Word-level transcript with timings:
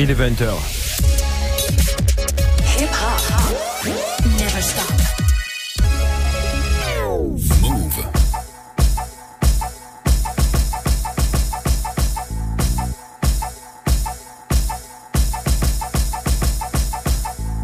Il 0.00 0.12
est 0.12 0.14
20h. 0.14 0.48
Hip 2.78 2.84
hop 2.84 3.86
never 4.38 4.62
stop. 4.62 4.84
Move. 7.60 8.04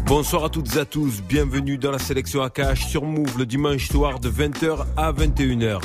Bonsoir 0.05 0.43
à 0.43 0.49
toutes 0.49 0.75
et 0.75 0.79
à 0.79 0.85
tous, 0.85 1.21
bienvenue 1.21 1.77
dans 1.77 1.91
la 1.91 1.99
sélection 1.99 2.41
Akash 2.43 2.85
sur 2.87 3.05
Move 3.05 3.37
le 3.37 3.45
dimanche 3.45 3.87
soir 3.87 4.19
de 4.19 4.29
20h 4.29 4.85
à 4.97 5.13
21h. 5.13 5.79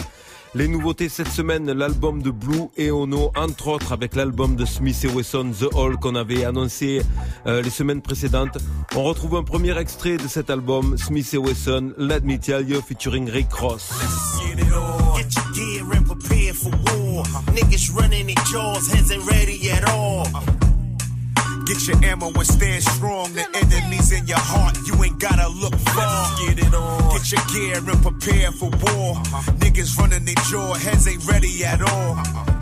Les 0.53 0.67
nouveautés 0.67 1.09
cette 1.09 1.29
semaine, 1.29 1.71
l'album 1.71 2.23
de 2.23 2.31
Blue 2.33 2.65
et 2.77 2.91
Ono, 2.91 3.31
entre 3.37 3.69
autres 3.69 3.93
avec 3.93 4.17
l'album 4.17 4.57
de 4.57 4.65
Smith 4.65 4.99
et 5.05 5.07
Wesson, 5.07 5.53
The 5.53 5.73
Hall, 5.75 5.97
qu'on 5.97 6.17
avait 6.17 6.45
annoncé 6.45 7.03
euh, 7.47 7.63
les 7.63 7.71
semaines 7.71 8.03
précédentes. 8.03 8.59
On 8.97 9.05
retrouve 9.05 9.37
un 9.37 9.45
premier 9.45 9.79
extrait 9.79 10.17
de 10.17 10.27
cet 10.27 10.51
album, 10.51 10.99
Smith 10.99 11.33
et 11.35 11.39
Wesson, 11.39 11.93
Let 11.99 12.23
Me 12.23 12.37
Tell 12.37 12.69
You, 12.69 12.81
featuring 12.83 13.31
Rick 13.31 13.53
Ross. 13.53 13.91
Get 21.71 21.87
your 21.87 22.05
ammo 22.05 22.27
and 22.27 22.47
stand 22.47 22.83
strong. 22.83 23.33
The 23.33 23.47
enemy's 23.55 24.11
in 24.11 24.27
your 24.27 24.41
heart, 24.41 24.77
you 24.89 25.05
ain't 25.05 25.21
gotta 25.21 25.49
look 25.49 25.77
far. 25.95 26.37
Get 26.41 26.59
it 26.59 26.75
on. 26.75 27.13
Get 27.13 27.31
your 27.31 27.41
gear 27.47 27.77
and 27.79 28.03
prepare 28.03 28.51
for 28.51 28.71
war. 28.71 29.15
Uh-huh. 29.15 29.53
Niggas 29.53 29.97
running 29.97 30.25
their 30.25 30.35
jaw, 30.51 30.75
heads 30.75 31.07
ain't 31.07 31.25
ready 31.29 31.65
at 31.65 31.81
all. 31.81 32.19
Uh-huh. 32.19 32.60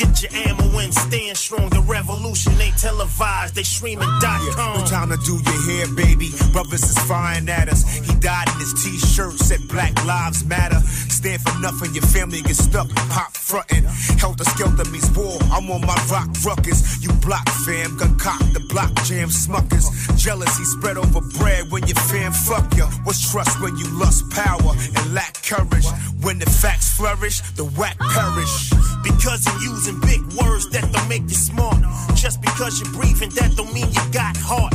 Get 0.00 0.22
your 0.22 0.32
ammo 0.48 0.78
and 0.78 0.94
stand 0.94 1.36
strong. 1.36 1.68
The 1.68 1.82
revolution 1.82 2.58
ain't 2.58 2.78
televised, 2.78 3.54
they 3.54 3.64
streaming 3.64 4.08
dot 4.18 4.40
com. 4.56 4.80
No 4.80 4.86
time 4.86 5.10
to 5.10 5.18
do 5.18 5.36
your 5.36 5.60
hair, 5.68 5.86
baby. 5.94 6.30
Brothers 6.52 6.84
is 6.84 6.98
firing 7.04 7.46
at 7.50 7.68
us. 7.68 7.84
He 7.84 8.14
died 8.18 8.48
in 8.48 8.60
his 8.60 8.72
t-shirt, 8.82 9.34
said 9.38 9.60
Black 9.68 9.92
Lives 10.06 10.42
Matter. 10.46 10.80
Stand 11.12 11.42
for 11.42 11.58
nothing, 11.60 11.92
your 11.92 12.04
family 12.04 12.40
get 12.40 12.56
stuck, 12.56 12.88
pop 13.12 13.36
frontin'. 13.36 13.84
Helter 14.16 14.44
skelter 14.44 14.88
means 14.88 15.10
war. 15.10 15.36
I'm 15.52 15.70
on 15.70 15.82
my 15.82 16.00
rock 16.08 16.30
ruckus. 16.46 17.04
You 17.04 17.12
block 17.20 17.46
fam, 17.68 17.98
gun 17.98 18.18
cock 18.18 18.40
the 18.54 18.60
block 18.70 18.94
jam 19.04 19.28
smuckers. 19.28 19.84
Jealousy 20.16 20.64
spread 20.64 20.96
over 20.96 21.20
bread 21.36 21.70
when 21.70 21.86
your 21.86 22.00
fam 22.08 22.32
fuck 22.32 22.64
ya. 22.74 22.86
What's 23.04 23.30
trust 23.30 23.60
when 23.60 23.76
you 23.76 23.86
lust 24.00 24.30
power 24.30 24.72
and 24.96 25.12
lack 25.12 25.42
courage? 25.42 25.84
When 26.22 26.38
the 26.38 26.48
facts 26.48 26.96
flourish, 26.96 27.42
the 27.56 27.64
whack 27.76 27.98
perish. 27.98 28.70
Because 29.02 29.44
you're 29.44 29.72
using 29.72 29.89
big 30.00 30.20
words 30.38 30.68
that 30.70 30.90
don't 30.92 31.08
make 31.08 31.22
you 31.22 31.38
smart. 31.38 31.78
Just 32.14 32.40
because 32.40 32.80
you're 32.80 32.92
breathing, 32.92 33.30
that 33.30 33.56
don't 33.56 33.72
mean 33.72 33.88
you 33.88 34.04
got 34.12 34.36
heart. 34.36 34.74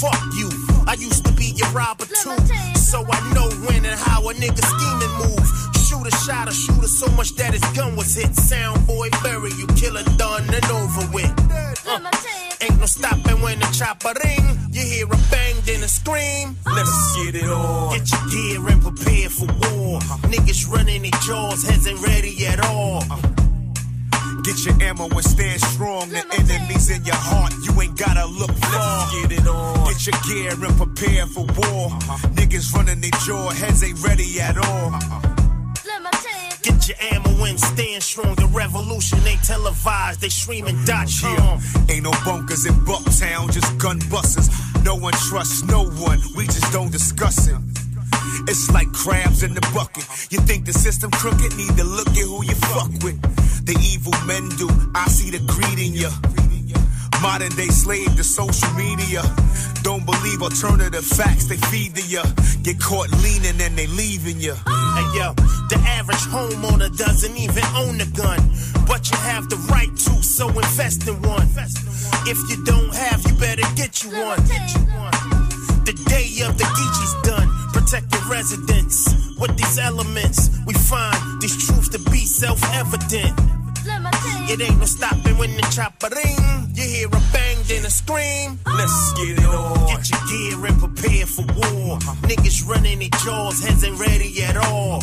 Fuck 0.00 0.20
you. 0.36 0.48
I 0.86 0.94
used 0.98 1.24
to 1.26 1.32
be 1.32 1.52
your 1.56 1.68
robber 1.70 2.06
too. 2.06 2.36
So 2.76 3.04
I 3.08 3.18
know 3.34 3.48
when 3.66 3.84
and 3.84 3.98
how 3.98 4.28
a 4.28 4.32
nigga 4.34 4.62
scheming 4.62 5.14
move. 5.18 5.46
Shoot 5.86 6.06
a 6.06 6.10
shot 6.24 6.48
a 6.48 6.52
shooter 6.52 6.88
so 6.88 7.06
much 7.12 7.34
that 7.36 7.52
his 7.52 7.64
gun 7.76 7.96
was 7.96 8.14
hit. 8.14 8.34
Sound 8.34 8.86
boy, 8.86 9.08
bury 9.22 9.50
you, 9.52 9.66
killer 9.78 10.02
done 10.16 10.42
and 10.52 10.64
over 10.66 11.06
with. 11.12 11.32
Uh, 11.86 12.00
ain't 12.60 12.78
no 12.80 12.86
stopping 12.86 13.40
when 13.40 13.58
the 13.58 13.66
chopper 13.72 14.12
ring. 14.24 14.58
You 14.70 14.82
hear 14.82 15.06
a 15.06 15.16
bang, 15.30 15.54
then 15.64 15.82
a 15.82 15.88
scream. 15.88 16.56
Let's 16.66 17.16
get 17.16 17.36
it 17.36 17.48
on. 17.48 17.96
Get 17.96 18.10
your 18.10 18.24
gear 18.30 18.68
and 18.68 18.82
prepare 18.82 19.30
for 19.30 19.46
war. 19.46 20.00
Niggas 20.30 20.68
running 20.68 21.02
their 21.02 21.20
jaws, 21.22 21.62
heads 21.68 21.86
ain't 21.86 22.00
ready 22.00 22.46
at 22.46 22.60
all. 22.66 23.02
Get 24.46 24.64
your 24.64 24.80
ammo 24.80 25.08
and 25.08 25.24
stand 25.24 25.60
strong. 25.60 26.08
The 26.08 26.22
enemy's 26.38 26.88
in 26.88 27.04
your 27.04 27.16
heart, 27.16 27.52
you 27.64 27.82
ain't 27.82 27.98
gotta 27.98 28.26
look 28.26 28.52
far. 28.52 29.10
Get 29.10 29.40
it 29.40 29.46
on. 29.48 29.88
Get 29.88 30.06
your 30.06 30.14
gear 30.22 30.52
and 30.52 30.76
prepare 30.78 31.26
for 31.26 31.44
war. 31.58 31.90
Uh-huh. 31.90 32.28
Niggas 32.28 32.72
running 32.72 33.00
their 33.00 33.10
jaw, 33.26 33.50
heads 33.50 33.82
ain't 33.82 33.98
ready 34.06 34.40
at 34.40 34.56
all. 34.56 34.94
Get 36.62 36.88
your 36.88 36.96
ammo 37.12 37.44
and 37.44 37.58
stand 37.58 38.02
strong. 38.04 38.36
The 38.36 38.46
revolution 38.46 39.18
ain't 39.26 39.42
televised, 39.42 40.20
they 40.20 40.28
streaming 40.28 40.84
dot 40.84 41.08
com. 41.20 41.60
Ain't 41.88 42.04
no 42.04 42.12
bunkers 42.24 42.66
in 42.66 42.74
Bucktown, 42.86 43.52
just 43.52 43.76
gun 43.78 43.98
busters. 44.08 44.48
No 44.84 44.94
one 44.94 45.14
trusts 45.28 45.64
no 45.64 45.82
one, 45.82 46.20
we 46.36 46.46
just 46.46 46.72
don't 46.72 46.92
discuss 46.92 47.48
it. 47.48 47.56
It's 48.48 48.70
like 48.70 48.92
crabs 48.92 49.42
in 49.42 49.54
the 49.54 49.60
bucket. 49.74 50.04
You 50.30 50.38
think 50.40 50.66
the 50.66 50.72
system 50.72 51.10
crooked? 51.10 51.56
Need 51.56 51.76
to 51.76 51.84
look 51.84 52.08
at 52.08 52.26
who 52.26 52.44
you 52.44 52.54
fuck 52.54 52.90
with. 53.02 53.18
The 53.66 53.76
evil 53.82 54.14
men 54.26 54.48
do. 54.56 54.68
I 54.94 55.08
see 55.08 55.30
the 55.30 55.40
greed 55.44 55.78
in 55.78 55.94
ya. 55.94 56.10
Modern 57.22 57.50
day 57.56 57.68
slave 57.68 58.14
to 58.16 58.24
social 58.24 58.70
media. 58.74 59.22
Don't 59.82 60.04
believe 60.04 60.42
alternative 60.42 61.04
facts, 61.04 61.46
they 61.46 61.56
feed 61.56 61.94
to 61.96 62.02
ya. 62.02 62.22
Get 62.62 62.80
caught 62.80 63.10
leaning 63.22 63.60
and 63.60 63.76
they 63.76 63.86
leaving 63.86 64.40
ya. 64.40 64.54
Hey 64.54 65.08
yo, 65.18 65.32
the 65.68 65.78
average 65.86 66.26
homeowner 66.28 66.94
doesn't 66.96 67.36
even 67.36 67.64
own 67.74 68.00
a 68.00 68.06
gun. 68.06 68.38
But 68.86 69.10
you 69.10 69.16
have 69.18 69.48
the 69.48 69.56
right 69.72 69.90
to, 69.90 70.22
so 70.22 70.48
invest 70.48 71.08
in 71.08 71.20
one. 71.22 71.48
If 72.26 72.38
you 72.50 72.64
don't 72.64 72.94
have, 72.94 73.22
you 73.26 73.34
better 73.38 73.66
get 73.74 74.04
you 74.04 74.10
one. 74.10 74.42
The 75.84 75.94
day 76.06 76.28
of 76.44 76.58
the 76.58 76.64
Geechee's. 76.64 77.25
Protect 77.86 78.10
the 78.10 78.26
residents. 78.28 79.14
With 79.38 79.56
these 79.56 79.78
elements, 79.78 80.50
we 80.66 80.74
find 80.74 81.40
these 81.40 81.54
truths 81.54 81.88
to 81.90 82.00
be 82.10 82.18
self 82.26 82.58
evident. 82.74 83.30
It 84.50 84.60
ain't 84.60 84.80
no 84.80 84.86
stopping 84.86 85.38
when 85.38 85.54
the 85.54 85.62
chopper 85.70 86.10
ring. 86.10 86.66
You 86.74 86.82
hear 86.82 87.06
a 87.06 87.22
bang, 87.32 87.58
then 87.68 87.84
a 87.84 87.90
scream. 87.90 88.58
Let's 88.66 89.12
get 89.14 89.38
it 89.38 89.46
on. 89.46 89.86
Get 89.86 90.10
your 90.10 90.18
gear 90.26 90.66
and 90.66 90.78
prepare 90.82 91.26
for 91.26 91.46
war. 91.54 91.98
Niggas 92.26 92.66
running 92.66 92.98
their 92.98 93.14
jaws, 93.22 93.62
heads 93.62 93.84
ain't 93.84 94.00
ready 94.00 94.42
at 94.42 94.56
all. 94.56 94.98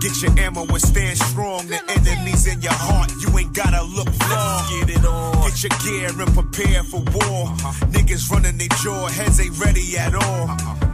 Get 0.00 0.16
your 0.22 0.32
ammo 0.40 0.64
and 0.64 0.80
stand 0.80 1.18
strong. 1.18 1.68
The 1.68 1.76
enemy's 1.92 2.46
in 2.46 2.62
your 2.62 2.72
heart, 2.72 3.12
you 3.20 3.38
ain't 3.38 3.52
gotta 3.52 3.82
look 3.82 4.08
far. 4.08 4.64
Get 4.80 4.96
it 4.96 5.04
on. 5.04 5.44
Get 5.44 5.62
your 5.62 5.76
gear 5.84 6.08
and 6.08 6.32
prepare 6.32 6.82
for 6.84 7.04
war. 7.04 7.52
Uh-huh. 7.52 7.86
Niggas 7.92 8.30
running 8.30 8.56
their 8.56 8.72
jaw, 8.80 9.08
heads 9.08 9.38
ain't 9.40 9.58
ready 9.60 9.98
at 9.98 10.14
all. 10.14 10.48
Uh-huh. 10.48 10.93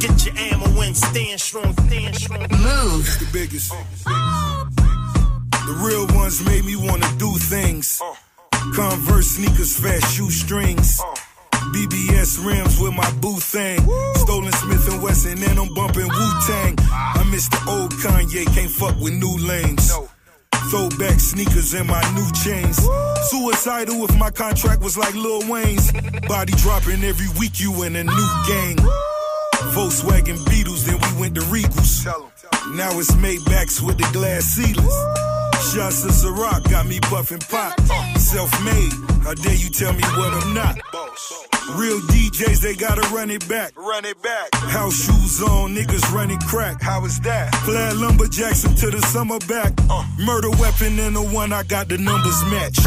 Get 0.00 0.26
your 0.26 0.36
ammo 0.36 0.80
and 0.82 0.96
stand 0.96 1.40
strong, 1.40 1.72
stand 1.86 2.14
strong. 2.16 2.40
Move. 2.40 3.06
the 3.18 3.28
biggest. 3.32 3.72
Oh, 3.72 3.86
oh. 4.06 4.68
The 5.66 5.72
real 5.82 6.06
ones 6.16 6.44
made 6.44 6.64
me 6.64 6.76
wanna 6.76 7.08
do 7.18 7.32
things. 7.38 8.00
Uh. 8.02 8.14
Converse 8.74 9.30
sneakers, 9.36 9.78
fast 9.78 10.14
shoestrings. 10.14 11.00
Uh. 11.00 11.14
BBS 11.72 12.44
rims 12.44 12.78
with 12.78 12.94
my 12.94 13.10
boo 13.20 13.38
thing. 13.40 13.80
Stolen 14.14 14.52
Smith 14.52 14.92
and 14.92 15.02
Wesson, 15.02 15.42
and 15.42 15.58
I'm 15.58 15.74
bumping 15.74 16.06
Wu 16.08 16.28
Tang. 16.46 16.76
I 16.92 17.26
miss 17.30 17.48
the 17.48 17.60
old 17.68 17.92
Kanye, 17.94 18.46
can't 18.54 18.70
fuck 18.70 18.98
with 19.00 19.14
new 19.14 19.36
lanes. 19.38 19.92
Throwback 20.70 21.20
sneakers 21.20 21.74
and 21.74 21.88
my 21.88 22.02
new 22.14 22.30
chains. 22.32 22.78
Suicidal 23.30 24.04
if 24.04 24.16
my 24.16 24.30
contract 24.30 24.82
was 24.82 24.96
like 24.96 25.14
Lil 25.14 25.48
Wayne's. 25.48 25.92
Body 26.28 26.52
dropping 26.56 27.04
every 27.04 27.28
week, 27.38 27.60
you 27.60 27.82
in 27.84 27.96
a 27.96 28.04
new 28.04 28.28
gang. 28.46 28.76
Volkswagen 29.76 30.42
Beetles, 30.48 30.86
then 30.86 30.96
we 30.96 31.20
went 31.20 31.34
to 31.34 31.42
Regals. 31.52 32.06
Now 32.74 32.98
it's 32.98 33.12
Maybachs 33.12 33.84
with 33.84 33.98
the 33.98 34.08
glass 34.10 34.44
ceilings. 34.44 34.96
Shots 35.68 36.02
of 36.02 36.12
Ciroc 36.12 36.70
got 36.70 36.86
me 36.86 36.98
puffing 37.00 37.40
pot. 37.40 37.78
Self-made, 38.16 38.92
how 39.22 39.34
dare 39.34 39.54
you 39.54 39.68
tell 39.68 39.92
me 39.92 40.02
what 40.16 40.32
I'm 40.32 40.54
not? 40.54 40.76
Real 41.76 42.00
DJs, 42.08 42.62
they 42.62 42.74
gotta 42.74 43.02
run 43.14 43.30
it 43.30 43.46
back. 43.50 43.76
Run 43.76 44.06
it 44.06 44.16
back. 44.22 44.54
House 44.54 44.96
shoes 44.96 45.42
on, 45.42 45.74
niggas 45.74 46.10
running 46.10 46.38
crack. 46.38 46.80
How 46.80 47.04
is 47.04 47.20
that? 47.20 47.52
Plaid 47.66 47.96
lumberjacks 47.96 48.62
to 48.62 48.90
the 48.90 49.02
summer 49.12 49.38
back. 49.40 49.74
Uh. 49.90 50.06
Murder 50.24 50.52
weapon 50.52 50.98
and 51.00 51.14
the 51.14 51.22
one 51.22 51.52
I 51.52 51.64
got 51.64 51.88
the 51.88 51.98
numbers 51.98 52.42
match. 52.44 52.78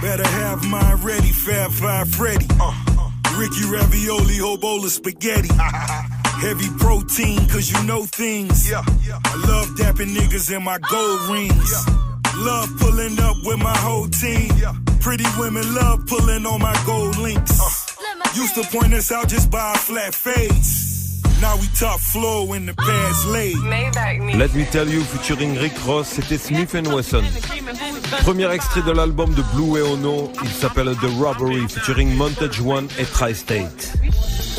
Better 0.00 0.26
have 0.26 0.64
mine 0.64 0.96
ready, 1.04 1.28
Fab 1.28 1.72
Five 1.72 2.08
Freddy. 2.08 2.46
Uh, 2.58 2.72
uh. 2.96 3.10
Ricky 3.36 3.66
Ravioli, 3.66 4.38
Hobola 4.38 4.88
Spaghetti. 4.88 5.50
Heavy 6.40 6.68
protein, 6.78 7.48
cause 7.48 7.70
you 7.70 7.82
know 7.84 8.04
things. 8.04 8.70
Yeah. 8.70 8.82
I 9.24 9.34
love 9.48 9.66
dapping 9.76 10.14
niggas 10.14 10.54
in 10.54 10.62
my 10.62 10.78
gold 10.78 11.20
rings. 11.28 11.86
Love 12.36 12.70
pulling 12.78 13.18
up 13.18 13.36
with 13.44 13.58
my 13.58 13.76
whole 13.76 14.06
team. 14.06 14.50
Pretty 15.00 15.24
women 15.38 15.74
love 15.74 16.06
pulling 16.06 16.46
on 16.46 16.60
my 16.60 16.80
gold 16.86 17.16
links. 17.18 17.58
Uh. 17.60 18.40
Used 18.40 18.54
to 18.54 18.62
point 18.78 18.94
us 18.94 19.10
out 19.10 19.28
just 19.28 19.50
by 19.50 19.72
a 19.72 19.78
flat 19.78 20.14
face. 20.14 20.97
Now 21.40 21.56
we 21.56 21.68
top 21.78 22.00
floor 22.00 22.48
when 22.48 22.66
the 22.66 22.74
past 22.74 23.26
laid. 23.26 23.56
Let 24.36 24.54
Me 24.54 24.64
Tell 24.64 24.88
You 24.88 25.02
featuring 25.02 25.56
Rick 25.56 25.78
Ross, 25.86 26.08
c'était 26.08 26.38
Smith 26.38 26.74
Wesson. 26.74 27.22
Premier 28.22 28.50
extrait 28.50 28.82
de 28.82 28.90
l'album 28.90 29.32
de 29.34 29.42
Blue 29.54 29.78
et 29.78 29.82
Ono, 29.82 30.32
il 30.42 30.50
s'appelle 30.50 30.94
The 30.96 31.10
Robbery 31.20 31.68
featuring 31.68 32.14
Montage 32.16 32.60
One 32.60 32.88
et 32.98 33.04
Tri-State. 33.04 33.92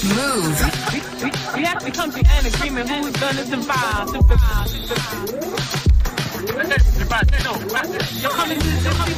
Move. 0.03 0.65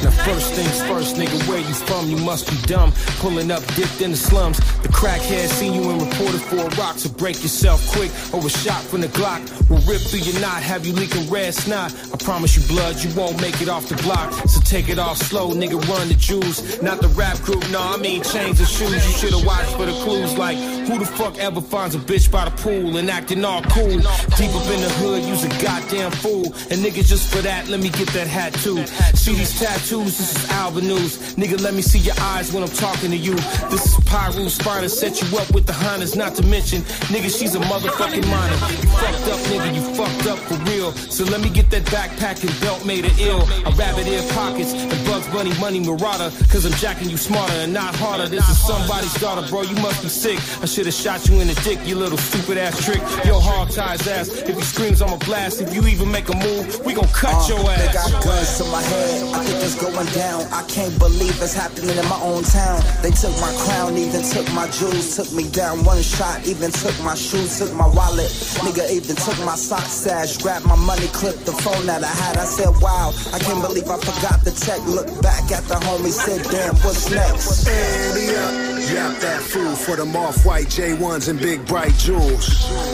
Now 0.02 0.10
first 0.24 0.52
things 0.52 0.82
first, 0.82 1.16
nigga, 1.16 1.48
where 1.48 1.58
you 1.58 1.74
from? 1.74 2.08
You 2.08 2.16
must 2.18 2.50
be 2.50 2.56
dumb. 2.66 2.92
Pulling 3.20 3.50
up, 3.50 3.64
dipped 3.74 4.00
in 4.00 4.10
the 4.10 4.16
slums. 4.16 4.58
The 4.82 4.88
crackhead 4.88 5.48
seen 5.48 5.74
you 5.74 5.90
and 5.90 6.02
reported 6.02 6.40
for 6.42 6.56
a 6.56 6.68
rock, 6.76 6.98
so 6.98 7.08
break 7.10 7.42
yourself 7.42 7.86
quick. 7.92 8.10
Or 8.32 8.44
a 8.44 8.50
shot 8.50 8.82
from 8.82 9.00
the 9.00 9.08
Glock 9.08 9.40
will 9.68 9.80
rip 9.90 10.00
through 10.00 10.20
your 10.20 10.40
knot, 10.40 10.62
have 10.62 10.86
you 10.86 10.92
leaking 10.92 11.30
red 11.30 11.54
snot. 11.54 11.94
I 12.12 12.16
promise 12.18 12.56
you 12.56 12.62
blood, 12.68 13.02
you 13.02 13.14
won't 13.14 13.40
make 13.40 13.62
it 13.62 13.68
off 13.68 13.88
the 13.88 13.96
block. 14.02 14.32
So 14.48 14.60
take 14.60 14.88
it 14.88 14.98
off 14.98 15.16
slow, 15.16 15.50
nigga, 15.50 15.80
run 15.88 16.08
the 16.08 16.14
juice. 16.14 16.82
Not 16.82 17.00
the 17.00 17.08
rap 17.08 17.38
group, 17.40 17.68
no, 17.70 17.80
I 17.80 17.96
mean 17.96 18.22
change 18.22 18.58
the 18.58 18.66
shoes. 18.66 18.92
You 18.92 19.12
should've 19.18 19.44
watched 19.46 19.72
for 19.76 19.86
the 19.86 19.92
clues, 20.04 20.36
like 20.36 20.58
who 20.58 20.98
the 20.98 21.06
fuck 21.06 21.38
ever 21.38 21.60
finds 21.60 21.94
a 21.94 21.98
bitch 21.98 22.30
by 22.30 22.44
the 22.44 22.50
pool 22.62 22.96
and 22.96 23.10
acting 23.10 23.44
all 23.44 23.62
cool? 23.62 23.98
Deep 24.36 24.52
up 24.54 24.68
in 24.68 24.80
the 24.80 24.92
hood, 25.00 25.22
you's 25.24 25.44
a 25.44 25.48
goddamn 25.62 26.10
fool. 26.10 26.46
And 26.70 26.80
nigga, 26.84 27.04
just 27.04 27.21
for 27.26 27.42
that, 27.42 27.68
let 27.68 27.80
me 27.80 27.90
get 27.90 28.08
that 28.08 28.26
hat 28.26 28.54
too. 28.54 28.84
See 29.14 29.34
these 29.34 29.58
tattoos, 29.58 30.18
this 30.18 30.36
is 30.36 30.50
Alba 30.50 30.80
News. 30.80 31.34
Nigga, 31.34 31.60
let 31.60 31.74
me 31.74 31.82
see 31.82 31.98
your 31.98 32.14
eyes 32.20 32.52
when 32.52 32.62
I'm 32.62 32.70
talking 32.70 33.10
to 33.10 33.16
you. 33.16 33.34
This 33.70 33.86
is 33.86 33.94
Pyru 34.06 34.48
Spider, 34.48 34.88
set 34.88 35.20
you 35.20 35.38
up 35.38 35.52
with 35.52 35.66
the 35.66 35.72
Hondas, 35.72 36.16
not 36.16 36.34
to 36.36 36.46
mention, 36.46 36.82
nigga, 37.12 37.30
she's 37.30 37.54
a 37.54 37.60
motherfucking 37.60 38.26
minor. 38.28 38.58
You 38.82 38.88
fucked 39.00 39.28
up, 39.28 39.40
nigga, 39.50 39.74
you 39.74 39.82
fucked 39.94 40.26
up 40.26 40.38
for 40.38 40.56
real. 40.70 40.92
So 40.92 41.24
let 41.24 41.40
me 41.40 41.50
get 41.50 41.70
that 41.70 41.84
backpack 41.86 42.42
and 42.42 42.60
belt 42.60 42.84
made 42.86 43.04
of 43.04 43.18
ill. 43.20 43.42
A 43.66 43.70
rabbit 43.76 44.06
ear 44.06 44.22
pockets 44.32 44.72
and 44.72 45.06
Bugs 45.06 45.28
Bunny 45.28 45.52
money 45.58 45.80
marauder. 45.80 46.30
Cause 46.50 46.64
I'm 46.64 46.72
jacking 46.72 47.10
you 47.10 47.16
smarter 47.16 47.54
and 47.54 47.72
not 47.72 47.94
harder. 47.96 48.28
This 48.28 48.48
is 48.48 48.58
somebody's 48.66 49.14
daughter, 49.14 49.46
bro. 49.48 49.62
You 49.62 49.76
must 49.76 50.02
be 50.02 50.08
sick. 50.08 50.38
I 50.62 50.66
should 50.66 50.86
have 50.86 50.94
shot 50.94 51.28
you 51.28 51.40
in 51.40 51.48
the 51.48 51.54
dick, 51.64 51.78
you 51.86 51.96
little 51.96 52.18
stupid 52.18 52.58
ass 52.58 52.84
trick. 52.84 53.00
Yo, 53.24 53.38
hog 53.38 53.70
ties 53.70 54.06
ass. 54.08 54.28
If 54.28 54.56
he 54.56 54.62
screams, 54.62 55.02
I'ma 55.02 55.16
blast. 55.18 55.60
If 55.60 55.74
you 55.74 55.86
even 55.86 56.10
make 56.10 56.28
a 56.28 56.36
move, 56.36 56.84
we 56.84 56.94
gon' 56.94 57.01
cut 57.12 57.34
Uh, 57.34 57.48
your 57.48 57.62
They 57.76 57.90
got 57.92 58.10
guns 58.22 58.58
to 58.58 58.64
my 58.70 58.82
head. 58.82 59.34
I 59.34 59.44
think 59.44 59.62
it's 59.62 59.74
going 59.74 60.06
down. 60.12 60.46
I 60.52 60.62
can't 60.68 60.96
believe 60.98 61.40
it's 61.42 61.54
happening 61.54 61.96
in 61.96 62.06
my 62.08 62.20
own 62.22 62.42
town. 62.44 62.82
They 63.02 63.10
took 63.10 63.34
my 63.40 63.52
crown, 63.64 63.96
even 63.96 64.22
took 64.22 64.46
my 64.52 64.68
jewels, 64.68 65.16
took 65.16 65.32
me 65.32 65.48
down 65.50 65.84
one 65.84 66.02
shot, 66.02 66.46
even 66.46 66.70
took 66.70 66.96
my 67.02 67.14
shoes, 67.14 67.58
took 67.58 67.72
my 67.74 67.86
wallet. 67.88 68.30
Nigga 68.64 68.90
even 68.90 69.16
took 69.16 69.38
my 69.44 69.56
sock 69.56 69.84
stash, 69.86 70.38
grabbed 70.38 70.66
my 70.66 70.76
money, 70.76 71.08
clipped 71.08 71.44
the 71.46 71.52
phone 71.52 71.86
that 71.86 72.02
I 72.04 72.14
had. 72.22 72.36
I 72.36 72.44
said, 72.44 72.70
wow, 72.80 73.12
I 73.32 73.38
can't 73.38 73.62
believe 73.62 73.88
I 73.88 73.98
forgot 73.98 74.44
the 74.44 74.52
check. 74.52 74.80
Look 74.86 75.08
back 75.22 75.50
at 75.50 75.64
the 75.64 75.76
homie, 75.86 76.10
said, 76.12 76.42
damn, 76.50 76.74
what's 76.84 77.10
next? 77.10 77.66
Andy 77.68 78.36
up. 78.36 78.72
Yap 78.92 79.20
that 79.20 79.40
fool 79.40 79.74
for 79.76 79.94
them 79.96 80.14
off-white 80.16 80.66
J1s 80.66 81.28
and 81.28 81.38
big 81.40 81.64
bright 81.66 81.94
jewels. 81.98 82.44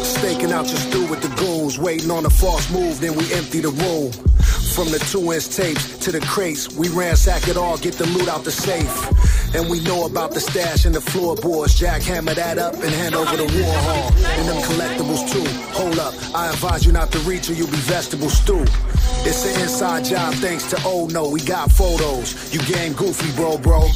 Staking 0.07 0.53
out 0.53 0.67
your 0.69 0.77
stew 0.77 1.07
with 1.07 1.23
the 1.23 1.29
goons, 1.41 1.58
waiting 1.77 2.13
on 2.13 2.25
a 2.25 2.31
false 2.31 2.71
move, 2.71 3.01
then 3.01 3.17
we 3.17 3.25
empty 3.35 3.61
the 3.61 3.71
room. 3.71 4.13
From 4.79 4.93
the 4.93 5.01
two-inch 5.11 5.49
tapes 5.49 5.99
to 5.99 6.13
the 6.13 6.21
crates, 6.21 6.73
we 6.73 6.89
ransack 6.89 7.49
it 7.49 7.57
all, 7.57 7.77
get 7.79 7.95
the 7.95 8.07
loot 8.07 8.29
out 8.29 8.45
the 8.45 8.53
safe. 8.53 8.89
And 9.55 9.69
we 9.71 9.81
know 9.81 10.07
about 10.07 10.33
the 10.33 10.41
stash 10.41 10.85
and 10.85 10.95
the 10.95 11.01
floorboards. 11.01 11.79
Jackhammer 11.79 12.35
that 12.35 12.59
up 12.59 12.75
and 12.75 12.91
hand 12.91 13.15
over 13.15 13.37
the 13.37 13.45
war 13.45 13.75
hall. 13.89 14.13
And 14.39 14.49
them 14.49 14.63
collectibles 14.63 15.31
too. 15.33 15.47
Hold 15.73 15.99
up, 15.99 16.15
I 16.35 16.49
advise 16.51 16.85
you 16.85 16.93
not 16.93 17.11
to 17.13 17.19
reach 17.21 17.49
or 17.49 17.55
you'll 17.55 17.69
be 17.71 17.85
vegetable 17.89 18.29
stew. 18.29 18.65
It's 19.25 19.45
an 19.45 19.61
inside 19.63 20.05
job 20.05 20.35
thanks 20.35 20.69
to 20.71 20.77
Oh 20.85 21.09
No. 21.11 21.29
We 21.29 21.41
got 21.41 21.71
photos. 21.71 22.53
You 22.53 22.61
game 22.63 22.93
goofy, 22.93 23.31
bro, 23.37 23.59
bro. 23.59 23.89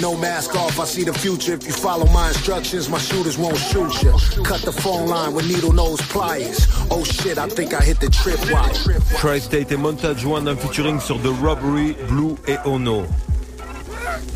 No 0.00 0.16
mask 0.16 0.54
off, 0.54 0.78
I 0.78 0.84
see 0.84 1.04
the 1.04 1.12
future. 1.12 1.54
If 1.54 1.66
you 1.66 1.72
follow 1.72 2.06
my 2.06 2.28
instructions, 2.28 2.88
my 2.88 2.98
shooters 2.98 3.36
won't 3.38 3.58
shoot 3.58 4.02
you. 4.02 4.12
Cut 4.44 4.62
the 4.62 4.72
phone 4.72 5.08
line 5.08 5.34
with 5.34 5.48
needle 5.48 5.72
nose 5.72 6.00
pliers. 6.02 6.66
Oh 6.90 7.04
shit, 7.04 7.38
I 7.38 7.48
think 7.48 7.74
I 7.74 7.82
hit 7.82 8.00
the 8.00 8.06
tripwire. 8.06 9.18
Tri-State 9.18 9.72
et 9.72 9.76
Montage 9.76 10.24
One 10.24 10.48
en 10.48 10.56
featuring 10.56 11.00
sur 11.00 11.18
The 11.18 11.32
Robbery, 11.42 11.96
Blue 12.08 12.36
et 12.46 12.58
Ono. 12.64 13.06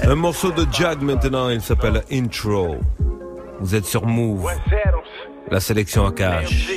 Un 0.03 0.15
morceau 0.17 0.51
de 0.51 0.65
Jag 0.73 1.03
maintenant, 1.03 1.49
il 1.51 1.61
s'appelle 1.61 2.03
Intro. 2.11 2.77
Vous 3.61 3.75
êtes 3.75 3.87
sur 3.87 4.05
Move, 4.07 4.51
la 5.51 5.61
sélection 5.61 6.07
à 6.07 6.13
cash. 6.13 6.69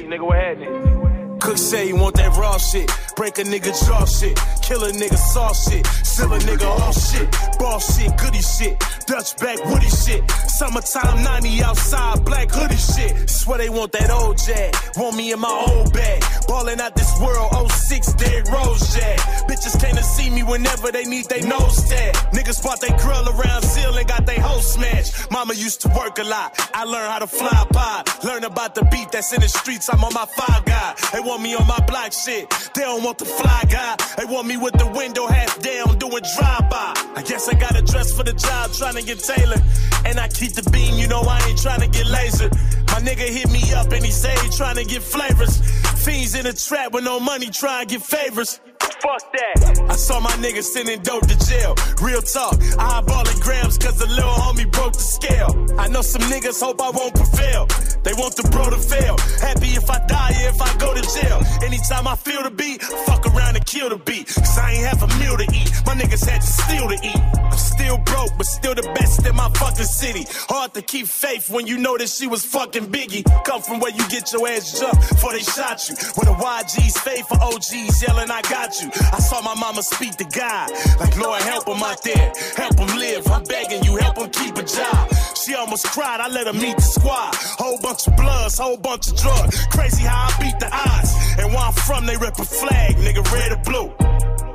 Cook 1.40 1.58
say 1.58 1.88
he 1.88 1.94
want 1.94 2.16
that 2.16 2.36
raw 2.38 2.58
shit. 2.58 2.92
Break 3.16 3.38
a 3.38 3.44
nigga 3.44 3.72
jaw 3.86 4.06
shit. 4.06 4.38
Kill 4.62 4.84
a 4.84 4.92
nigga 4.92 5.18
saw 5.18 5.54
shit. 5.54 5.86
Seal 6.04 6.34
a 6.34 6.40
nigga 6.40 6.68
all 6.68 6.92
shit. 6.92 7.28
Ball 7.60 7.80
shit, 7.80 8.18
goody 8.18 8.42
shit. 8.42 8.80
Dutch 9.06 9.38
back 9.38 9.64
woody 9.66 9.90
shit. 9.90 10.30
Summertime 10.58 11.24
90 11.24 11.64
outside, 11.64 12.26
black 12.26 12.50
hoodie 12.52 12.76
shit. 12.76 13.30
Swear 13.30 13.60
they 13.60 13.70
want 13.70 13.92
that 13.94 14.10
old 14.10 14.38
jag. 14.38 14.76
Want 14.98 15.16
me 15.16 15.32
in 15.32 15.40
my 15.40 15.66
old 15.70 15.94
bag. 15.94 16.24
Ballin' 16.48 16.82
out 16.82 16.96
this 16.96 17.14
world, 17.22 17.72
06 17.72 18.14
dead 18.14 18.48
rose 18.50 18.96
jag. 18.96 19.18
Bitches 19.48 19.80
came 19.80 19.96
to 19.96 20.04
see 20.04 20.30
me 20.30 20.44
whenever 20.44 20.92
they 20.92 21.06
need 21.06 21.26
they 21.26 21.42
nose 21.42 21.88
tag. 21.88 22.14
Niggas 22.34 22.64
bought 22.64 22.82
they 22.82 22.92
grill 22.98 23.28
around 23.30 23.62
seal 23.64 23.96
and 23.96 24.08
got 24.08 24.26
they 24.26 24.40
hoe 24.40 24.60
smashed. 24.60 25.32
Mama 25.32 25.54
used 25.54 25.82
to 25.82 25.90
work 25.90 26.18
a 26.20 26.24
lot. 26.24 26.58
I 26.74 26.84
learned 26.84 27.12
how 27.12 27.20
to 27.20 27.28
fly 27.28 27.66
pod. 27.72 28.10
Learn 28.24 28.44
about 28.44 28.76
the 28.76 28.84
beat 28.86 29.12
that's 29.12 29.32
in 29.34 29.42
the 29.42 29.48
streets. 29.48 29.90
I'm 29.90 30.04
on 30.04 30.14
my 30.14 30.26
five 30.26 30.66
guy. 30.66 30.96
They 31.14 31.20
want 31.28 31.42
me 31.42 31.54
on 31.56 31.68
my 31.68 31.80
block 31.86 32.14
shit. 32.14 32.50
They 32.74 32.82
don't 32.82 33.04
want 33.04 33.18
the 33.18 33.26
fly 33.26 33.64
guy. 33.70 33.96
They 34.18 34.26
want 34.26 34.48
me 34.48 34.56
with 34.56 34.74
the 34.78 34.88
window 34.88 35.28
half 35.28 35.60
down 35.60 35.98
doing 36.00 36.24
drive 36.36 36.70
by. 36.70 36.94
I 37.16 37.24
guess 37.24 37.50
I 37.50 37.54
got 37.54 37.78
a 37.78 37.82
dress 37.82 38.16
for 38.16 38.24
the 38.24 38.34
job 38.34 38.72
trying 38.72 38.96
to 38.96 39.04
get 39.04 39.20
tailored. 39.20 39.62
And 40.06 40.20
I 40.20 40.30
keep 40.30 40.54
the 40.54 40.68
beam, 40.72 40.96
you 40.96 41.08
know 41.08 41.22
I 41.22 41.40
ain't 41.48 41.62
trying 41.62 41.82
to 41.82 41.88
get 41.88 42.08
laser. 42.08 42.50
My 42.88 43.00
nigga 43.04 43.28
hit 43.28 43.52
me 43.52 43.74
up 43.74 43.92
and 43.92 44.04
he 44.06 44.12
say 44.12 44.34
he 44.42 44.50
trying 44.56 44.78
to 44.78 44.86
get 44.86 45.04
flavors. 45.04 45.60
Fiends 46.06 46.34
in 46.34 46.46
a 46.46 46.54
trap 46.54 46.94
with 46.94 47.04
no 47.04 47.20
money 47.20 47.50
trying 47.50 47.88
to 47.88 47.96
get 47.96 48.04
favors. 48.04 48.62
Fuck 48.80 49.32
that. 49.34 49.86
I 49.90 49.96
saw 49.96 50.20
my 50.20 50.32
niggas 50.32 50.64
sending 50.64 51.02
dope 51.02 51.28
to 51.28 51.38
jail. 51.48 51.76
Real 52.02 52.22
talk, 52.22 52.56
eyeballing 52.78 53.40
grams 53.42 53.78
cause 53.78 53.98
the 53.98 54.08
little 54.08 54.30
homie 54.30 54.70
broke 54.72 54.94
the 54.94 55.00
scale. 55.00 55.54
I 55.78 55.88
know 55.88 56.02
some 56.02 56.22
niggas 56.24 56.60
hope 56.60 56.82
I 56.82 56.90
won't 56.90 57.16
prevail. 57.16 57.68
They 58.04 58.14
want 58.14 58.36
the 58.36 58.48
bro 58.52 58.70
to 58.70 58.78
fail. 58.78 59.16
Happy 59.40 59.76
if 59.78 59.90
I 59.90 60.00
die, 60.08 60.34
if 60.50 60.62
I 60.62 60.78
go 60.78 60.94
to 60.94 61.02
jail. 61.02 61.42
Anytime 61.64 62.08
I 62.08 62.16
feel 62.16 62.44
the 62.44 62.52
beat, 62.52 62.82
fuck 62.82 63.26
around 63.28 63.56
and 63.56 63.66
kill 63.66 63.90
the 63.90 63.98
beat. 63.98 64.28
Cause 64.28 64.58
I 64.58 64.72
ain't 64.74 64.88
have 64.88 65.04
a 65.04 65.08
meal 65.20 65.38
to 65.38 65.48
eat. 65.54 65.70
My 65.86 65.94
niggas 65.94 66.26
had 66.28 66.42
to 66.42 66.48
steal 66.48 66.88
to 66.90 66.98
eat. 67.04 67.22
I'm 67.38 67.58
still 67.58 67.98
broke, 68.00 68.32
but 68.38 68.46
still 68.48 68.76
the 68.76 68.84
best 68.96 69.26
in 69.26 69.36
my 69.36 69.50
fucking 69.56 69.86
city. 69.86 70.26
Hard 70.50 70.74
to 70.74 70.82
keep 70.82 71.08
faith 71.08 71.50
when 71.50 71.68
you 71.68 71.78
know 71.78 71.98
that 71.98 72.10
she 72.10 72.28
was 72.28 72.44
fucking 72.46 72.88
Biggie. 72.88 73.24
Come 73.46 73.62
from 73.62 73.80
where 73.80 73.92
you 73.92 74.08
get 74.10 74.32
your 74.34 74.48
ass 74.48 74.80
jumped 74.80 75.10
before 75.10 75.34
they 75.34 75.44
shot 75.44 75.88
you. 75.88 75.96
When 76.16 76.26
the 76.28 76.36
YG's 76.36 76.98
faith 77.00 77.28
for 77.28 77.40
OGs 77.42 78.02
yelling, 78.02 78.32
I 78.32 78.42
got 78.44 78.67
you. 78.82 78.90
I 79.14 79.20
saw 79.20 79.42
my 79.42 79.56
mama 79.56 79.82
speak 79.84 80.16
to 80.18 80.26
God. 80.26 80.72
Like, 81.00 81.18
Lord, 81.18 81.42
help 81.42 81.68
him 81.68 81.82
out 81.84 82.02
there. 82.04 82.34
Help 82.56 82.80
him 82.80 82.98
live. 82.98 83.28
I'm 83.28 83.44
begging 83.44 83.84
you, 83.84 83.98
help 83.98 84.18
him 84.18 84.30
keep 84.30 84.56
a 84.58 84.64
job. 84.64 85.12
She 85.36 85.56
almost 85.56 85.86
cried, 85.88 86.20
I 86.20 86.28
let 86.28 86.48
her 86.48 86.54
meet 86.54 86.76
the 86.76 86.82
squad. 86.82 87.36
Whole 87.36 87.80
bunch 87.80 88.08
of 88.08 88.16
bloods, 88.16 88.58
whole 88.58 88.78
bunch 88.78 89.08
of 89.10 89.16
drugs. 89.18 89.66
Crazy 89.68 90.04
how 90.04 90.28
I 90.30 90.42
beat 90.42 90.60
the 90.60 90.70
odds. 90.72 91.12
And 91.40 91.54
where 91.54 91.64
I'm 91.64 91.74
from, 91.74 92.06
they 92.06 92.18
rep 92.18 92.38
a 92.40 92.46
flag, 92.46 92.96
nigga, 92.98 93.24
red 93.32 93.52
or 93.52 93.62
blue. 93.64 93.88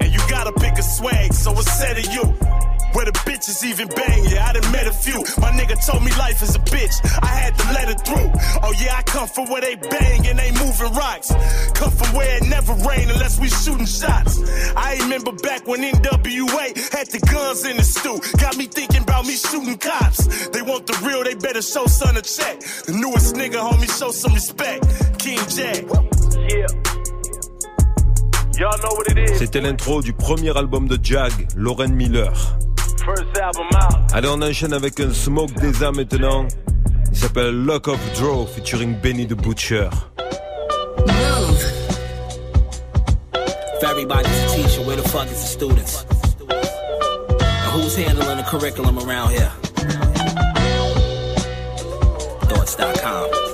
And 0.00 0.12
you 0.12 0.20
gotta 0.28 0.52
pick 0.52 0.78
a 0.78 0.82
swag, 0.82 1.32
so 1.32 1.52
it's 1.52 1.72
said 1.72 1.96
to 1.96 2.10
you. 2.12 2.71
Where 2.94 3.06
the 3.06 3.12
bitches 3.24 3.64
even 3.64 3.88
bang, 3.88 4.24
yeah, 4.28 4.48
I 4.48 4.52
done 4.52 4.70
met 4.72 4.86
a 4.86 4.92
few. 4.92 5.18
My 5.40 5.50
nigga 5.50 5.76
told 5.86 6.04
me 6.04 6.10
life 6.18 6.42
is 6.42 6.54
a 6.56 6.58
bitch, 6.60 6.94
I 7.22 7.26
had 7.26 7.56
to 7.58 7.64
let 7.72 7.88
it 7.88 8.00
through. 8.04 8.30
Oh 8.62 8.72
yeah, 8.78 8.96
I 8.98 9.02
come 9.02 9.28
from 9.28 9.48
where 9.48 9.60
they 9.60 9.76
bang 9.76 10.26
and 10.26 10.38
they 10.38 10.50
moving 10.52 10.92
rocks. 10.92 11.32
Come 11.74 11.90
from 11.90 12.14
where 12.14 12.36
it 12.36 12.44
never 12.48 12.74
rain 12.88 13.08
unless 13.08 13.40
we 13.40 13.48
shooting 13.48 13.86
shots. 13.86 14.40
I 14.76 14.98
remember 15.00 15.32
back 15.32 15.66
when 15.66 15.80
NWA 15.80 16.66
had 16.92 17.08
the 17.08 17.20
guns 17.30 17.64
in 17.64 17.76
the 17.76 17.84
stew. 17.84 18.20
Got 18.38 18.56
me 18.56 18.66
thinking 18.66 19.02
about 19.02 19.26
me 19.26 19.34
shooting 19.34 19.78
cops. 19.78 20.48
They 20.48 20.62
want 20.62 20.86
the 20.86 20.96
real, 21.06 21.24
they 21.24 21.34
better 21.34 21.62
show 21.62 21.86
son 21.86 22.16
a 22.16 22.22
check. 22.22 22.60
The 22.86 22.92
newest 22.92 23.34
nigga, 23.34 23.56
homie, 23.56 23.88
show 23.98 24.10
some 24.10 24.34
respect. 24.34 24.84
King 25.18 25.40
Jack. 25.48 25.84
Yeah. 26.48 26.66
Y'all 28.58 28.78
know 28.78 28.94
what 28.96 29.08
it 29.10 29.18
is. 29.18 29.38
C'était 29.38 29.60
l'intro 29.60 30.02
du 30.02 30.12
premier 30.12 30.56
album 30.56 30.86
de 30.86 30.98
Jag, 31.02 31.32
Lauren 31.56 31.88
Miller. 31.94 32.32
First 33.04 33.36
album 33.38 33.66
out. 33.74 34.12
Allez, 34.14 34.28
on 34.28 34.40
enchaîne 34.42 34.72
avec 34.72 35.00
un 35.00 35.12
Smoke 35.12 35.52
Desa 35.60 35.90
maintenant. 35.90 36.46
Il 37.10 37.16
s'appelle 37.16 37.64
Lock 37.64 37.88
of 37.88 37.98
Draw 38.16 38.46
featuring 38.46 38.94
Benny 39.00 39.26
the 39.26 39.34
Butcher. 39.34 39.90
Move. 41.06 41.64
If 43.34 43.82
everybody's 43.82 44.30
a 44.30 44.56
teacher, 44.56 44.82
where 44.86 44.96
the 44.96 45.08
fuck 45.08 45.26
is 45.26 45.40
the 45.40 45.48
students? 45.48 46.06
And 46.48 47.72
who's 47.72 47.96
handling 47.96 48.36
the 48.36 48.44
curriculum 48.44 48.98
around 48.98 49.30
here? 49.30 49.50
Thoughts.com. 52.48 53.51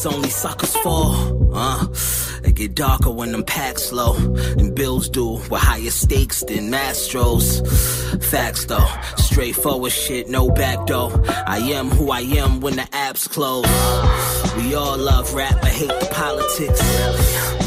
places 0.00 0.06
only 0.06 0.30
suckers 0.30 0.76
fall. 0.76 1.54
Uh, 1.54 1.86
it 2.44 2.54
get 2.54 2.74
darker 2.74 3.10
when 3.10 3.32
them 3.32 3.44
packs 3.44 3.84
slow. 3.84 4.14
And 4.58 4.74
bills 4.74 5.08
do 5.08 5.32
with 5.50 5.60
higher 5.60 5.90
stakes 5.90 6.42
than 6.44 6.70
Mastros. 6.70 7.60
Facts 8.24 8.64
though, 8.66 8.88
straightforward 9.16 9.92
shit, 9.92 10.28
no 10.28 10.50
back 10.50 10.86
door. 10.86 11.10
I 11.46 11.58
am 11.74 11.88
who 11.88 12.10
I 12.10 12.20
am 12.20 12.60
when 12.60 12.76
the 12.76 12.88
apps 12.92 13.28
close. 13.28 13.66
We 14.56 14.74
all 14.74 14.96
love 14.96 15.34
rap, 15.34 15.56
but 15.60 15.70
hate 15.70 15.88
the 15.88 16.08
politics. 16.12 16.80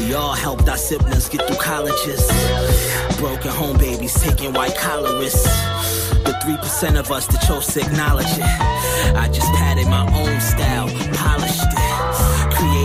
We 0.00 0.14
all 0.14 0.34
helped 0.34 0.68
our 0.68 0.76
siblings 0.76 1.28
get 1.28 1.46
through 1.46 1.56
colleges. 1.56 2.26
Broken 3.18 3.50
home 3.50 3.78
babies 3.78 4.14
taking 4.22 4.52
white 4.52 4.76
collar 4.76 5.18
risks. 5.18 5.44
The 6.24 6.32
3% 6.42 6.98
of 6.98 7.10
us 7.10 7.26
that 7.26 7.42
chose 7.46 7.66
to 7.74 7.80
acknowledge 7.80 8.26
it. 8.26 9.14
I 9.14 9.28
just 9.28 9.52
padded 9.54 9.86
my 9.86 10.04
own 10.20 10.40
style, 10.40 10.88
polished. 11.14 11.73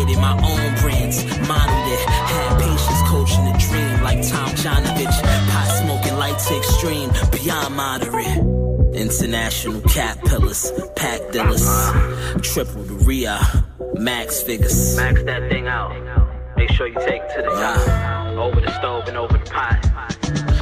Created 0.09 0.21
my 0.21 0.33
own 0.33 0.81
brands, 0.81 1.23
modeled 1.47 1.93
it. 1.93 1.99
Had 2.09 2.59
patience 2.59 3.01
coaching 3.09 3.45
the 3.45 3.57
dream 3.59 4.01
like 4.01 4.17
Tomjanovich. 4.19 5.21
Pot 5.51 5.83
smoking 5.83 6.17
light 6.17 6.39
to 6.39 6.57
extreme, 6.57 7.11
beyond 7.31 7.75
moderate. 7.75 8.95
International 8.95 9.81
cat 9.81 10.17
pillars, 10.25 10.71
pack 10.95 11.21
dealers. 11.31 11.63
Triple 12.41 12.81
the 12.83 12.95
Ria, 13.05 13.39
max 13.93 14.41
figures. 14.41 14.97
Max 14.97 15.21
that 15.23 15.47
thing 15.51 15.67
out. 15.67 15.93
Make 16.57 16.71
sure 16.71 16.87
you 16.87 16.95
take 16.95 17.21
it 17.21 17.35
to 17.35 17.41
the 17.43 17.49
top. 17.49 18.35
Over 18.35 18.61
the 18.61 18.75
stove 18.79 19.07
and 19.07 19.15
over 19.17 19.37
the 19.37 19.45
pot. 19.45 19.79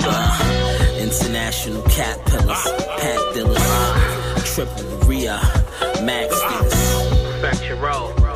Uh, 0.10 0.98
international 1.00 1.84
cat 1.84 2.20
pillars, 2.26 2.68
pack 3.00 3.34
dealers. 3.34 4.54
Triple 4.54 4.84
the 4.84 5.06
Ria, 5.06 5.40
max 6.04 6.36
figures. 6.44 7.40
Perfect 7.40 7.66
your 7.66 7.78
roll. 7.78 8.27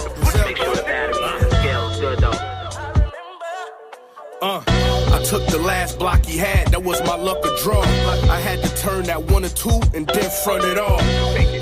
I 5.21 5.23
took 5.23 5.45
the 5.49 5.59
last 5.59 5.99
block 5.99 6.25
he 6.25 6.35
had, 6.35 6.69
that 6.69 6.83
was 6.83 6.99
my 7.03 7.15
luck 7.15 7.45
of 7.45 7.55
draw. 7.59 7.83
I 7.83 8.39
had 8.39 8.63
to 8.63 8.75
turn 8.75 9.03
that 9.03 9.21
one 9.21 9.45
or 9.45 9.49
two 9.49 9.79
and 9.93 10.07
then 10.07 10.29
front 10.43 10.63
it 10.63 10.79
off. 10.79 10.99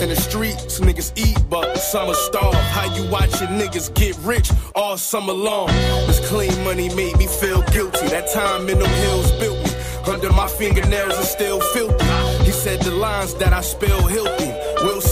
In 0.01 0.08
the 0.08 0.16
streets, 0.16 0.80
niggas 0.80 1.12
eat, 1.18 1.38
but 1.50 1.75
some 1.75 2.08
are 2.08 2.13
starved. 2.13 2.56
How 2.56 2.86
you 2.96 3.12
watching 3.12 3.50
niggas 3.60 3.94
get 3.94 4.18
rich 4.20 4.50
all 4.75 4.96
summer 4.96 5.34
long? 5.34 5.68
This 6.08 6.25
clean 6.30 6.56
money 6.63 6.88
made 6.96 7.18
me 7.18 7.28
feel 7.28 7.62
guilty. 7.63 8.08
That 8.08 8.32
time 8.32 8.70
in 8.70 8.80
them 8.80 8.89
hills 8.89 9.30
built 9.34 9.60
me. 9.62 9.72
Under 10.08 10.32
my 10.32 10.48
fingernails 10.48 11.20
are 11.20 11.24
still 11.24 11.60
filthy. 11.60 12.06
He 12.46 12.51
said 12.51 12.80
the 12.82 12.92
lines 12.92 13.34
that 13.36 13.51
I 13.51 13.60
spell 13.60 14.08
healthy. 14.08 14.56
See, 14.80 15.09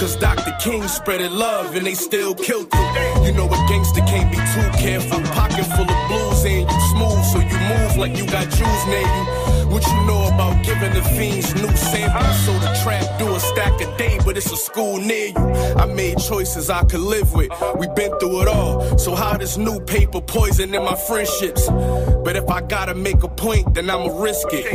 cause 0.00 0.16
Dr. 0.16 0.56
King 0.60 0.82
spreaded 0.84 1.30
love 1.30 1.76
and 1.76 1.86
they 1.86 1.94
still 1.94 2.34
killed 2.34 2.72
him. 2.72 3.24
You 3.24 3.32
know 3.32 3.46
a 3.46 3.56
gangster 3.68 4.00
can't 4.00 4.30
be 4.30 4.38
too 4.38 4.82
careful. 4.82 5.20
Pocket 5.32 5.66
full 5.76 5.90
of 5.90 6.08
blues 6.08 6.44
and 6.44 6.70
you 6.70 6.80
smooth, 6.92 7.24
so 7.26 7.38
you 7.38 7.58
move 7.68 7.96
like 7.98 8.16
you 8.16 8.26
got 8.26 8.48
Jews 8.48 8.86
near 8.86 9.00
you. 9.00 9.49
What 9.70 9.86
you 9.86 10.04
know 10.04 10.26
about 10.26 10.64
giving 10.64 10.92
the 10.92 11.02
fiends 11.16 11.54
new 11.54 11.74
samples? 11.76 12.44
So 12.44 12.52
the 12.58 12.80
trap 12.82 13.18
do 13.18 13.34
a 13.34 13.40
stack 13.40 13.80
a 13.80 13.96
day, 13.96 14.18
but 14.24 14.36
it's 14.36 14.50
a 14.50 14.56
school 14.56 14.98
near 14.98 15.28
you. 15.28 15.36
I 15.76 15.86
made 15.86 16.18
choices 16.18 16.70
I 16.70 16.82
could 16.84 17.00
live 17.00 17.32
with. 17.32 17.50
We 17.76 17.86
been 17.88 18.10
through 18.18 18.42
it 18.42 18.48
all. 18.48 18.98
So 18.98 19.14
how 19.14 19.36
this 19.36 19.56
new 19.56 19.78
paper 19.80 20.20
poison 20.20 20.74
in 20.74 20.82
my 20.82 20.96
friendships? 20.96 21.68
But 21.68 22.36
if 22.36 22.48
I 22.50 22.62
gotta 22.62 22.94
make 22.94 23.22
a 23.22 23.28
point, 23.28 23.74
then 23.74 23.88
I'ma 23.88 24.20
risk 24.20 24.48
it. 24.50 24.74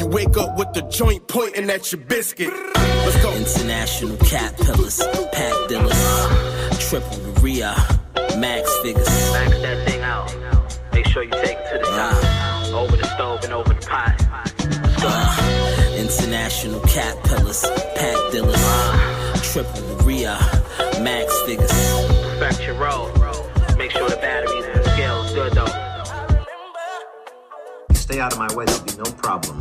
You 0.00 0.06
wake 0.06 0.36
up 0.36 0.56
with 0.56 0.72
the 0.74 0.82
joint 0.82 1.26
pointing 1.26 1.68
at 1.68 1.90
your 1.90 2.00
biscuit. 2.02 2.52
Let's 2.76 3.22
go. 3.22 3.32
International 3.36 4.16
cat 4.18 4.56
pillars, 4.56 4.98
pack 5.32 5.68
dealers. 5.68 6.88
Triple 6.88 7.18
the 7.18 7.40
Ria, 7.40 7.74
max 8.38 8.74
figures. 8.78 9.06
Max 9.06 9.50
that 9.58 9.88
thing 9.88 10.02
out. 10.02 10.34
Make 10.92 11.06
sure 11.06 11.22
you 11.24 11.30
take 11.30 11.58
it 11.58 11.72
to 11.72 11.78
the 11.78 11.84
top. 11.84 12.25
International 16.56 16.80
cat 16.88 17.22
pillars, 17.24 17.64
pack 17.94 18.32
dealers. 18.32 19.52
Triple 19.52 19.72
the 19.82 20.04
Ria, 20.04 20.38
max 21.02 21.38
figures. 21.42 21.70
Perfect 22.38 22.66
your 22.66 22.74
roll. 22.74 23.08
Make 23.76 23.90
sure 23.90 24.08
the 24.08 24.16
batteries 24.16 24.64
and 24.64 24.84
the 24.84 24.90
scale 24.90 25.34
good 25.34 25.52
though. 25.52 25.66
Stay 27.94 28.20
out 28.20 28.32
of 28.32 28.38
my 28.38 28.52
way, 28.54 28.64
there'll 28.64 28.84
be 28.84 28.96
no 28.96 29.04
problem. 29.16 29.58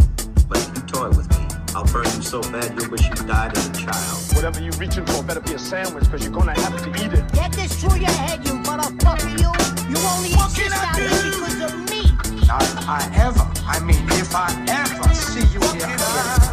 But 0.47 0.59
if 0.59 0.75
you 0.75 0.83
toy 0.83 1.09
with 1.09 1.29
me, 1.37 1.45
I'll 1.75 1.85
burn 1.85 2.05
you 2.05 2.21
so 2.21 2.41
bad 2.41 2.79
you'll 2.79 2.89
wish 2.89 3.03
you 3.03 3.15
died 3.27 3.57
as 3.57 3.67
a 3.69 3.73
child. 3.73 4.35
Whatever 4.35 4.61
you're 4.61 4.73
reaching 4.73 5.05
for 5.05 5.23
better 5.23 5.41
be 5.41 5.53
a 5.53 5.59
sandwich, 5.59 6.05
because 6.05 6.23
you're 6.23 6.33
gonna 6.33 6.57
have 6.59 6.81
to 6.81 6.89
eat 7.03 7.13
it. 7.13 7.33
Get 7.33 7.51
this 7.53 7.81
through 7.81 7.99
your 7.99 8.11
head, 8.11 8.45
you 8.45 8.53
motherfucker, 8.63 9.31
you. 9.41 9.51
You 9.89 9.97
only 10.07 10.31
exist 10.31 10.75
out 10.75 10.95
here 10.95 11.09
because 11.09 11.61
of 11.61 11.89
me. 11.89 12.01
If 12.41 12.49
I 12.49 13.11
ever, 13.15 13.45
I 13.65 13.79
mean, 13.79 14.05
if 14.11 14.33
I 14.35 14.47
ever 14.69 15.13
see 15.13 15.41
you 15.53 15.59
here 15.59 15.85
again, 15.85 16.44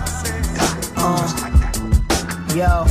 that. 1.02 2.52
Yo, 2.54 2.87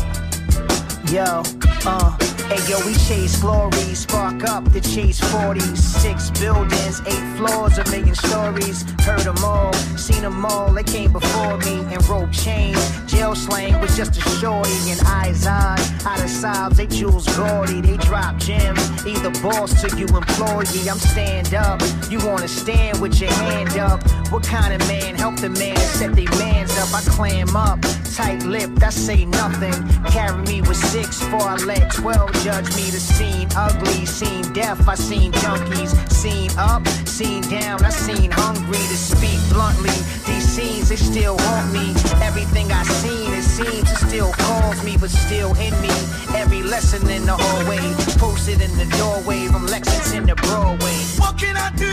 yo, 1.12 1.44
uh. 1.86 2.18
Hey 2.52 2.60
yo, 2.70 2.86
we 2.86 2.94
chase 2.96 3.40
glory, 3.40 3.96
spark 3.96 4.44
up 4.44 4.66
the 4.74 4.82
chase 4.82 5.22
40s. 5.22 5.78
Six 5.78 6.32
buildings, 6.32 7.00
eight 7.08 7.38
floors, 7.38 7.78
a 7.78 7.86
million 7.90 8.14
stories. 8.14 8.84
Heard 9.06 9.22
them 9.22 9.42
all, 9.42 9.72
seen 9.96 10.22
them 10.22 10.44
all, 10.44 10.70
they 10.74 10.84
came 10.84 11.14
before 11.14 11.58
me. 11.60 11.80
And 11.94 12.06
rope 12.10 12.34
chain, 12.34 12.76
jail 13.08 13.36
slang 13.36 13.80
was 13.80 13.96
just 13.96 14.18
a 14.18 14.22
shorty. 14.42 14.92
And 14.92 15.00
eyes 15.06 15.48
on, 15.48 15.80
out 16.06 16.22
of 16.22 16.30
sobs, 16.30 16.76
they 16.76 16.88
jewels 16.88 17.26
gaudy. 17.38 17.80
They 17.80 17.96
drop 17.96 18.36
gems, 18.36 19.08
either 19.08 19.32
boss 19.42 19.80
to 19.84 19.98
you 19.98 20.08
employee. 20.08 20.90
I'm 20.90 21.00
stand 21.00 21.54
up, 21.54 21.82
you 22.10 22.20
wanna 22.28 22.50
stand 22.50 23.00
with 23.00 23.22
your 23.22 23.32
hand 23.32 23.78
up. 23.78 24.04
What 24.30 24.44
kind 24.44 24.74
of 24.74 24.86
man 24.90 25.16
help 25.16 25.38
the 25.38 25.52
man 25.52 25.78
set 25.78 26.18
they 26.18 26.26
mans 26.38 26.78
up? 26.78 26.94
I 26.94 27.00
clam 27.08 27.56
up, 27.56 27.80
tight 28.16 28.44
lipped, 28.44 28.84
I 28.84 28.90
say 28.90 29.26
nothing. 29.26 29.76
Carry 30.12 30.42
me 30.44 30.62
with 30.62 30.78
six, 30.78 31.22
four, 31.30 31.42
I 31.42 31.56
let 31.66 31.92
12 31.92 32.34
judge 32.44 32.68
me 32.76 32.90
the 32.90 33.00
scene 33.00 33.48
ugly, 33.56 34.06
seen 34.06 34.52
deaf, 34.54 34.88
I 34.88 34.96
seen 34.96 35.32
junkies, 35.34 35.92
seen 36.12 36.50
up, 36.58 36.88
seen 37.08 37.42
down, 37.44 37.84
I 37.84 37.90
seen 37.90 38.32
hungry 38.32 38.84
to 38.92 38.98
speak 38.98 39.40
bluntly. 39.50 39.96
These 40.28 40.48
scenes, 40.48 40.90
they 40.90 40.96
still 40.96 41.38
haunt 41.40 41.74
me. 41.74 41.94
Everything 42.22 42.72
I 42.72 42.84
seen, 42.84 43.34
it 43.34 43.44
seems, 43.44 43.92
it 43.92 43.98
still 44.08 44.32
calls 44.34 44.84
me, 44.84 44.98
but 44.98 45.10
still 45.10 45.52
in 45.56 45.74
me. 45.82 45.96
Every 46.36 46.64
lesson 46.64 47.10
in 47.10 47.26
the 47.26 47.36
hallway, 47.38 47.82
posted 48.18 48.62
in 48.62 48.72
the 48.78 48.88
doorway 48.98 49.48
from 49.48 49.66
Lexington 49.68 50.28
to 50.28 50.36
Broadway. 50.36 51.00
What 51.18 51.38
can 51.38 51.56
I 51.58 51.70
do? 51.76 51.92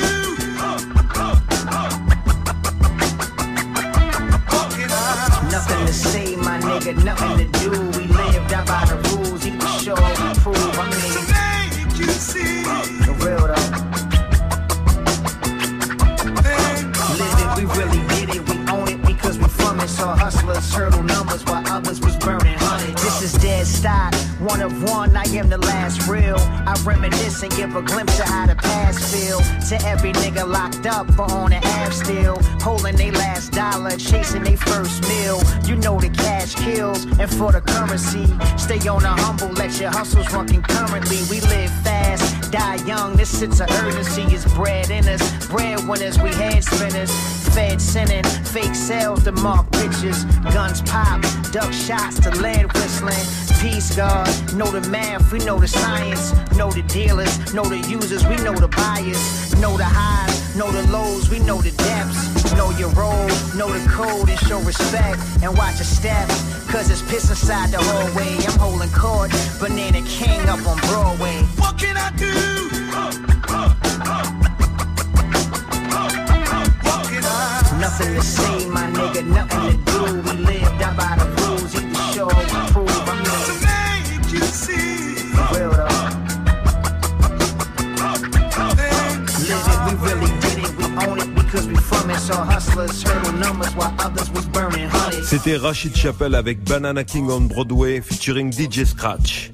What 0.58 2.07
Nothing 5.58 5.86
to 5.86 5.92
say, 5.92 6.36
my 6.36 6.60
nigga, 6.60 7.02
nothing 7.02 7.36
to 7.36 7.58
do. 7.58 7.70
We 7.98 8.06
live 8.06 8.46
down 8.46 8.64
by 8.64 8.84
the 8.84 8.94
rules, 9.10 9.40
the 9.40 9.50
show, 9.82 9.96
prove 10.38 10.78
I 10.78 10.86
mean. 10.86 11.98
you 11.98 12.06
see? 12.12 12.62
The 13.02 13.12
real 13.18 13.42
though. 13.42 13.68
Live 17.18 17.38
it, 17.42 17.50
we 17.58 17.64
really 17.76 18.02
did 18.06 18.36
it, 18.36 18.48
we 18.48 18.56
own 18.72 18.86
it 18.86 19.04
because 19.04 19.36
we 19.36 19.48
from 19.48 19.80
it. 19.80 19.88
Saw 19.88 20.14
hustlers 20.14 20.72
hurdle 20.72 21.02
numbers 21.02 21.44
while 21.44 21.66
others 21.66 21.98
was 22.02 22.16
burning. 22.18 22.56
This 22.94 23.22
is 23.22 23.32
dead 23.42 23.66
stock, 23.66 24.14
one 24.48 24.62
of 24.62 24.82
one. 24.82 25.14
I 25.16 25.24
am 25.36 25.48
the 25.48 25.58
last 25.58 26.08
real. 26.08 26.36
I 26.38 26.74
reminisce 26.84 27.42
and 27.42 27.52
give 27.52 27.76
a 27.76 27.82
glimpse 27.82 28.18
of 28.18 28.26
how 28.26 28.46
the 28.46 28.56
past 28.56 28.98
feel. 29.12 29.40
To 29.68 29.86
every 29.86 30.12
nigga 30.12 30.46
locked 30.48 30.86
up 30.86 31.06
for 31.14 31.30
on 31.30 31.50
the 31.50 31.56
app 31.56 31.92
still, 31.92 32.38
holding 32.60 32.96
their 32.96 33.12
last 33.12 33.52
dollar, 33.52 33.96
chasing 33.96 34.44
their 34.44 34.56
first 34.56 35.02
meal. 35.02 35.38
You 35.64 35.76
know 35.76 36.00
the 36.00 36.08
cash 36.08 36.54
kills, 36.54 37.04
and 37.04 37.30
for 37.30 37.52
the 37.52 37.60
currency, 37.60 38.26
stay 38.56 38.80
on 38.88 39.02
the 39.02 39.14
humble, 39.24 39.50
let 39.50 39.78
your 39.78 39.90
hustles 39.90 40.32
run 40.32 40.48
concurrently. 40.48 41.18
We 41.30 41.40
live 41.42 41.70
fast, 41.84 42.50
die 42.50 42.76
young. 42.86 43.16
This 43.16 43.28
sense 43.28 43.60
of 43.60 43.68
urgency 43.82 44.22
is 44.34 44.44
bred 44.54 44.90
in 44.90 45.06
us. 45.08 45.22
Breadwinners, 45.48 46.18
we 46.18 46.30
head 46.30 46.64
spinners. 46.64 47.12
Fed 47.54 47.80
sending 47.80 48.24
fake 48.44 48.74
sales 48.74 49.24
to 49.24 49.32
mark 49.32 49.70
pictures. 49.72 50.24
Guns 50.54 50.80
pop, 50.82 51.20
duck 51.52 51.72
shots 51.72 52.20
to 52.20 52.30
lead 52.30 52.72
whistling. 52.72 53.26
Peace, 53.60 53.96
God. 53.96 54.28
Know 54.54 54.70
the 54.70 54.88
math, 54.88 55.32
we 55.32 55.40
know 55.40 55.58
the 55.58 55.66
science. 55.66 56.32
Know 56.56 56.70
the 56.70 56.82
dealers, 56.82 57.52
know 57.52 57.64
the 57.64 57.78
users, 57.78 58.24
we 58.26 58.36
know 58.36 58.54
the 58.54 58.68
buyers. 58.68 59.54
Know 59.60 59.76
the 59.76 59.84
highs, 59.84 60.54
know 60.56 60.70
the 60.70 60.86
lows, 60.92 61.28
we 61.28 61.40
know 61.40 61.60
the 61.60 61.72
depths. 61.72 62.54
Know 62.54 62.70
your 62.78 62.90
role, 62.90 63.28
know 63.56 63.68
the 63.68 63.84
code, 63.90 64.28
and 64.28 64.38
show 64.40 64.60
respect. 64.60 65.18
And 65.42 65.56
watch 65.58 65.76
your 65.76 65.90
step, 65.90 66.28
cause 66.70 66.88
it's 66.90 67.02
piss 67.02 67.30
inside 67.30 67.70
the 67.70 67.78
hallway. 67.78 68.36
I'm 68.46 68.58
holding 68.60 68.90
court, 68.90 69.32
Banana 69.58 70.02
King 70.06 70.48
up 70.48 70.64
on 70.64 70.78
Broadway. 70.86 71.42
What 71.58 71.78
can 71.78 71.96
I 71.96 72.10
do? 72.16 72.34
Nothing 77.80 78.14
to 78.14 78.22
say, 78.22 78.57
C'était 95.38 95.56
Rachid 95.56 95.94
Chappell 95.96 96.34
avec 96.34 96.64
Banana 96.64 97.04
King 97.04 97.30
on 97.30 97.42
Broadway 97.42 98.00
featuring 98.00 98.52
DJ 98.52 98.84
Scratch. 98.84 99.52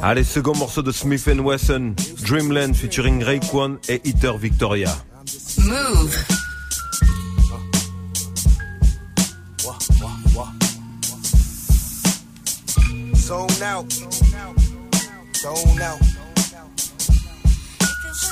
Allez, 0.00 0.22
second 0.22 0.54
morceau 0.56 0.82
de 0.82 0.92
Smith 0.92 1.26
Wesson, 1.26 1.96
Dreamland 2.22 2.76
featuring 2.76 3.20
Rayquan 3.24 3.78
et 3.88 4.00
Eater 4.04 4.36
Victoria. 4.38 4.94
Move. 5.58 6.16
Zone 13.16 13.62
out. 13.64 13.92
Zone 15.42 15.82
out. 15.82 16.23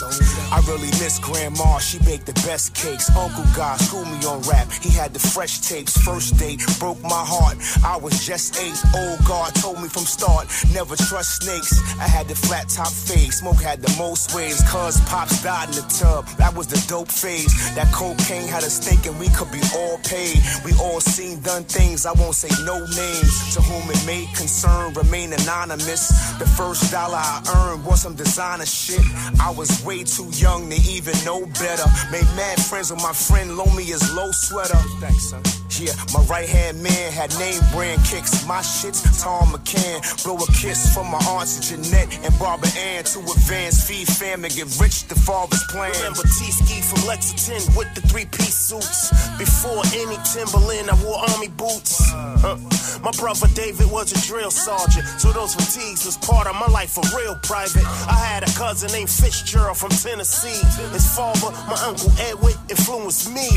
I 0.02 0.62
really 0.66 0.90
miss 1.00 1.18
Grandma, 1.18 1.78
she 1.78 1.98
baked 2.00 2.26
the 2.26 2.34
best 2.46 2.74
cakes. 2.74 3.08
Uncle 3.16 3.44
God 3.54 3.80
schooled 3.80 4.08
me 4.08 4.18
on 4.26 4.42
rap, 4.42 4.70
he 4.70 4.90
had 4.90 5.12
the 5.12 5.18
fresh 5.18 5.60
tapes. 5.60 5.96
First 5.98 6.38
date 6.38 6.60
broke 6.78 7.00
my 7.02 7.24
heart, 7.24 7.56
I 7.84 7.96
was 7.96 8.26
just 8.26 8.58
eight. 8.58 8.78
Old 8.96 9.24
God 9.24 9.54
told 9.54 9.80
me 9.80 9.88
from 9.88 10.04
start, 10.04 10.48
never 10.72 10.96
trust 10.96 11.42
snakes. 11.42 11.80
I 12.00 12.08
had 12.08 12.28
the 12.28 12.34
flat 12.34 12.68
top 12.68 12.92
face, 12.92 13.38
smoke 13.40 13.60
had 13.60 13.82
the 13.82 13.94
most 13.98 14.34
waves. 14.34 14.62
Cuz 14.68 15.00
pops 15.02 15.42
died 15.42 15.68
in 15.70 15.76
the 15.76 15.86
tub, 15.98 16.26
that 16.38 16.54
was 16.54 16.66
the 16.66 16.82
dope 16.88 17.10
phase. 17.10 17.52
That 17.74 17.92
cocaine 17.92 18.48
had 18.48 18.64
us 18.64 18.78
thinking 18.78 19.18
we 19.18 19.28
could 19.30 19.50
be 19.50 19.60
all 19.74 19.98
paid. 19.98 20.40
We 20.64 20.72
all 20.74 21.00
seen 21.00 21.40
done 21.40 21.64
things, 21.64 22.06
I 22.06 22.12
won't 22.12 22.34
say 22.34 22.50
no 22.64 22.78
names. 22.78 23.54
To 23.54 23.62
whom 23.62 23.90
it 23.90 24.02
may 24.06 24.26
concern, 24.34 24.94
remain 24.94 25.32
anonymous. 25.32 26.08
The 26.38 26.46
first 26.46 26.90
dollar 26.90 27.16
I 27.16 27.42
earned 27.56 27.84
was 27.84 28.02
some 28.02 28.14
designer 28.14 28.66
shit. 28.66 29.04
I 29.40 29.50
was 29.50 29.70
way 29.92 30.04
too 30.04 30.28
young 30.32 30.70
to 30.70 30.76
even 30.88 31.14
know 31.24 31.44
better. 31.60 31.88
Made 32.10 32.28
mad 32.36 32.60
friends 32.60 32.90
with 32.90 33.02
my 33.02 33.12
friend, 33.12 33.56
loan 33.56 33.74
me 33.76 33.84
his 33.84 34.14
low 34.14 34.30
sweater. 34.32 34.78
Thanks, 35.00 35.30
son. 35.30 35.61
Yeah, 35.80 35.94
my 36.12 36.20
right 36.24 36.48
hand 36.48 36.82
man 36.82 37.12
had 37.12 37.32
name 37.38 37.62
brand 37.72 38.04
kicks. 38.04 38.46
My 38.46 38.60
shit's 38.60 39.00
Thom 39.22 39.48
McAn. 39.48 40.04
Blow 40.22 40.36
a 40.36 40.46
kiss 40.52 40.92
from 40.92 41.10
my 41.10 41.18
aunts 41.32 41.70
Jeanette 41.70 42.12
and 42.24 42.38
Barbara 42.38 42.68
Ann 42.76 43.04
to 43.04 43.20
advance 43.20 43.88
feed 43.88 44.06
fam 44.06 44.44
and 44.44 44.54
get 44.54 44.68
rich. 44.78 45.08
The 45.08 45.14
father's 45.14 45.64
plan. 45.70 45.92
Remember 45.92 46.22
T-Ski 46.22 46.82
from 46.82 47.06
Lexington 47.08 47.74
with 47.74 47.88
the 47.94 48.02
three-piece 48.02 48.58
suits. 48.58 49.10
Before 49.38 49.80
any 49.96 50.18
Timberland, 50.28 50.90
I 50.90 50.96
wore 51.02 51.18
army 51.32 51.48
boots. 51.48 52.12
Uh, 52.12 52.58
my 53.02 53.10
brother 53.12 53.48
David 53.54 53.90
was 53.90 54.12
a 54.12 54.20
drill 54.28 54.50
sergeant, 54.50 55.06
so 55.18 55.32
those 55.32 55.54
fatigues 55.54 56.04
was 56.04 56.18
part 56.18 56.46
of 56.46 56.54
my 56.54 56.68
life 56.68 56.90
for 56.90 57.02
real 57.16 57.36
private. 57.42 57.84
I 58.06 58.20
had 58.20 58.42
a 58.42 58.52
cousin 58.52 58.92
named 58.92 59.10
Fitzgerald 59.10 59.78
from 59.78 59.90
Tennessee. 59.90 60.60
His 60.92 61.16
father, 61.16 61.50
my 61.66 61.80
uncle 61.82 62.12
Edward, 62.20 62.56
influenced 62.68 63.32
me. 63.32 63.48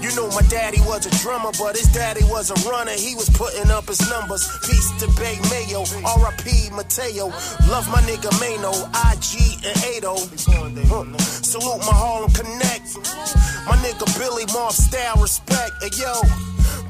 You 0.00 0.14
know 0.16 0.28
my 0.30 0.42
daddy 0.48 0.80
was 0.82 1.06
a 1.06 1.10
drummer, 1.22 1.50
but 1.58 1.76
his 1.76 1.88
daddy 1.92 2.24
was 2.24 2.50
a 2.50 2.68
runner. 2.68 2.92
He 2.92 3.14
was 3.14 3.28
putting 3.30 3.70
up 3.70 3.86
his 3.86 4.00
numbers. 4.08 4.46
Peace 4.66 4.90
to 5.00 5.06
Bay 5.18 5.38
Mayo, 5.50 5.84
R.I.P. 6.04 6.70
Mateo. 6.70 7.26
Love 7.68 7.88
my 7.90 8.00
nigga 8.08 8.30
Mano, 8.40 8.72
IG 9.10 9.64
and 9.64 9.78
Ado. 9.96 10.16
Salute 11.18 11.80
my 11.80 11.94
Harlem 11.94 12.30
Connect. 12.32 12.96
My 13.66 13.76
nigga 13.84 14.06
Billy 14.18 14.46
Mob 14.52 14.72
style 14.72 15.20
respect. 15.20 15.72
Hey 15.82 15.90
yo. 16.00 16.20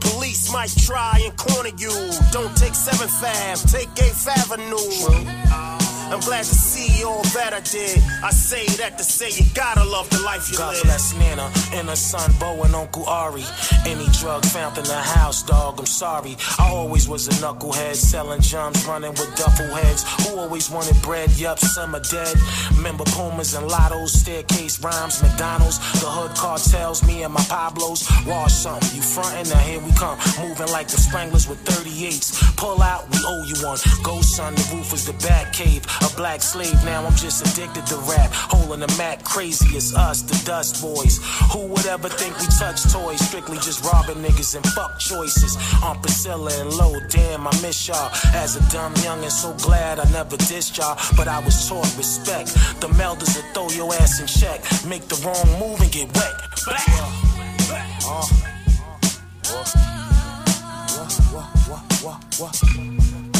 Police 0.00 0.52
might 0.52 0.70
try 0.70 1.20
and 1.24 1.36
corner 1.36 1.70
you. 1.76 1.92
Don't 2.32 2.56
take 2.56 2.74
7 2.74 3.08
Fab, 3.08 3.58
take 3.68 3.88
8th 3.94 4.26
Avenue. 4.26 5.67
I'm 6.10 6.20
glad 6.20 6.44
to 6.44 6.54
see 6.54 7.04
all 7.04 7.22
that 7.36 7.52
I 7.52 7.60
did. 7.60 8.02
I 8.24 8.30
say 8.30 8.64
that 8.80 8.96
to 8.96 9.04
say 9.04 9.28
you 9.30 9.48
gotta 9.54 9.84
love 9.84 10.08
the 10.08 10.20
life 10.22 10.50
you 10.50 10.56
God 10.56 10.72
live. 10.72 10.82
bless 10.84 11.14
Nana 11.14 11.52
and 11.74 11.88
her 11.88 11.96
son 11.96 12.32
Bo 12.40 12.62
and 12.62 12.74
Uncle 12.74 13.04
Ari. 13.04 13.44
Any 13.84 14.06
drug 14.20 14.44
found 14.46 14.78
in 14.78 14.84
the 14.84 14.96
house, 14.96 15.42
dog, 15.42 15.78
I'm 15.78 15.86
sorry. 15.86 16.36
I 16.58 16.70
always 16.70 17.08
was 17.08 17.28
a 17.28 17.32
knucklehead, 17.32 17.94
selling 17.94 18.40
jumps, 18.40 18.86
running 18.86 19.10
with 19.10 19.36
duffel 19.36 19.66
heads. 19.66 20.02
Who 20.24 20.38
always 20.38 20.70
wanted 20.70 21.00
bread? 21.02 21.30
Yup, 21.38 21.58
some 21.58 21.94
are 21.94 22.00
dead. 22.00 22.34
Remember 22.74 23.04
Pumas 23.04 23.52
and 23.54 23.68
Lottos, 23.68 24.08
staircase 24.08 24.80
rhymes, 24.80 25.22
McDonald's. 25.22 25.78
The 26.00 26.06
hood 26.08 26.34
cartels, 26.36 27.04
me 27.06 27.22
and 27.22 27.34
my 27.34 27.44
Pablos. 27.50 28.08
Wash 28.26 28.54
something, 28.54 28.96
you 28.96 29.02
frontin', 29.02 29.48
now 29.50 29.58
here 29.58 29.80
we 29.80 29.92
come. 29.92 30.18
Moving 30.40 30.72
like 30.72 30.88
the 30.88 30.96
Spranglers 30.96 31.46
with 31.46 31.62
38s. 31.66 32.56
Pull 32.56 32.80
out, 32.80 33.08
we 33.10 33.18
owe 33.26 33.44
you 33.44 33.56
one. 33.62 33.78
Go, 34.02 34.22
son, 34.22 34.54
the 34.54 34.64
roof 34.72 34.94
is 34.94 35.04
the 35.04 35.12
back 35.28 35.52
cave. 35.52 35.84
A 36.02 36.16
black 36.16 36.42
slave, 36.42 36.74
now 36.84 37.04
I'm 37.04 37.14
just 37.16 37.44
addicted 37.46 37.86
to 37.86 37.96
rap. 38.08 38.30
Holding 38.32 38.80
the 38.80 38.94
mat, 38.98 39.24
crazy 39.24 39.76
as 39.76 39.94
us, 39.94 40.22
the 40.22 40.36
Dust 40.44 40.82
Boys. 40.82 41.20
Who 41.52 41.66
would 41.66 41.86
ever 41.86 42.08
think 42.08 42.38
we 42.38 42.46
touch 42.58 42.82
toys? 42.92 43.20
Strictly 43.26 43.58
just 43.58 43.84
robbing 43.84 44.22
niggas 44.22 44.54
and 44.54 44.64
fuck 44.66 44.98
choices. 44.98 45.56
On 45.82 46.00
Priscilla 46.00 46.50
and 46.60 46.72
Low, 46.72 46.94
damn, 47.08 47.46
I 47.46 47.52
miss 47.62 47.88
y'all. 47.88 48.10
As 48.34 48.56
a 48.56 48.70
dumb 48.70 48.94
young 49.02 49.22
and 49.22 49.32
so 49.32 49.52
glad 49.54 49.98
I 49.98 50.10
never 50.10 50.36
dissed 50.36 50.78
y'all. 50.78 50.98
But 51.16 51.28
I 51.28 51.40
was 51.40 51.68
taught 51.68 51.90
respect. 51.96 52.54
The 52.80 52.88
melders 52.88 53.34
will 53.36 53.48
throw 53.54 53.68
your 53.76 53.92
ass 53.94 54.20
in 54.20 54.26
check. 54.26 54.62
Make 54.86 55.08
the 55.08 55.16
wrong 55.24 55.46
move 55.58 55.80
and 55.80 55.90
get 55.90 56.08
wet. 56.14 56.34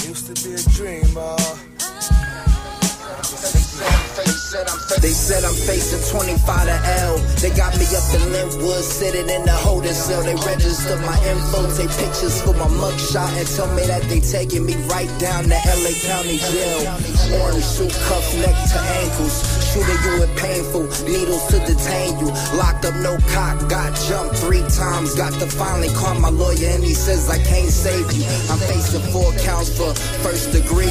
Used 0.09 0.35
to 0.35 0.49
be 0.49 0.55
a 0.55 0.63
dream, 0.75 1.17
uh. 1.17 1.98
They 4.19 5.15
said 5.15 5.45
I'm 5.45 5.55
facing 5.55 6.03
25 6.11 6.67
to 6.67 6.79
L. 7.03 7.19
They 7.39 7.51
got 7.51 7.79
me 7.79 7.87
up 7.95 8.03
in 8.15 8.23
Lynwood, 8.35 8.83
sitting 8.83 9.29
in 9.29 9.45
the 9.45 9.53
holding 9.53 9.93
cell. 9.93 10.23
They 10.23 10.35
registered 10.35 11.01
my 11.03 11.15
info, 11.25 11.71
take 11.77 11.91
pictures 11.91 12.43
for 12.43 12.53
my 12.55 12.67
mugshot, 12.67 13.31
and 13.39 13.47
tell 13.47 13.73
me 13.75 13.87
that 13.87 14.03
they 14.09 14.21
taking 14.21 14.67
me 14.67 14.75
right 14.89 15.11
down 15.21 15.45
to 15.45 15.55
LA 15.55 15.95
County 16.03 16.39
Jail. 16.39 16.81
Orange 17.43 17.63
suit, 17.63 17.93
cuffs, 17.93 18.35
neck 18.35 18.57
to 18.73 18.79
ankles. 18.99 19.58
Shooting 19.79 20.11
you 20.11 20.19
with 20.19 20.37
painful 20.37 20.83
needles 21.07 21.47
to 21.53 21.61
detain 21.61 22.19
you. 22.19 22.27
Locked 22.59 22.85
up, 22.85 22.97
no 22.97 23.17
cock, 23.31 23.69
got 23.69 23.95
jumped 24.09 24.35
three 24.39 24.63
times. 24.75 25.15
Got 25.15 25.33
to 25.35 25.47
finally 25.47 25.89
call 25.91 26.19
my 26.19 26.31
lawyer, 26.31 26.71
and 26.71 26.83
he 26.83 26.95
says 26.95 27.31
I 27.31 27.39
can't 27.39 27.71
save 27.71 28.11
you. 28.13 28.25
I'm 28.51 28.59
facing 28.59 29.03
four 29.13 29.31
counts 29.45 29.71
for 29.79 29.95
first 30.19 30.51
degree. 30.51 30.91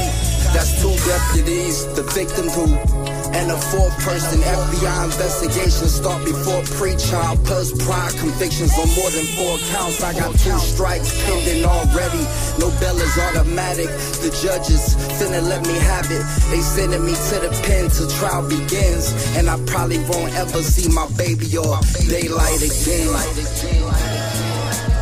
That's 0.54 0.80
two 0.80 0.96
deputies, 1.04 1.84
the 1.96 2.02
victim 2.04 2.48
who 2.48 3.18
and 3.34 3.50
a 3.50 3.58
fourth 3.70 3.96
person. 4.00 4.40
FBI 4.40 5.04
investigation 5.04 5.88
start 5.88 6.24
before 6.24 6.62
pre-trial 6.78 7.36
plus 7.44 7.72
prior 7.84 8.10
convictions 8.16 8.72
on 8.78 8.88
more 8.96 9.10
than 9.10 9.26
four 9.36 9.58
counts. 9.72 10.02
I 10.02 10.14
got 10.14 10.32
two 10.38 10.58
strikes 10.58 11.12
pending 11.24 11.64
already. 11.64 12.24
No 12.58 12.70
bail 12.80 12.96
is 12.96 13.18
automatic. 13.18 13.88
The 14.24 14.30
judges 14.42 14.96
finna 15.18 15.42
let 15.42 15.66
me 15.66 15.76
have 15.76 16.10
it. 16.10 16.24
They 16.50 16.60
sending 16.60 17.04
me 17.04 17.12
to 17.12 17.36
the 17.44 17.50
pen 17.64 17.90
till 17.90 18.08
trial 18.16 18.48
begins, 18.48 18.72
and 19.36 19.48
I 19.48 19.56
probably 19.66 19.98
won't 19.98 20.34
ever 20.34 20.62
see 20.62 20.88
my 20.90 21.06
baby 21.16 21.56
or 21.56 21.78
daylight 22.08 22.62
again. 22.62 23.08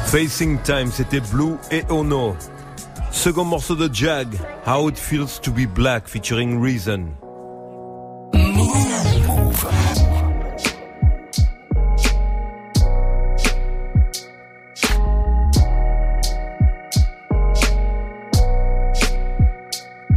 Facing 0.06 0.58
Time, 0.62 0.90
c'était 0.92 1.20
Blue 1.30 1.58
et 1.70 1.84
Ono. 1.90 2.36
Second 3.10 3.44
morceau 3.44 3.74
de 3.74 3.88
Jag, 3.92 4.28
How 4.64 4.88
It 4.88 4.98
Feels 4.98 5.40
to 5.40 5.50
Be 5.50 5.66
Black 5.66 6.06
featuring 6.06 6.60
Reason. 6.60 7.16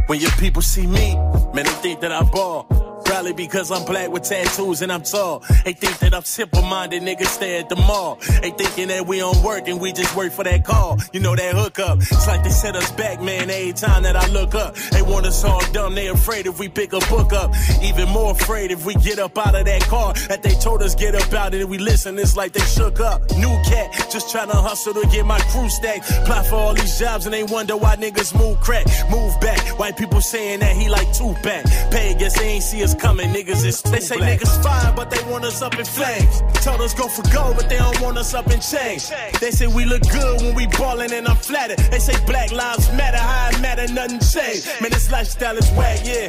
When 0.06 0.18
your 0.18 0.32
people 0.38 0.60
see 0.60 0.86
me, 0.86 1.14
man, 1.54 1.64
they 1.64 1.70
think 1.82 2.00
that 2.00 2.10
I 2.10 2.22
ball. 2.24 2.66
Probably 3.10 3.32
because 3.32 3.72
I'm 3.72 3.84
black 3.86 4.08
with 4.12 4.22
tattoos 4.22 4.82
and 4.82 4.92
I'm 4.92 5.02
tall. 5.02 5.42
They 5.64 5.72
think 5.72 5.98
that 5.98 6.14
I'm 6.14 6.22
simple 6.22 6.62
minded, 6.62 7.02
niggas 7.02 7.26
stay 7.26 7.58
at 7.58 7.68
the 7.68 7.74
mall. 7.74 8.20
They 8.40 8.50
thinking 8.52 8.86
that 8.86 9.04
we 9.04 9.20
on 9.20 9.42
work 9.42 9.66
and 9.66 9.80
we 9.80 9.92
just 9.92 10.14
work 10.14 10.30
for 10.30 10.44
that 10.44 10.64
call. 10.64 10.96
You 11.12 11.18
know 11.18 11.34
that 11.34 11.56
hookup. 11.56 11.98
It's 11.98 12.28
like 12.28 12.44
they 12.44 12.50
set 12.50 12.76
us 12.76 12.92
back, 12.92 13.20
man, 13.20 13.50
every 13.50 13.72
time 13.72 14.04
that 14.04 14.14
I 14.14 14.28
look 14.28 14.54
up. 14.54 14.76
They 14.92 15.02
want 15.02 15.26
us 15.26 15.42
all 15.42 15.60
dumb, 15.72 15.96
they 15.96 16.06
afraid 16.06 16.46
if 16.46 16.60
we 16.60 16.68
pick 16.68 16.92
a 16.92 17.00
book 17.10 17.32
up. 17.32 17.52
Even 17.82 18.08
more 18.10 18.30
afraid 18.30 18.70
if 18.70 18.86
we 18.86 18.94
get 18.94 19.18
up 19.18 19.36
out 19.36 19.56
of 19.56 19.64
that 19.64 19.82
car 19.82 20.14
that 20.28 20.44
they 20.44 20.54
told 20.54 20.80
us 20.80 20.94
get 20.94 21.16
up 21.16 21.32
out 21.32 21.52
and 21.52 21.68
we 21.68 21.78
listen. 21.78 22.16
It's 22.16 22.36
like 22.36 22.52
they 22.52 22.60
shook 22.60 23.00
up. 23.00 23.28
New 23.32 23.54
cat, 23.64 23.92
just 24.08 24.30
trying 24.30 24.50
to 24.50 24.56
hustle 24.56 24.94
to 24.94 25.04
get 25.08 25.26
my 25.26 25.40
crew 25.50 25.68
stacked. 25.68 26.08
Apply 26.22 26.44
for 26.44 26.54
all 26.54 26.74
these 26.74 26.96
jobs 26.96 27.26
and 27.26 27.34
they 27.34 27.42
wonder 27.42 27.76
why 27.76 27.96
niggas 27.96 28.38
move 28.38 28.60
crack. 28.60 28.86
Move 29.10 29.34
back. 29.40 29.58
White 29.80 29.96
people 29.96 30.20
saying 30.20 30.60
that 30.60 30.76
he 30.76 30.88
like 30.88 31.12
Tupac. 31.12 31.64
Pay, 31.90 32.14
guess 32.16 32.38
they 32.38 32.50
ain't 32.50 32.62
see 32.62 32.84
us 32.84 32.94
coming, 33.00 33.30
niggas 33.30 33.64
is 33.64 33.82
They 33.82 34.00
say 34.00 34.18
niggas 34.18 34.62
fine, 34.62 34.94
but 34.94 35.10
they 35.10 35.22
want 35.30 35.44
us 35.44 35.62
up 35.62 35.78
in 35.78 35.84
flames. 35.84 36.42
Told 36.64 36.80
us 36.80 36.94
go 36.94 37.08
for 37.08 37.22
gold, 37.32 37.56
but 37.56 37.68
they 37.68 37.78
don't 37.78 38.00
want 38.00 38.18
us 38.18 38.34
up 38.34 38.46
in 38.50 38.60
chains. 38.60 39.10
They 39.40 39.50
say 39.50 39.66
we 39.66 39.84
look 39.84 40.02
good 40.02 40.42
when 40.42 40.54
we 40.54 40.66
ballin' 40.66 41.12
and 41.12 41.26
I'm 41.26 41.36
flattered. 41.36 41.78
They 41.90 41.98
say 41.98 42.14
black 42.26 42.52
lives 42.52 42.92
matter, 42.92 43.18
how 43.18 43.48
it 43.48 43.60
matter, 43.60 43.92
nothing 43.92 44.20
changed. 44.20 44.68
Man, 44.80 44.90
this 44.90 45.10
lifestyle 45.10 45.56
is 45.56 45.70
whack, 45.72 46.00
yeah. 46.04 46.28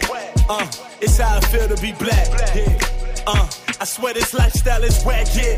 Uh, 0.49 0.67
it's 1.01 1.17
how 1.17 1.37
I 1.37 1.41
feel 1.41 1.67
to 1.67 1.81
be 1.81 1.91
black. 1.93 2.27
Yeah. 2.55 2.79
Uh, 3.27 3.47
I 3.79 3.85
swear 3.85 4.13
this 4.13 4.33
lifestyle 4.33 4.83
is 4.83 5.03
whack, 5.03 5.27
yeah. 5.35 5.57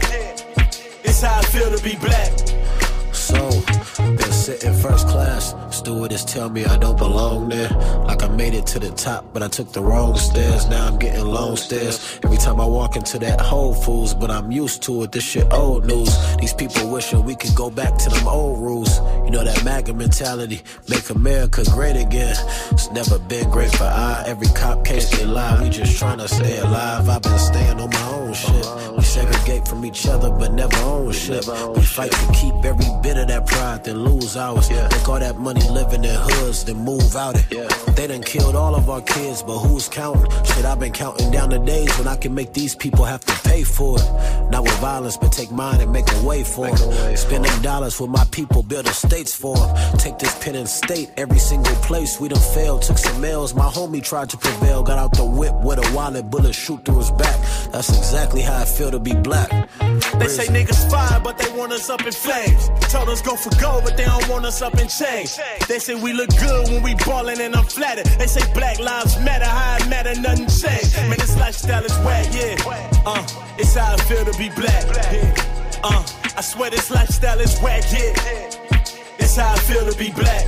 It's 1.04 1.22
how 1.22 1.40
I 1.40 1.44
feel 1.44 1.76
to 1.76 1.84
be 1.84 1.96
black. 1.98 2.63
Sitting 4.44 4.74
first 4.74 5.08
class. 5.08 5.56
Stewardess 5.72 6.26
tell 6.26 6.50
me 6.50 6.66
I 6.66 6.76
don't 6.76 6.98
belong 6.98 7.48
there. 7.48 7.70
Like 8.06 8.24
I 8.24 8.28
made 8.28 8.54
it 8.54 8.68
to 8.68 8.80
the 8.80 8.90
top, 8.90 9.24
but 9.32 9.42
I 9.42 9.48
took 9.48 9.72
the 9.72 9.82
wrong 9.82 10.18
stairs. 10.18 10.68
Now 10.68 10.86
I'm 10.86 11.00
getting 11.00 11.24
long 11.24 11.56
stairs. 11.56 12.20
Every 12.26 12.36
time 12.36 12.60
I 12.60 12.66
walk 12.66 12.98
into 12.98 13.18
that 13.20 13.40
Whole 13.40 13.74
Foods, 13.74 14.14
but 14.14 14.30
I'm 14.30 14.52
used 14.52 14.84
to 14.84 15.04
it. 15.04 15.14
This 15.14 15.24
shit 15.24 15.48
old 15.54 15.86
news. 15.86 16.12
These 16.36 16.54
people 16.54 16.92
wishing 16.92 17.24
we 17.24 17.38
could 17.38 17.56
go 17.56 17.70
back 17.70 17.98
to 18.00 18.10
them 18.10 18.28
old 18.28 18.60
rules. 18.60 19.00
You 19.24 19.32
know 19.32 19.46
that 19.46 19.64
MAGA 19.64 19.94
mentality, 19.94 20.62
make 20.90 21.10
America 21.10 21.64
great 21.72 21.96
again. 21.96 22.36
It's 22.72 22.92
never 22.92 23.20
been 23.20 23.50
great 23.50 23.72
for 23.72 23.86
I. 23.86 24.26
Every 24.28 24.48
cop 24.48 24.84
case 24.84 25.10
they 25.18 25.26
lie. 25.26 25.64
We 25.64 25.70
just 25.70 25.98
trying 25.98 26.18
to 26.18 26.28
stay 26.28 26.58
alive. 26.58 27.08
I've 27.08 27.22
been 27.22 27.40
staying 27.40 27.80
on 27.80 27.90
my 27.90 28.08
own 28.10 28.34
shit. 28.34 28.66
We 28.98 29.04
segregate 29.04 29.70
from 29.70 29.86
each 29.86 30.06
other, 30.06 30.30
but 30.32 30.52
never 30.52 30.76
own 30.80 31.14
shit. 31.14 31.48
We 31.78 31.82
fight 31.82 32.12
to 32.12 32.34
keep 32.34 32.56
every 32.66 32.92
bit 33.02 33.16
of 33.16 33.30
that 33.30 33.48
pride, 33.48 33.86
then 33.86 34.04
lose 34.04 34.33
ours. 34.38 34.70
Make 34.70 35.10
all 35.10 35.20
that 35.20 35.38
money 35.40 35.68
living 35.70 36.04
in 36.04 36.16
hoods, 36.16 36.64
then 36.66 36.78
move 36.78 37.16
out 37.16 37.36
it. 37.36 37.96
They 37.96 38.08
done 38.08 38.24
killed 38.24 38.56
all 38.56 38.76
of 38.76 38.90
our 38.90 39.02
kids, 39.02 39.44
but 39.44 39.60
who's 39.60 39.88
counting? 39.88 40.30
Shit, 40.44 40.66
I've 40.66 40.80
been 40.80 40.92
counting 40.94 41.32
down 41.32 41.50
the 41.50 41.60
days 41.60 41.96
when 41.98 42.08
I 42.08 42.16
can 42.16 42.34
make 42.34 42.54
these 42.54 42.76
people 42.76 43.06
have 43.06 43.24
to 43.26 43.50
pay 43.50 43.64
for 43.64 43.98
it. 43.98 44.50
Not 44.52 44.64
with 44.64 44.78
violence, 44.80 45.18
but 45.18 45.32
take 45.32 45.52
mine 45.52 45.82
and 45.82 45.92
make 45.92 46.12
a 46.12 46.24
way 46.24 46.44
for 46.44 46.68
them. 46.68 47.18
Spend 47.18 47.46
them 47.46 47.62
dollars 47.62 48.00
with 48.00 48.10
my 48.10 48.26
people, 48.32 48.64
build 48.64 48.88
estates 48.88 49.34
for 49.34 49.56
them. 49.56 49.98
Take 49.98 50.20
this 50.20 50.44
pen 50.44 50.56
and 50.56 50.68
state 50.68 51.12
every 51.18 51.40
single 51.40 51.76
place 51.88 52.20
we 52.20 52.30
done 52.30 52.42
failed. 52.54 52.82
Took 52.82 52.98
some 52.98 53.24
L's, 53.24 53.54
my 53.54 53.70
homie 53.70 54.04
tried 54.04 54.30
to 54.30 54.38
prevail. 54.38 54.84
Got 54.84 55.00
out 55.00 55.14
the 55.14 55.26
whip 55.26 55.54
with 55.64 55.80
a 55.80 55.96
wallet, 55.96 56.30
bullet 56.30 56.54
shoot 56.54 56.84
through 56.86 56.98
his 56.98 57.12
back. 57.12 57.40
That's 57.72 57.90
exactly 57.90 58.42
how 58.42 58.62
I 58.62 58.66
feel 58.66 58.92
to 58.92 59.00
be 59.00 59.14
black. 59.14 59.50
They 60.20 60.28
say 60.28 60.48
niggas 60.48 60.90
fine, 60.90 61.24
but 61.24 61.38
they 61.38 61.52
want 61.58 61.72
us 61.72 61.90
up 61.90 62.06
in 62.06 62.12
flames. 62.12 62.70
Told 62.92 63.10
us 63.10 63.22
go 63.22 63.36
for 63.36 63.50
gold, 63.60 63.84
but 63.84 63.98
they 63.98 64.06
don't 64.06 64.28
want 64.30 64.46
us 64.46 64.62
up 64.62 64.74
in 64.80 64.88
chains. 64.88 65.40
They 65.68 65.80
say 65.80 65.96
we 65.96 66.14
look 66.14 66.30
good 66.38 66.70
when 66.70 66.84
we 66.84 66.96
ballin' 66.96 67.42
and 67.42 67.56
I'm 67.56 67.66
flattered. 67.66 68.06
They 68.20 68.28
say 68.28 68.42
black 68.54 68.80
lives 68.80 69.20
matter, 69.20 69.46
how 69.46 69.78
it 69.78 69.90
matter, 69.90 70.20
nothing 70.20 70.48
changed. 70.48 70.96
Man, 70.96 71.18
this 71.18 71.38
lifestyle 71.38 71.84
is 71.84 71.98
whack, 72.00 72.28
yeah. 72.32 72.56
Uh, 73.06 73.26
it's 73.58 73.76
how 73.76 73.94
I 73.94 73.98
feel 73.98 74.24
to 74.26 74.38
be 74.38 74.50
black. 74.50 74.86
Yeah. 75.12 75.80
Uh, 75.84 76.04
I 76.38 76.42
swear 76.42 76.70
this 76.70 76.90
lifestyle 76.92 77.40
is 77.40 77.60
whack, 77.60 77.84
yeah. 77.92 78.50
It's 79.20 79.36
how 79.36 79.54
I 79.54 79.58
feel 79.60 79.90
to 79.92 79.98
be 79.98 80.12
black. 80.12 80.46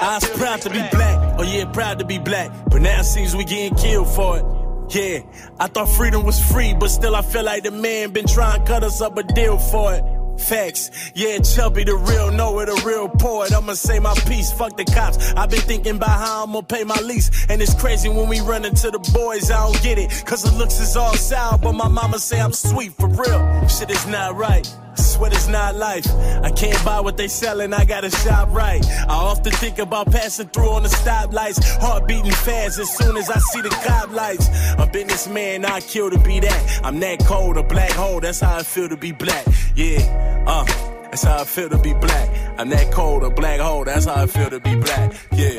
I 0.00 0.14
was 0.14 0.28
proud 0.38 0.60
to 0.62 0.70
be 0.70 0.82
black. 0.90 1.34
Oh 1.38 1.42
yeah, 1.42 1.64
proud 1.66 1.98
to 1.98 2.04
be 2.04 2.18
black. 2.18 2.50
But 2.70 2.80
now 2.80 3.00
it 3.00 3.04
seems 3.04 3.36
we 3.36 3.44
getting 3.44 3.76
killed 3.76 4.08
for 4.08 4.38
it. 4.38 4.59
Yeah, 4.90 5.20
I 5.60 5.68
thought 5.68 5.88
freedom 5.88 6.24
was 6.24 6.40
free, 6.50 6.74
but 6.74 6.88
still 6.88 7.14
I 7.14 7.22
feel 7.22 7.44
like 7.44 7.62
the 7.62 7.70
man 7.70 8.10
been 8.10 8.26
trying 8.26 8.60
to 8.60 8.66
cut 8.66 8.82
us 8.82 9.00
up 9.00 9.16
a 9.16 9.22
deal 9.22 9.56
for 9.56 9.94
it. 9.94 10.02
Facts, 10.40 10.90
yeah, 11.14 11.38
Chubby 11.38 11.84
the 11.84 11.94
real, 11.94 12.32
know 12.32 12.58
it, 12.58 12.68
a 12.68 12.86
real 12.86 13.08
poet. 13.08 13.52
I'ma 13.52 13.74
say 13.74 14.00
my 14.00 14.14
piece, 14.26 14.50
fuck 14.50 14.76
the 14.76 14.84
cops. 14.84 15.32
i 15.34 15.46
been 15.46 15.60
thinking 15.60 15.96
about 15.96 16.18
how 16.18 16.42
I'm 16.42 16.52
gonna 16.52 16.66
pay 16.66 16.82
my 16.82 16.98
lease. 17.02 17.30
And 17.48 17.62
it's 17.62 17.74
crazy 17.74 18.08
when 18.08 18.28
we 18.28 18.40
run 18.40 18.64
into 18.64 18.90
the 18.90 18.98
boys, 19.12 19.50
I 19.50 19.64
don't 19.64 19.80
get 19.82 19.98
it. 19.98 20.10
Cause 20.26 20.42
the 20.42 20.56
looks 20.58 20.80
is 20.80 20.96
all 20.96 21.14
sour, 21.14 21.58
but 21.58 21.72
my 21.74 21.88
mama 21.88 22.18
say 22.18 22.40
I'm 22.40 22.52
sweet 22.52 22.92
for 22.94 23.08
real. 23.08 23.68
Shit 23.68 23.90
is 23.90 24.06
not 24.08 24.34
right. 24.34 24.66
Sweat 24.94 25.32
is 25.32 25.48
not 25.48 25.76
life. 25.76 26.06
I 26.42 26.50
can't 26.50 26.84
buy 26.84 27.00
what 27.00 27.16
they 27.16 27.28
selling, 27.28 27.72
I 27.72 27.84
gotta 27.84 28.10
shop 28.10 28.48
right. 28.52 28.84
I 29.08 29.14
often 29.14 29.52
think 29.52 29.78
about 29.78 30.10
passing 30.10 30.48
through 30.48 30.70
on 30.70 30.82
the 30.82 30.88
stoplights. 30.88 31.62
Heart 31.80 32.08
beating 32.08 32.32
fast 32.32 32.78
as 32.78 32.90
soon 32.96 33.16
as 33.16 33.30
I 33.30 33.38
see 33.38 33.60
the 33.60 33.70
cop 33.70 34.10
lights. 34.12 34.48
A 34.78 34.86
businessman, 34.86 35.64
I 35.64 35.80
kill 35.80 36.10
to 36.10 36.18
be 36.18 36.40
that. 36.40 36.80
I'm 36.84 37.00
that 37.00 37.24
cold, 37.26 37.56
a 37.56 37.62
black 37.62 37.92
hole, 37.92 38.20
that's 38.20 38.40
how 38.40 38.56
I 38.56 38.62
feel 38.62 38.88
to 38.88 38.96
be 38.96 39.12
black. 39.12 39.46
Yeah, 39.74 40.44
uh. 40.46 40.66
That's 41.10 41.24
how 41.24 41.40
I 41.40 41.44
feel 41.44 41.68
to 41.70 41.78
be 41.78 41.92
black. 41.92 42.30
I'm 42.56 42.68
that 42.68 42.92
cold, 42.92 43.24
a 43.24 43.30
black 43.30 43.58
hole. 43.58 43.84
That's 43.84 44.04
how 44.04 44.22
I 44.22 44.26
feel 44.26 44.48
to 44.48 44.60
be 44.60 44.76
black. 44.76 45.12
Yeah. 45.32 45.54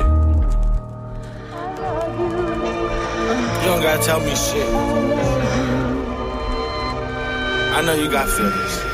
You 3.60 3.68
don't 3.68 3.82
gotta 3.82 4.02
tell 4.02 4.22
me 4.22 4.34
shit. 4.34 4.66
I 7.74 7.82
know 7.86 7.96
you 7.96 8.10
got 8.10 8.30
feelings. 8.30 8.91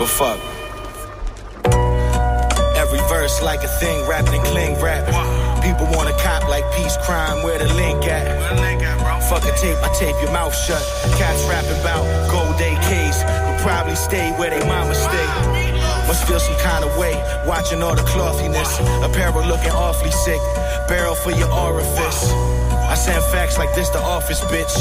But 0.00 0.08
fuck. 0.08 0.40
Every 2.74 3.00
verse 3.12 3.42
like 3.42 3.62
a 3.62 3.68
thing, 3.68 4.08
rapping 4.08 4.40
cling 4.48 4.80
rap. 4.80 5.04
People 5.62 5.84
wanna 5.92 6.16
cop 6.24 6.48
like 6.48 6.64
peace 6.72 6.96
crime, 7.04 7.44
where 7.44 7.58
the 7.58 7.68
link 7.74 8.08
at? 8.08 8.24
Fuck 9.28 9.44
a 9.44 9.52
tape, 9.60 9.76
I 9.84 9.92
tape 9.92 10.16
your 10.22 10.32
mouth 10.32 10.56
shut. 10.56 10.80
Cats 11.20 11.44
rapping 11.52 11.78
about 11.84 12.00
gold 12.32 12.56
AKs, 12.56 13.20
but 13.44 13.60
probably 13.60 13.94
stay 13.94 14.32
where 14.38 14.48
they 14.48 14.66
mama 14.66 14.94
stay. 14.94 15.26
Must 16.08 16.26
feel 16.26 16.40
some 16.40 16.56
kind 16.60 16.82
of 16.82 16.96
way, 16.96 17.12
watching 17.46 17.82
all 17.82 17.94
the 17.94 18.02
clothiness. 18.04 18.80
Apparel 19.04 19.44
looking 19.44 19.70
awfully 19.70 20.12
sick, 20.12 20.40
barrel 20.88 21.14
for 21.14 21.30
your 21.30 21.52
orifice. 21.52 22.32
I 22.88 22.94
send 22.94 23.22
facts 23.24 23.58
like 23.58 23.74
this 23.74 23.90
the 23.90 24.00
office, 24.00 24.40
bitch. 24.48 24.72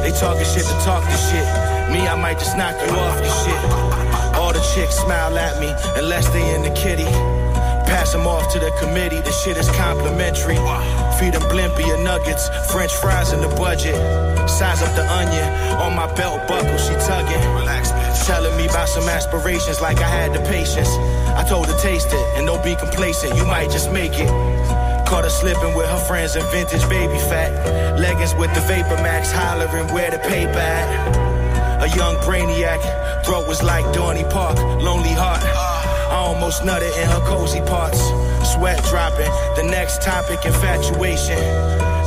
They 0.00 0.12
talking 0.18 0.46
shit 0.46 0.64
to 0.64 0.76
talk 0.80 1.04
the 1.04 1.16
shit. 1.28 1.44
Me, 1.92 2.08
I 2.08 2.16
might 2.16 2.38
just 2.38 2.56
knock 2.56 2.74
you 2.80 2.96
off 2.96 3.20
your 3.20 3.34
shit. 3.44 4.25
All 4.36 4.52
the 4.52 4.60
chicks 4.74 4.96
smile 4.96 5.36
at 5.38 5.58
me 5.60 5.74
unless 5.96 6.28
they 6.28 6.54
in 6.54 6.62
the 6.62 6.70
kitty. 6.70 7.08
Pass 7.86 8.12
them 8.12 8.26
off 8.26 8.52
to 8.52 8.58
the 8.58 8.70
committee, 8.80 9.20
the 9.20 9.32
shit 9.32 9.56
is 9.56 9.70
complimentary. 9.70 10.56
Feed 11.18 11.34
them 11.34 11.42
blimpia 11.48 12.02
nuggets, 12.02 12.48
french 12.70 12.92
fries 12.94 13.32
in 13.32 13.40
the 13.40 13.48
budget. 13.56 13.94
Size 14.48 14.82
up 14.82 14.94
the 14.94 15.06
onion, 15.10 15.48
on 15.80 15.94
my 15.94 16.12
belt 16.14 16.46
buckle, 16.48 16.76
she 16.78 16.94
tugging. 17.06 17.40
Relax, 17.54 17.90
bitch. 17.92 18.26
Telling 18.26 18.56
me 18.56 18.66
about 18.66 18.88
some 18.88 19.08
aspirations 19.08 19.80
like 19.80 19.98
I 19.98 20.08
had 20.08 20.34
the 20.34 20.40
patience. 20.50 20.90
I 21.38 21.44
told 21.48 21.66
her 21.68 21.78
taste 21.78 22.08
it, 22.12 22.26
and 22.36 22.46
don't 22.46 22.62
be 22.62 22.74
complacent, 22.74 23.36
you 23.36 23.46
might 23.46 23.70
just 23.70 23.90
make 23.92 24.12
it. 24.14 24.28
Caught 25.06 25.24
her 25.24 25.30
slipping 25.30 25.74
with 25.76 25.86
her 25.86 26.04
friends 26.06 26.34
in 26.34 26.44
vintage 26.50 26.88
baby 26.88 27.18
fat. 27.30 27.98
Leggings 27.98 28.34
with 28.34 28.52
the 28.54 28.60
Vapor 28.62 29.00
Max 29.02 29.30
hollering 29.30 29.92
where 29.94 30.10
the 30.10 30.18
paper 30.18 30.58
at. 30.58 31.35
A 31.86 31.88
young 31.96 32.16
brainiac, 32.16 32.82
throat 33.24 33.46
was 33.46 33.62
like 33.62 33.84
Dorney 33.94 34.28
Park, 34.28 34.58
lonely 34.82 35.14
heart. 35.14 35.40
I 35.44 36.16
almost 36.16 36.62
nutted 36.62 36.90
in 37.00 37.08
her 37.08 37.20
cozy 37.20 37.60
parts. 37.60 38.00
Sweat 38.52 38.82
dropping, 38.90 39.30
the 39.54 39.62
next 39.62 40.02
topic 40.02 40.44
infatuation. 40.44 41.38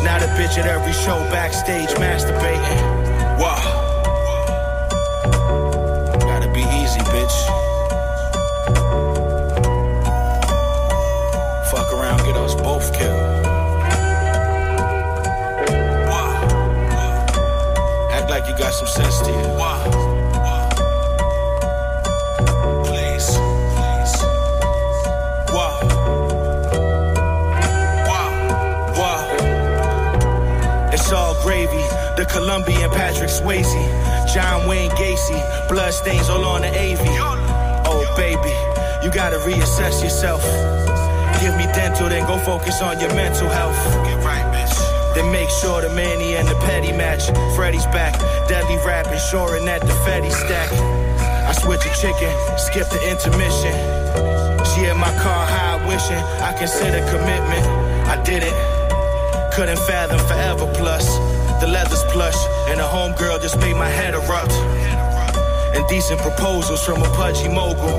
Now 0.04 0.20
the 0.20 0.28
bitch 0.36 0.58
at 0.58 0.68
every 0.68 0.92
show 0.92 1.18
backstage 1.32 1.88
masturbating. 1.92 3.40
Wow. 3.40 3.64
Gotta 6.20 6.52
be 6.52 6.60
easy, 6.60 7.00
bitch. 7.16 7.79
Some 18.80 18.88
sense 18.88 19.20
to 19.20 19.30
you. 19.30 19.50
Please. 22.88 23.28
Please. 23.76 24.16
Wow. 25.52 25.80
Wow. 28.08 28.32
Wow. 28.96 29.22
It's 30.94 31.12
all 31.12 31.36
gravy. 31.44 31.84
The 32.16 32.26
Colombian 32.32 32.90
Patrick 32.92 33.30
Swayze. 33.30 34.34
John 34.34 34.66
Wayne 34.66 34.92
Gacy. 34.92 35.68
Blood 35.68 35.94
stains 35.94 36.30
all 36.30 36.46
on 36.46 36.62
the 36.62 36.70
AV. 36.70 37.02
Oh, 37.86 38.14
baby. 38.16 38.56
You 39.04 39.12
gotta 39.12 39.40
reassess 39.40 40.02
yourself. 40.02 40.42
Give 41.42 41.56
me 41.58 41.66
dental, 41.74 42.08
then 42.08 42.26
go 42.26 42.38
focus 42.38 42.82
on 42.82 43.00
your 43.00 43.14
mental 43.14 43.50
health. 43.50 43.76
Get 44.06 44.24
right. 44.24 44.49
Then 45.20 45.34
make 45.34 45.50
sure 45.50 45.82
the 45.82 45.90
Manny 45.90 46.38
and 46.38 46.48
the 46.48 46.56
Petty 46.64 46.94
match. 46.94 47.28
Freddy's 47.54 47.86
back, 47.88 48.18
deadly 48.48 48.78
rap, 48.88 49.06
ensuring 49.12 49.66
that 49.66 49.82
the 49.82 49.92
Fetty 50.08 50.32
stack. 50.32 50.72
I 51.44 51.52
switch 51.52 51.84
a 51.84 51.92
chicken, 51.92 52.32
skip 52.56 52.88
the 52.88 53.04
intermission. 53.04 53.76
She 54.72 54.88
in 54.88 54.96
my 54.96 55.12
car 55.20 55.44
high, 55.44 55.76
wishing 55.92 56.24
I 56.40 56.56
consider 56.58 57.04
commitment. 57.12 57.68
I 58.08 58.16
didn't, 58.24 58.56
couldn't 59.52 59.80
fathom 59.92 60.20
forever 60.24 60.72
plus. 60.80 61.04
The 61.60 61.68
leather's 61.68 62.06
plush, 62.16 62.40
and 62.72 62.80
a 62.80 62.88
homegirl 62.88 63.42
just 63.42 63.60
made 63.60 63.76
my 63.76 63.90
head 63.90 64.14
erupt. 64.14 64.56
Indecent 65.76 66.22
proposals 66.22 66.82
from 66.82 67.04
a 67.04 67.10
pudgy 67.20 67.50
mogul. 67.50 67.92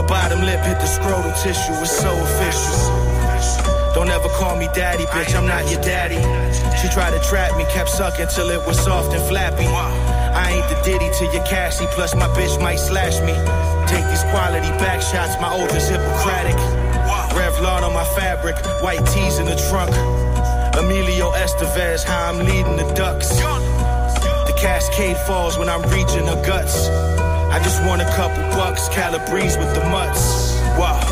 Her 0.00 0.06
bottom 0.08 0.40
lip 0.40 0.60
hit 0.64 0.80
the 0.80 0.88
scrotal 0.88 1.36
tissue, 1.42 1.76
it's 1.84 1.92
so 1.92 2.08
official. 2.08 3.13
Don't 3.94 4.10
ever 4.10 4.28
call 4.30 4.56
me 4.56 4.68
daddy, 4.74 5.04
bitch, 5.06 5.34
I'm 5.36 5.46
not 5.46 5.70
your 5.70 5.80
daddy. 5.80 6.18
She 6.78 6.88
tried 6.88 7.12
to 7.16 7.20
trap 7.28 7.56
me, 7.56 7.64
kept 7.70 7.88
sucking 7.90 8.26
till 8.28 8.50
it 8.50 8.66
was 8.66 8.76
soft 8.78 9.14
and 9.14 9.22
flappy. 9.28 9.66
I 9.66 10.50
ain't 10.50 10.68
the 10.68 10.74
ditty 10.82 11.10
to 11.18 11.24
your 11.32 11.46
Cassie, 11.46 11.86
plus 11.94 12.14
my 12.14 12.26
bitch 12.34 12.60
might 12.60 12.80
slash 12.80 13.20
me. 13.20 13.34
Take 13.86 14.04
these 14.10 14.24
quality 14.34 14.68
back 14.82 15.00
shots, 15.00 15.40
my 15.40 15.54
oath 15.54 15.74
is 15.76 15.88
Hippocratic. 15.88 16.56
Revlon 17.38 17.82
on 17.82 17.94
my 17.94 18.04
fabric, 18.16 18.56
white 18.82 19.04
tees 19.06 19.38
in 19.38 19.46
the 19.46 19.56
trunk. 19.70 19.94
Emilio 20.76 21.30
Estevez, 21.30 22.02
how 22.02 22.30
I'm 22.30 22.38
leading 22.38 22.76
the 22.76 22.92
ducks. 22.94 23.28
The 23.28 24.54
cascade 24.58 25.16
falls 25.18 25.56
when 25.56 25.68
I'm 25.68 25.82
reaching 25.90 26.26
her 26.26 26.42
guts. 26.44 26.88
I 26.88 27.60
just 27.62 27.80
want 27.84 28.02
a 28.02 28.10
couple 28.16 28.42
bucks, 28.58 28.88
Calabrese 28.88 29.56
with 29.56 29.72
the 29.72 29.84
mutts. 29.88 30.58
Wow. 30.76 31.03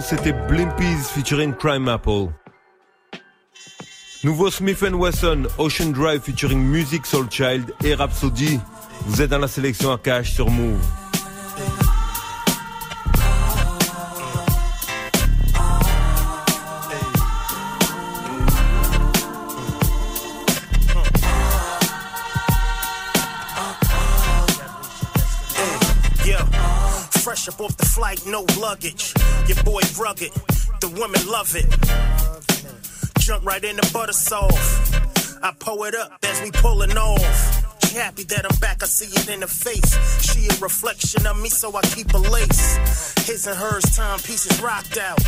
C'était 0.00 0.32
Blimpies 0.32 1.02
featuring 1.12 1.52
Crime 1.54 1.88
Apple. 1.88 2.28
Nouveau 4.22 4.50
Smith 4.50 4.80
Wesson, 4.80 5.46
Ocean 5.58 5.90
Drive 5.92 6.22
featuring 6.22 6.60
Music 6.60 7.04
Soul 7.04 7.26
Child 7.30 7.74
et 7.84 7.94
Rhapsody. 7.94 8.60
Vous 9.06 9.22
êtes 9.22 9.30
dans 9.30 9.38
la 9.38 9.48
sélection 9.48 9.92
à 9.92 9.98
cash 9.98 10.32
sur 10.32 10.50
Move. 10.50 10.78
Up 27.48 27.60
off 27.60 27.76
the 27.76 27.86
flight, 27.86 28.20
no 28.26 28.44
luggage. 28.60 29.14
Your 29.46 29.62
boy 29.64 29.80
rugged, 29.98 30.32
the 30.80 30.88
women 30.88 31.26
love 31.26 31.54
it. 31.56 31.66
Jump 33.18 33.44
right 33.44 33.62
in 33.64 33.76
the 33.76 33.90
butter 33.92 34.12
soft. 34.12 34.94
I 35.42 35.52
pull 35.58 35.84
it 35.84 35.94
up 35.94 36.18
as 36.22 36.42
we 36.42 36.50
pulling 36.50 36.96
off. 36.96 37.57
Happy 37.94 38.24
that 38.24 38.44
I'm 38.44 38.58
back, 38.60 38.82
I 38.82 38.86
see 38.86 39.06
it 39.06 39.28
in 39.28 39.40
her 39.40 39.46
face. 39.46 39.96
She 40.20 40.46
a 40.46 40.54
reflection 40.60 41.26
of 41.26 41.40
me, 41.40 41.48
so 41.48 41.74
I 41.74 41.80
keep 41.82 42.12
a 42.12 42.18
lace. 42.18 42.76
His 43.26 43.46
and 43.46 43.56
hers 43.56 43.84
timepieces 43.96 44.60
rocked 44.60 44.98
out. 44.98 45.18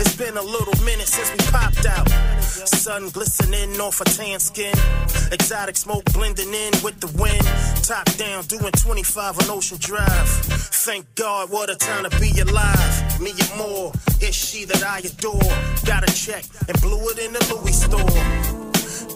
It's 0.00 0.16
been 0.16 0.36
a 0.36 0.42
little 0.42 0.74
minute 0.84 1.06
since 1.06 1.30
we 1.30 1.38
popped 1.50 1.86
out. 1.86 2.08
Sun 2.42 3.10
glistening 3.10 3.80
off 3.80 3.98
her 3.98 4.04
tan 4.04 4.40
skin. 4.40 4.74
Exotic 5.32 5.76
smoke 5.76 6.04
blending 6.12 6.52
in 6.52 6.72
with 6.82 7.00
the 7.00 7.10
wind. 7.20 7.44
Top 7.84 8.06
down, 8.16 8.44
doing 8.44 8.72
25 8.72 9.38
on 9.38 9.50
Ocean 9.50 9.78
Drive. 9.80 10.28
Thank 10.82 11.14
God, 11.14 11.50
what 11.50 11.70
a 11.70 11.76
time 11.76 12.08
to 12.08 12.20
be 12.20 12.38
alive. 12.40 13.20
Me 13.20 13.30
and 13.30 13.58
more, 13.58 13.92
it's 14.20 14.36
she 14.36 14.64
that 14.64 14.82
I 14.82 14.98
adore. 14.98 15.40
Got 15.86 16.08
a 16.08 16.12
check 16.12 16.44
and 16.68 16.80
blew 16.80 17.00
it 17.10 17.18
in 17.18 17.32
the 17.32 17.54
Louis 17.54 17.72
store. 17.72 18.59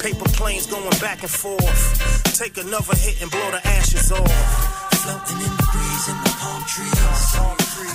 Paper 0.04 0.28
planes 0.36 0.66
going 0.66 0.84
back 1.00 1.22
and 1.22 1.30
forth. 1.30 2.36
Take 2.36 2.58
another 2.58 2.92
hit 2.92 3.22
and 3.22 3.30
blow 3.30 3.50
the 3.56 3.62
ashes 3.64 4.12
off. 4.12 4.20
Floating 5.00 5.40
in 5.40 5.48
the 5.48 5.64
breeze 5.72 6.06
in 6.12 6.18
the 6.20 6.32
palm 6.44 6.60
trees. 6.68 6.92
I 6.92 7.08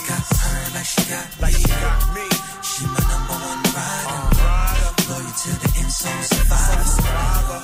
got 0.09 0.25
her 0.25 0.73
like 0.73 0.89
she 0.89 1.05
got 1.05 1.29
me. 1.37 1.53
She, 1.53 1.69
got 1.69 2.01
me. 2.17 2.25
she 2.65 2.81
my 2.89 3.01
number 3.13 3.37
one 3.45 3.61
rider. 3.77 4.89
Loyal 5.05 5.33
to 5.37 5.51
the 5.53 5.69
end, 5.77 5.93
so 5.93 6.09
survivor. 6.33 7.61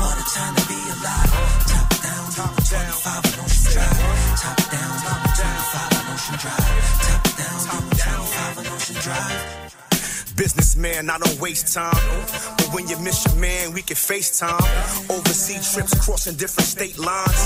What 0.00 0.16
a 0.16 0.24
time 0.32 0.54
to 0.56 0.64
be 0.64 0.80
alive. 0.88 1.28
Top 1.68 1.92
down, 2.00 2.24
top 2.40 2.56
25 2.72 3.20
on 3.20 3.44
Ocean 3.44 3.68
Drive. 3.68 4.00
Top 4.48 4.58
down, 4.72 4.92
top 5.04 5.20
25 5.28 5.92
on 5.92 6.04
Ocean 6.16 6.36
Drive. 6.40 6.72
Top 7.04 7.20
down, 7.36 7.58
25 7.68 8.64
on 8.64 8.66
Ocean 8.72 8.96
Drive. 9.04 10.32
Businessman, 10.40 11.10
I 11.10 11.18
don't 11.18 11.36
waste 11.38 11.74
time. 11.74 12.57
When 12.72 12.86
you 12.86 12.98
miss 12.98 13.24
your 13.24 13.34
man, 13.36 13.72
we 13.72 13.82
can 13.82 13.96
FaceTime. 13.96 15.10
Overseas 15.10 15.72
trips 15.72 15.94
crossing 16.04 16.36
different 16.36 16.68
state 16.68 16.98
lines. 16.98 17.42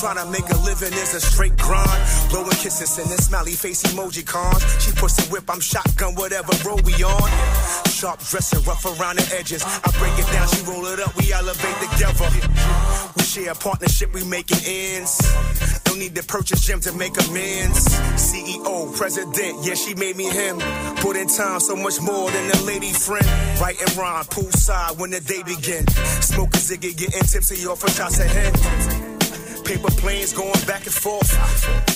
Trying 0.00 0.16
to 0.16 0.26
make 0.30 0.48
a 0.50 0.56
living 0.58 0.92
is 0.92 1.14
a 1.14 1.20
straight 1.20 1.56
grind. 1.56 2.02
Blowing 2.30 2.50
kisses 2.50 2.98
and 2.98 3.08
then 3.08 3.18
smiley 3.18 3.52
face 3.52 3.82
emoji 3.84 4.24
cons. 4.24 4.62
She 4.82 4.92
puts 4.92 5.18
a 5.18 5.30
whip, 5.32 5.44
I'm 5.48 5.60
shotgun, 5.60 6.14
whatever 6.14 6.52
road 6.66 6.82
we 6.86 6.92
on. 7.02 7.30
Sharp 7.88 8.20
dressing, 8.20 8.62
rough 8.64 8.84
around 8.84 9.16
the 9.16 9.36
edges. 9.36 9.62
I 9.64 9.90
break 9.98 10.16
it 10.18 10.30
down, 10.32 10.48
she 10.48 10.62
roll 10.64 10.86
it 10.86 11.00
up, 11.00 11.16
we 11.16 11.32
elevate 11.32 11.76
together. 11.90 12.28
We 13.16 13.22
share 13.22 13.52
a 13.52 13.54
partnership, 13.54 14.12
we 14.14 14.24
making 14.24 14.60
ends. 14.64 15.20
No 15.86 15.94
need 15.96 16.14
to 16.14 16.22
purchase 16.22 16.64
gym 16.64 16.80
to 16.80 16.92
make 16.92 17.12
amends. 17.28 17.88
CEO, 18.16 18.96
president, 18.96 19.64
yeah, 19.64 19.74
she 19.74 19.94
made 19.94 20.16
me 20.16 20.30
him. 20.30 20.58
Put 20.96 21.16
in 21.16 21.28
time, 21.28 21.60
so 21.60 21.76
much 21.76 22.00
more 22.00 22.30
than 22.30 22.50
a 22.50 22.62
lady 22.64 22.92
friend. 22.92 23.26
Right 23.60 23.78
and 23.80 23.96
rhyme, 23.96 24.24
poolside 24.50 24.98
when 24.98 25.10
the 25.10 25.20
day 25.20 25.42
begin. 25.42 25.86
Smoke 26.22 26.54
a 26.54 26.58
ziggy, 26.58 26.96
getting 26.96 27.22
tipsy 27.22 27.66
off 27.66 27.84
a 27.84 27.90
shots 27.90 28.18
ahead. 28.18 28.54
Paper 29.64 29.90
planes 30.00 30.32
going 30.32 30.52
back 30.66 30.84
and 30.84 30.94
forth. 30.94 31.30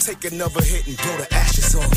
Take 0.05 0.33
another 0.33 0.63
hit 0.63 0.87
and 0.87 0.97
blow 0.97 1.17
the 1.17 1.29
ashes 1.35 1.75
off. 1.75 1.91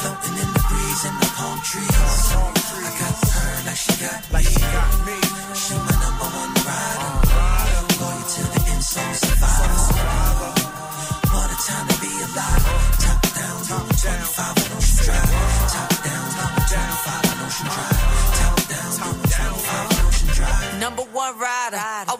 Floating 0.00 0.36
in 0.40 0.48
the 0.52 0.62
breeze 0.68 1.04
in 1.04 1.14
the 1.20 1.30
palm 1.36 1.58
trees. 1.60 1.90
I 1.92 2.90
got 3.00 3.28
her 3.28 3.66
like 3.66 3.76
she 3.76 3.94
got 4.00 4.20
me. 4.24 4.32
Like 4.32 4.46
she, 4.46 4.60
got 4.60 4.92
me. 5.06 5.18
she 5.54 5.74
my 5.74 5.94
number 6.00 6.28
one 6.32 6.54
rider. 6.64 7.12
Loyal 8.00 8.24
to 8.24 8.42
the 8.52 8.60
end, 8.72 8.84
so 8.84 9.00
survivor. 9.12 10.52
What 11.32 11.50
a 11.50 11.58
time 11.68 11.86
to 11.88 11.96
be 12.00 12.12
alive. 12.24 12.64
Top 13.02 13.20
down, 13.34 13.58
25 13.64 14.63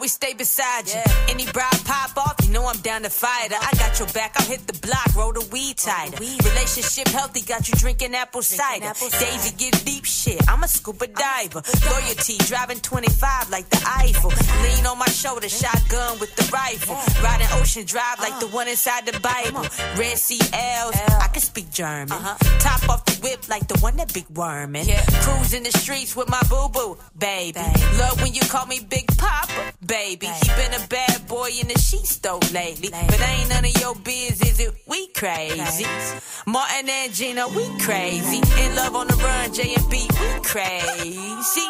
always 0.05 0.13
stay 0.13 0.35
beside 0.35 0.87
you. 0.87 1.01
Any 1.27 1.45
bride 1.51 1.81
pop 1.83 2.15
off, 2.15 2.44
know 2.65 2.71
I'm 2.71 2.81
down 2.81 3.03
to 3.03 3.09
fight 3.09 3.51
her. 3.51 3.57
I 3.61 3.71
got 3.77 3.99
your 3.99 4.07
back, 4.09 4.33
I'll 4.37 4.45
hit 4.45 4.65
the 4.67 4.77
block, 4.85 5.15
roll 5.15 5.33
the 5.33 5.47
weed 5.51 5.77
tighter. 5.77 6.17
Relationship 6.17 7.07
healthy, 7.07 7.41
got 7.41 7.67
you 7.67 7.75
drinking 7.75 8.15
apple 8.15 8.41
cider. 8.41 8.93
Daisy 9.19 9.55
get 9.57 9.83
deep 9.85 10.05
shit, 10.05 10.41
I'm 10.49 10.63
a 10.63 10.67
scuba 10.67 11.07
diver. 11.07 11.61
Loyalty, 11.89 12.37
driving 12.49 12.79
25 12.79 13.49
like 13.49 13.69
the 13.69 13.81
Eiffel. 13.85 14.31
Lean 14.63 14.85
on 14.85 14.97
my 14.97 15.07
shoulder, 15.07 15.49
shotgun 15.49 16.19
with 16.19 16.35
the 16.35 16.49
rifle. 16.51 16.97
Riding 17.23 17.47
Ocean 17.53 17.85
Drive 17.85 18.19
like 18.19 18.39
the 18.39 18.47
uh-huh. 18.47 18.55
one 18.55 18.67
inside 18.67 19.05
the 19.05 19.19
Bible. 19.19 19.65
Red 19.97 20.17
Sea 20.17 20.41
L's, 20.53 20.95
I 21.21 21.27
can 21.31 21.41
speak 21.41 21.71
German. 21.71 22.11
Uh-huh. 22.11 22.59
Top 22.59 22.89
off 22.89 23.05
the 23.05 23.15
whip 23.21 23.47
like 23.47 23.67
the 23.67 23.79
one 23.79 23.97
that 23.97 24.13
big 24.13 24.25
worm 24.29 24.73
wormin'. 24.73 24.87
Cruising 25.23 25.63
the 25.63 25.71
streets 25.71 26.15
with 26.15 26.29
my 26.29 26.41
boo 26.49 26.69
boo, 26.69 26.97
baby. 27.17 27.59
Love 27.97 28.21
when 28.21 28.33
you 28.33 28.41
call 28.41 28.65
me 28.65 28.79
Big 28.89 29.07
Papa, 29.17 29.73
baby. 29.85 30.27
He 30.27 30.47
been 30.55 30.73
a 30.73 30.87
bad 30.87 31.27
boy 31.27 31.49
in 31.59 31.67
the 31.67 31.77
sheets 31.79 32.17
though 32.17 32.39
lately. 32.55 32.89
But 32.89 33.19
ain't 33.19 33.49
none 33.49 33.65
of 33.65 33.75
your 33.81 33.95
biz, 33.95 34.39
is 34.41 34.59
it? 34.61 34.71
We 34.87 35.07
crazy. 35.11 35.85
Martin 36.47 36.87
and 36.89 37.13
Gina, 37.13 37.47
we 37.49 37.67
crazy. 37.83 38.39
In 38.63 38.75
love 38.79 38.95
on 38.95 39.07
the 39.07 39.17
run, 39.19 39.53
J 39.53 39.75
and 39.75 39.87
B, 39.91 40.07
we 40.21 40.29
crazy. 40.39 41.67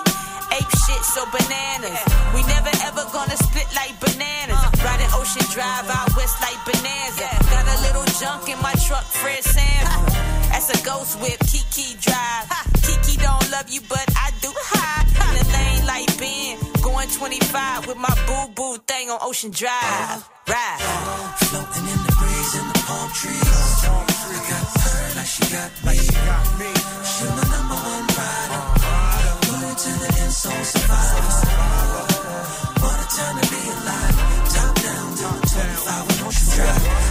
Ape 0.53 0.73
shit, 0.85 1.03
so 1.13 1.25
bananas. 1.33 1.99
We 2.35 2.41
never 2.53 2.69
ever 2.85 3.03
gonna 3.11 3.35
split 3.35 3.67
like 3.73 3.97
bananas. 3.99 4.61
Riding 4.85 5.11
Ocean 5.17 5.47
Drive 5.49 5.89
out 5.89 6.15
west 6.15 6.37
like 6.45 6.59
Bonanza. 6.69 7.29
Got 7.49 7.65
a 7.65 7.77
little 7.85 8.07
junk 8.21 8.47
in 8.47 8.61
my 8.61 8.75
truck, 8.85 9.03
Fred 9.03 9.43
Sanford. 9.43 10.13
That's 10.53 10.69
a 10.69 10.79
ghost 10.85 11.19
whip, 11.19 11.39
Kiki 11.49 11.97
Drive. 11.97 12.45
Kiki 12.85 13.17
don't 13.17 13.49
love 13.49 13.67
you, 13.73 13.81
but 13.89 14.05
I 14.15 14.29
do. 14.39 14.51
High 14.53 15.01
in 15.01 15.33
the 15.39 15.45
lane 15.51 15.85
like 15.89 16.09
Ben. 16.19 16.44
Going 17.05 17.17
25 17.17 17.87
with 17.87 17.97
my 17.97 18.09
boo 18.25 18.51
boo 18.55 18.77
thing 18.87 19.11
on 19.11 19.19
Ocean 19.21 19.51
Drive. 19.51 20.27
Ride. 20.47 20.79
Floating 21.37 21.85
in 21.85 21.99
the 22.01 22.13
breeze 22.17 22.55
and 22.57 22.67
the 22.71 22.79
palm 22.81 23.09
trees. 23.13 23.45
I 23.45 23.93
got 24.49 24.65
her 24.81 25.13
like 25.15 25.29
she 25.29 25.45
got 25.53 25.69
me. 25.85 26.71
She 27.05 27.25
my 27.29 27.45
number 27.53 27.77
one 27.77 28.05
rider. 28.09 28.61
Loyal 29.45 29.75
to 29.75 29.91
the 30.01 30.09
end, 30.17 30.33
so 30.33 30.49
survivor. 30.49 31.21
What 32.81 32.97
a 32.97 33.07
time 33.15 33.37
to 33.37 33.45
be 33.53 33.61
alive. 33.69 34.17
Top 34.49 34.73
down, 34.81 35.15
down 35.15 35.41
25 35.45 36.09
on 36.09 36.27
Ocean 36.27 36.47
Drive. 36.55 37.04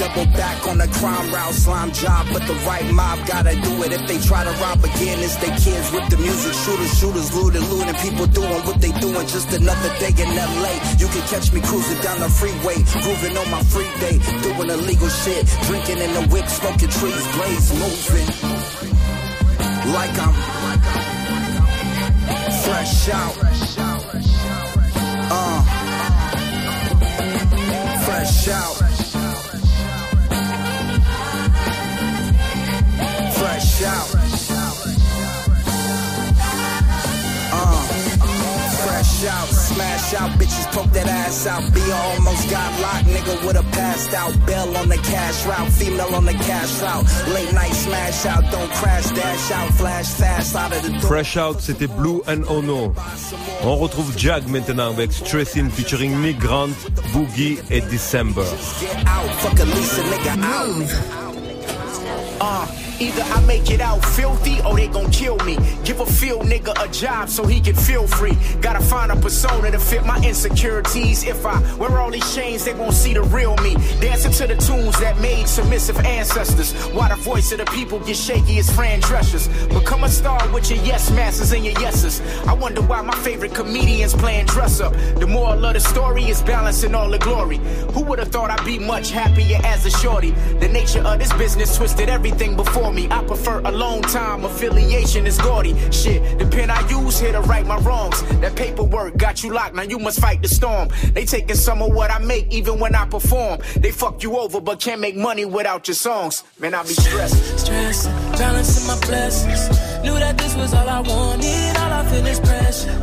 Double 0.00 0.24
back 0.32 0.66
on 0.66 0.78
the 0.78 0.88
crime 0.88 1.28
route. 1.30 1.52
Slime 1.52 1.92
job, 1.92 2.26
but 2.32 2.42
the 2.48 2.54
right 2.64 2.88
mob 2.90 3.18
gotta 3.28 3.54
do 3.60 3.72
it. 3.84 3.92
If 3.92 4.08
they 4.08 4.18
try 4.18 4.42
to 4.44 4.52
rob 4.62 4.82
again, 4.82 5.20
it's 5.20 5.36
they 5.36 5.52
kids 5.60 5.92
with 5.92 6.08
the 6.08 6.16
music. 6.16 6.54
Shooters, 6.64 6.92
shooters, 6.98 7.28
looting, 7.36 7.64
looting. 7.68 7.94
People 8.00 8.26
doing 8.26 8.60
what 8.64 8.80
they 8.80 8.92
doing. 9.04 9.26
Just 9.28 9.52
another 9.52 9.92
day 10.00 10.12
in 10.16 10.30
LA. 10.32 10.74
You 10.96 11.06
can 11.12 11.24
catch 11.28 11.52
me 11.52 11.60
cruising 11.60 12.00
down 12.00 12.18
the 12.18 12.30
freeway, 12.32 12.80
grooving 13.04 13.36
on 13.36 13.48
my 13.52 13.62
free 13.68 13.92
day, 14.00 14.16
doing 14.40 14.70
illegal 14.70 15.08
shit, 15.08 15.44
drinking 15.68 15.98
in 15.98 16.10
the 16.16 16.24
whip, 16.32 16.48
smoking 16.48 16.88
trees, 16.88 17.26
blaze, 17.36 17.68
moving 17.76 18.28
like 19.92 20.16
I'm 20.18 20.34
fresh 22.64 23.08
out. 23.10 23.36
Uh, 25.32 25.62
fresh 28.04 28.48
out. 28.48 28.89
Fresh 33.80 34.50
out. 34.50 34.84
Uh, 37.50 37.82
fresh 38.84 39.24
out. 39.24 39.48
Smash 39.48 40.14
out. 40.20 40.30
Bitches 40.38 40.70
poke 40.72 40.92
that 40.92 41.06
ass 41.06 41.46
out. 41.46 41.62
Be 41.72 41.80
almost 41.90 42.50
got 42.50 42.78
locked. 42.82 43.06
Nigga 43.06 43.46
with 43.46 43.56
a 43.56 43.62
passed 43.72 44.12
out. 44.12 44.34
Bell 44.44 44.76
on 44.76 44.90
the 44.90 44.98
cash 44.98 45.46
route. 45.46 45.72
Female 45.72 46.14
on 46.14 46.26
the 46.26 46.34
cash 46.34 46.82
route. 46.82 47.06
Late 47.32 47.54
night 47.54 47.72
smash 47.72 48.26
out. 48.26 48.44
Don't 48.52 48.70
crash, 48.72 49.08
dash 49.12 49.50
out. 49.50 49.72
Flash 49.72 50.08
fast 50.08 50.54
out 50.56 50.76
of 50.76 50.82
the 50.82 50.90
door. 50.90 51.08
Fresh 51.08 51.38
Out, 51.38 51.62
c'était 51.62 51.86
Blue 51.86 52.22
and 52.26 52.44
Ono. 52.50 52.92
On 53.62 53.76
retrouve 53.76 54.14
Jag 54.14 54.46
maintenant 54.48 54.90
avec 54.90 55.10
Stressin 55.10 55.70
featuring 55.70 56.14
Migrant, 56.16 56.76
Boogie 57.14 57.58
et 57.70 57.80
December. 57.88 58.44
Get 58.78 58.94
out. 59.06 59.30
Fuck 59.40 59.58
a 59.58 59.64
Lisa, 59.64 60.02
nigga 60.02 60.36
out. 60.44 61.30
Uh, 62.42 62.66
either 63.00 63.22
I 63.22 63.40
make 63.46 63.70
it 63.70 63.80
out 63.80 64.04
filthy 64.04 64.60
or 64.62 64.76
they 64.76 64.86
gon' 64.86 65.10
kill 65.10 65.38
me. 65.38 65.56
Give 65.84 66.00
a 66.00 66.06
field 66.06 66.42
nigga 66.46 66.72
a 66.84 66.88
job 66.92 67.28
so 67.28 67.46
he 67.46 67.60
can 67.60 67.74
feel 67.74 68.06
free. 68.06 68.36
Gotta 68.60 68.80
find 68.80 69.10
a 69.10 69.16
persona 69.16 69.70
to 69.70 69.78
fit 69.78 70.04
my 70.04 70.18
insecurities. 70.22 71.24
If 71.24 71.44
I 71.46 71.58
wear 71.76 71.98
all 71.98 72.10
these 72.10 72.34
chains, 72.34 72.64
they 72.64 72.74
won't 72.74 72.94
see 72.94 73.14
the 73.14 73.22
real 73.22 73.56
me. 73.58 73.74
Dancing 74.00 74.32
to 74.32 74.46
the 74.46 74.56
tunes 74.56 74.98
that 75.00 75.18
made 75.20 75.48
submissive 75.48 75.98
ancestors. 76.00 76.72
Why 76.92 77.08
the 77.08 77.16
voice 77.16 77.50
of 77.52 77.58
the 77.58 77.64
people 77.66 77.98
get 78.00 78.16
shaky 78.16 78.58
as 78.58 78.70
Fran 78.70 79.00
Drescher's. 79.00 79.48
Become 79.68 80.04
a 80.04 80.08
star 80.08 80.40
with 80.52 80.70
your 80.70 80.82
yes 80.84 81.10
masters 81.10 81.52
and 81.52 81.64
your 81.64 81.78
yeses. 81.80 82.20
I 82.46 82.52
wonder 82.52 82.82
why 82.82 83.00
my 83.00 83.16
favorite 83.16 83.54
comedians 83.54 84.14
playing 84.14 84.46
dress 84.46 84.80
up. 84.80 84.92
The 85.18 85.26
moral 85.26 85.64
of 85.64 85.74
the 85.74 85.80
story 85.80 86.24
is 86.24 86.42
balancing 86.42 86.94
all 86.94 87.08
the 87.08 87.18
glory. 87.18 87.58
Who 87.94 88.02
would 88.04 88.18
have 88.18 88.28
thought 88.28 88.50
I'd 88.50 88.64
be 88.64 88.78
much 88.78 89.10
happier 89.10 89.58
as 89.64 89.86
a 89.86 89.90
shorty? 89.90 90.32
The 90.60 90.68
nature 90.68 91.00
of 91.00 91.18
this 91.18 91.32
business 91.34 91.76
twisted 91.76 92.08
everything 92.08 92.56
before 92.56 92.89
me. 92.92 93.08
I 93.10 93.22
prefer 93.24 93.60
alone 93.60 94.02
time, 94.02 94.44
affiliation 94.44 95.26
is 95.26 95.38
gaudy. 95.38 95.74
Shit, 95.90 96.38
the 96.38 96.46
pen 96.46 96.70
I 96.70 96.86
use 96.88 97.20
here 97.20 97.32
to 97.32 97.40
right 97.40 97.66
my 97.66 97.78
wrongs. 97.78 98.22
That 98.40 98.56
paperwork 98.56 99.16
got 99.16 99.42
you 99.42 99.52
locked, 99.52 99.74
now 99.74 99.82
you 99.82 99.98
must 99.98 100.20
fight 100.20 100.42
the 100.42 100.48
storm. 100.48 100.88
They 101.12 101.24
taking 101.24 101.56
some 101.56 101.82
of 101.82 101.92
what 101.92 102.10
I 102.10 102.18
make 102.18 102.52
even 102.52 102.78
when 102.78 102.94
I 102.94 103.06
perform. 103.06 103.60
They 103.76 103.90
fuck 103.90 104.22
you 104.22 104.38
over 104.38 104.60
but 104.60 104.80
can't 104.80 105.00
make 105.00 105.16
money 105.16 105.44
without 105.44 105.88
your 105.88 105.94
songs. 105.94 106.44
Man, 106.58 106.74
I 106.74 106.82
be 106.82 106.90
stressed. 106.90 107.58
Stress, 107.58 108.06
balancing 108.38 108.86
my 108.86 108.98
blessings. 109.06 109.68
Knew 110.02 110.18
that 110.18 110.38
this 110.38 110.54
was 110.56 110.72
all 110.74 110.88
I 110.88 111.00
wanted. 111.00 111.76
All 111.76 111.92
I 111.92 112.04
feel 112.10 112.26
is 112.26 112.40
pressure. 112.40 112.98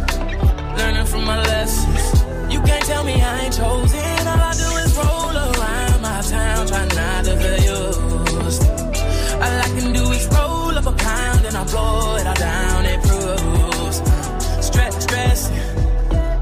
Learning 0.78 1.06
from 1.06 1.26
my 1.26 1.41
lessons. 1.43 2.54
You 2.54 2.62
can't 2.62 2.86
tell 2.86 3.04
me 3.04 3.13
I 3.13 3.45
ain't 3.45 3.56
chosen. 3.56 4.28
All 4.28 4.46
I 11.58 11.63
blow 11.63 12.16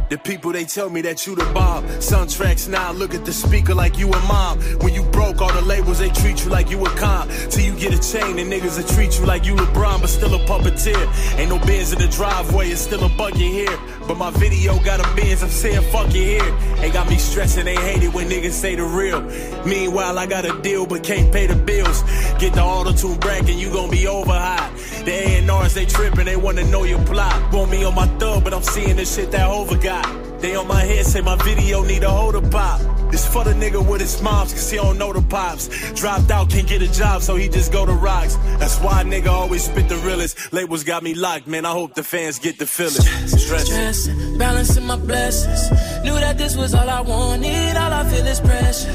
The 0.07 0.19
people 0.19 0.51
they 0.51 0.65
tell 0.65 0.91
me 0.91 1.01
that 1.01 1.25
you 1.25 1.35
the 1.35 1.45
bomb. 1.45 1.83
Soundtracks 1.97 2.69
now 2.69 2.91
look 2.91 3.15
at 3.15 3.25
the 3.25 3.33
speaker 3.33 3.73
like 3.73 3.97
you 3.97 4.07
a 4.11 4.19
mom. 4.27 4.59
When 4.81 4.93
you 4.93 5.01
broke 5.01 5.41
all 5.41 5.51
the 5.51 5.63
labels, 5.63 5.97
they 5.97 6.09
treat 6.09 6.43
you 6.43 6.51
like 6.51 6.69
you 6.69 6.85
a 6.85 6.89
con. 6.91 7.27
Till 7.49 7.65
you 7.65 7.75
get 7.75 7.91
a 7.91 8.11
chain 8.13 8.37
and 8.37 8.51
niggas 8.51 8.77
will 8.77 8.87
treat 8.95 9.17
you 9.17 9.25
like 9.25 9.45
you 9.45 9.55
LeBron, 9.55 10.01
but 10.01 10.09
still 10.09 10.35
a 10.35 10.39
puppeteer. 10.45 11.39
Ain't 11.39 11.49
no 11.49 11.57
Benz 11.57 11.91
in 11.91 11.99
the 11.99 12.07
driveway, 12.07 12.69
it's 12.69 12.81
still 12.81 13.03
a 13.03 13.09
bucket 13.17 13.39
here. 13.39 13.77
But 14.07 14.17
my 14.17 14.29
video 14.29 14.77
got 14.83 14.99
a 14.99 15.15
Benz, 15.15 15.41
I'm 15.41 15.49
saying 15.49 15.81
fuck 15.91 16.07
it 16.09 16.13
here. 16.13 16.83
Ain't 16.83 16.93
got 16.93 17.09
me 17.09 17.17
stressing, 17.17 17.65
they 17.65 17.75
hate 17.75 18.03
it 18.03 18.13
when 18.13 18.29
niggas 18.29 18.51
say 18.51 18.75
the 18.75 18.83
real. 18.83 19.21
Meanwhile, 19.65 20.19
I 20.19 20.27
got 20.27 20.45
a 20.45 20.61
deal 20.61 20.85
but 20.85 21.03
can't 21.03 21.33
pay 21.33 21.47
the 21.47 21.55
bills. 21.55 22.03
Get 22.37 22.53
the 22.53 22.61
auto 22.61 22.93
tune 22.93 23.17
bracket, 23.17 23.55
you 23.55 23.71
gon' 23.71 23.89
be 23.89 24.05
over 24.05 24.33
high. 24.33 24.71
The 25.03 25.34
A&Rs, 25.61 25.73
they 25.73 25.85
trippin', 25.85 26.25
they 26.25 26.35
wanna 26.35 26.63
know 26.65 26.83
your 26.83 27.03
plot. 27.05 27.53
Want 27.53 27.71
me 27.71 27.83
on 27.83 27.95
my 27.95 28.07
thug, 28.19 28.43
but 28.43 28.53
I'm 28.53 28.63
seeing 28.63 28.95
the 28.95 29.05
shit 29.05 29.31
that 29.31 29.47
Hova 29.47 29.77
got. 29.77 30.05
They 30.41 30.55
on 30.55 30.67
my 30.67 30.83
head 30.83 31.05
say 31.05 31.21
my 31.21 31.35
video 31.37 31.83
need 31.83 32.03
a 32.03 32.09
holder 32.09 32.41
pop. 32.41 32.81
It's 33.13 33.25
for 33.25 33.43
the 33.43 33.53
nigga 33.53 33.79
with 33.89 34.01
his 34.01 34.21
moms, 34.21 34.51
cause 34.51 34.69
he 34.69 34.77
don't 34.77 34.97
know 34.97 35.13
the 35.13 35.21
pops. 35.21 35.69
Dropped 35.93 36.29
out, 36.31 36.49
can't 36.49 36.67
get 36.67 36.81
a 36.81 36.91
job, 36.91 37.21
so 37.21 37.35
he 37.35 37.47
just 37.47 37.71
go 37.71 37.85
to 37.85 37.93
rocks. 37.93 38.35
That's 38.59 38.77
why 38.79 39.03
nigga 39.03 39.27
always 39.27 39.63
spit 39.63 39.87
the 39.87 39.95
realest. 39.97 40.51
Labels 40.51 40.83
got 40.83 41.01
me 41.03 41.13
locked, 41.13 41.47
man. 41.47 41.65
I 41.65 41.71
hope 41.71 41.93
the 41.93 42.03
fans 42.03 42.39
get 42.39 42.59
the 42.59 42.65
feeling. 42.65 42.91
Stress. 43.27 43.67
Stress, 43.67 44.07
balancing 44.37 44.85
my 44.85 44.97
blessings. 44.97 45.71
Knew 46.03 46.15
that 46.19 46.37
this 46.37 46.55
was 46.55 46.73
all 46.73 46.89
I 46.89 47.01
wanted. 47.01 47.77
All 47.77 47.93
I 47.93 48.03
feel 48.09 48.27
is 48.27 48.39
pressure. 48.39 48.91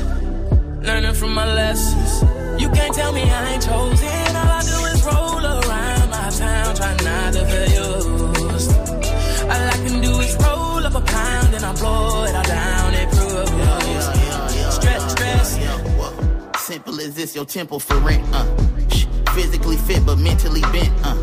Learning 0.83 1.15
from 1.15 1.33
my 1.35 1.53
lessons. 1.55 2.61
You 2.61 2.69
can't 2.71 2.95
tell 2.95 3.13
me 3.13 3.23
I 3.23 3.53
ain't 3.53 3.63
chosen. 3.63 4.37
All 4.37 4.51
I 4.59 4.63
do 4.63 4.87
is 4.87 4.90
stress, 14.71 15.13
stress. 15.13 15.59
Simple 16.59 17.01
as 17.01 17.15
this, 17.15 17.35
your 17.35 17.47
temple 17.47 17.81
for 17.81 17.97
rent. 18.01 18.23
Uh, 18.33 18.45
physically 19.35 19.77
fit 19.77 20.05
but 20.05 20.17
mentally 20.17 20.61
bent. 20.73 20.93
Uh, 21.03 21.17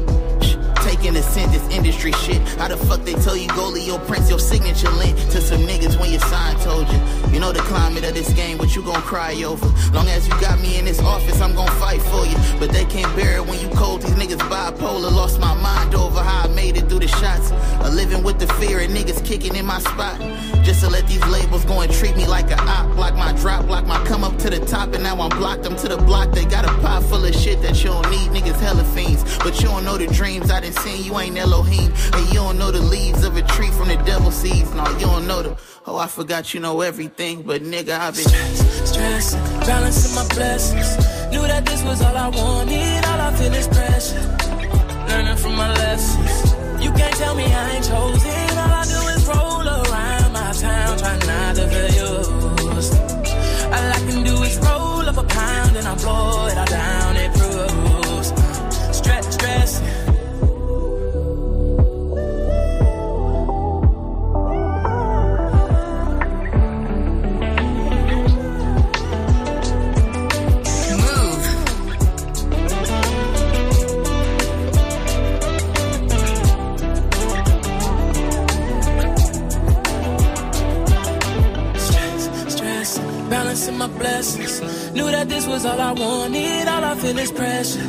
taking 0.81 1.15
a 1.15 1.21
sin, 1.21 1.51
this 1.51 1.67
industry 1.69 2.11
shit. 2.13 2.41
How 2.57 2.69
the 2.69 2.77
fuck 2.77 3.01
they 3.01 3.13
tell 3.13 3.37
you 3.37 3.47
goalie 3.49 3.85
your 3.85 3.99
prince, 3.99 4.29
your 4.29 4.39
signature 4.39 4.89
link 4.91 5.15
to 5.31 5.41
some 5.41 5.61
niggas 5.61 5.99
when 5.99 6.11
your 6.11 6.21
sign 6.21 6.55
told 6.61 6.87
you. 6.89 7.26
You 7.33 7.39
know 7.39 7.51
the 7.51 7.59
climate 7.61 8.03
of 8.03 8.13
this 8.13 8.31
game, 8.33 8.57
what 8.57 8.75
you 8.75 8.81
gon' 8.81 9.01
cry 9.01 9.33
over. 9.43 9.67
Long 9.93 10.07
as 10.07 10.27
you 10.27 10.33
got 10.41 10.59
me 10.59 10.77
in 10.79 10.85
this 10.85 10.99
office, 10.99 11.39
I'm 11.41 11.53
gon' 11.53 11.67
fight 11.79 12.01
for 12.01 12.25
you. 12.25 12.37
But 12.59 12.71
they 12.71 12.85
can't 12.85 13.13
bear 13.15 13.37
it 13.37 13.45
when 13.45 13.59
you 13.59 13.69
cold. 13.69 14.01
These 14.01 14.15
niggas 14.15 14.39
bipolar, 14.49 15.11
lost 15.11 15.39
my 15.39 15.53
mind 15.61 15.93
over 15.95 16.21
how 16.21 16.49
I 16.49 16.53
made 16.53 16.77
it 16.77 16.89
through 16.89 16.99
the 16.99 17.07
shots. 17.07 17.51
A 17.81 17.91
living 17.91 18.23
with 18.23 18.39
the 18.39 18.47
fear 18.53 18.79
and 18.79 18.93
niggas 18.95 19.23
kicking 19.25 19.55
in 19.55 19.65
my 19.65 19.79
spot. 19.79 20.19
Just 20.63 20.81
to 20.81 20.89
let 20.89 21.07
these 21.07 21.25
labels 21.27 21.63
go 21.65 21.81
and 21.81 21.91
treat 21.91 22.15
me 22.15 22.25
like 22.27 22.49
a 22.51 22.59
op, 22.61 22.95
block 22.95 23.15
my 23.15 23.33
drop, 23.33 23.65
block 23.67 23.85
my 23.85 24.03
come 24.05 24.23
up 24.23 24.37
to 24.39 24.49
the 24.49 24.59
top, 24.65 24.93
and 24.93 25.03
now 25.03 25.19
I'm 25.19 25.29
blocked. 25.37 25.65
I'm 25.65 25.75
to 25.77 25.87
the 25.87 25.97
block. 25.97 26.31
They 26.31 26.45
got 26.45 26.65
a 26.65 26.73
pot 26.81 27.03
full 27.03 27.23
of 27.23 27.35
shit 27.35 27.61
that 27.61 27.83
you 27.83 27.89
don't 27.89 28.09
need, 28.09 28.29
niggas 28.31 28.59
hella 28.59 28.83
fiends. 28.83 29.23
But 29.39 29.59
you 29.61 29.67
don't 29.67 29.83
know 29.83 29.97
the 29.97 30.07
dreams 30.07 30.49
I 30.49 30.61
done 30.61 30.73
seen. 30.73 31.03
You 31.03 31.17
ain't 31.19 31.37
Elohim, 31.37 31.93
and 32.13 32.27
you 32.27 32.35
don't 32.35 32.57
know 32.57 32.71
the 32.71 32.81
leaves 32.81 33.23
of 33.23 33.37
a 33.37 33.41
tree 33.43 33.71
from 33.71 33.89
the 33.89 33.97
devil 33.97 34.31
seeds. 34.31 34.73
No, 34.73 34.83
you 34.93 35.05
don't 35.05 35.27
know 35.27 35.43
the. 35.43 35.76
Oh, 35.89 35.95
I 35.95 36.07
forgot 36.07 36.53
you 36.53 36.59
know 36.59 36.81
everything, 36.81 37.43
but 37.43 37.61
nigga, 37.61 37.97
I've 37.97 38.13
been 38.13 38.27
stressing, 38.85 39.39
balancing 39.61 40.15
my 40.15 40.27
blessings. 40.35 40.89
Knew 41.31 41.41
that 41.47 41.65
this 41.65 41.81
was 41.81 42.01
all 42.01 42.17
I 42.17 42.27
wanted, 42.27 43.05
all 43.05 43.21
I 43.21 43.33
feel 43.37 43.53
is 43.53 43.67
pressure. 43.69 44.19
Learning 45.07 45.37
from 45.37 45.55
my 45.55 45.71
lessons. 45.73 46.83
You 46.83 46.91
can't 46.91 47.15
tell 47.15 47.35
me 47.35 47.45
I 47.45 47.75
ain't 47.75 47.85
chosen. 47.87 48.57
All 48.59 48.73
I 48.81 48.83
do 48.83 48.99
is 49.15 49.27
roll 49.31 49.65
around 49.65 50.33
my 50.33 50.51
town, 50.51 50.97
try 50.97 51.17
not 51.25 51.55
to 51.55 51.67
feel 51.71 51.89
used. 52.03 52.93
All 53.71 53.87
I 53.97 53.99
can 54.07 54.23
do 54.25 54.43
is 54.43 54.57
roll 54.57 55.07
up 55.07 55.15
a 55.15 55.23
pound 55.23 55.77
and 55.77 55.87
I 55.87 55.95
blow 55.95 56.47
it. 56.47 56.57
I 56.57 56.65
was 85.99 86.67
all 86.67 86.83
I 86.83 86.95
feel 86.95 87.17
is 87.17 87.31
pressure. 87.31 87.87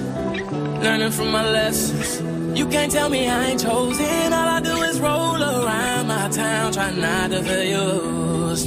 Learning 0.82 1.11
from 1.11 1.30
my 1.30 1.48
lessons. 1.50 2.20
You 2.59 2.66
can't 2.68 2.90
tell 2.90 3.09
me 3.09 3.28
I 3.28 3.50
ain't 3.50 3.61
chosen. 3.61 4.32
All 4.32 4.48
I 4.48 4.61
do 4.61 4.76
is 4.82 5.00
roll 5.00 5.42
around 5.42 6.09
my 6.09 6.28
town, 6.28 6.72
try 6.72 6.90
not 6.92 7.30
to 7.30 7.42
feel 7.42 7.64
used. 7.64 8.66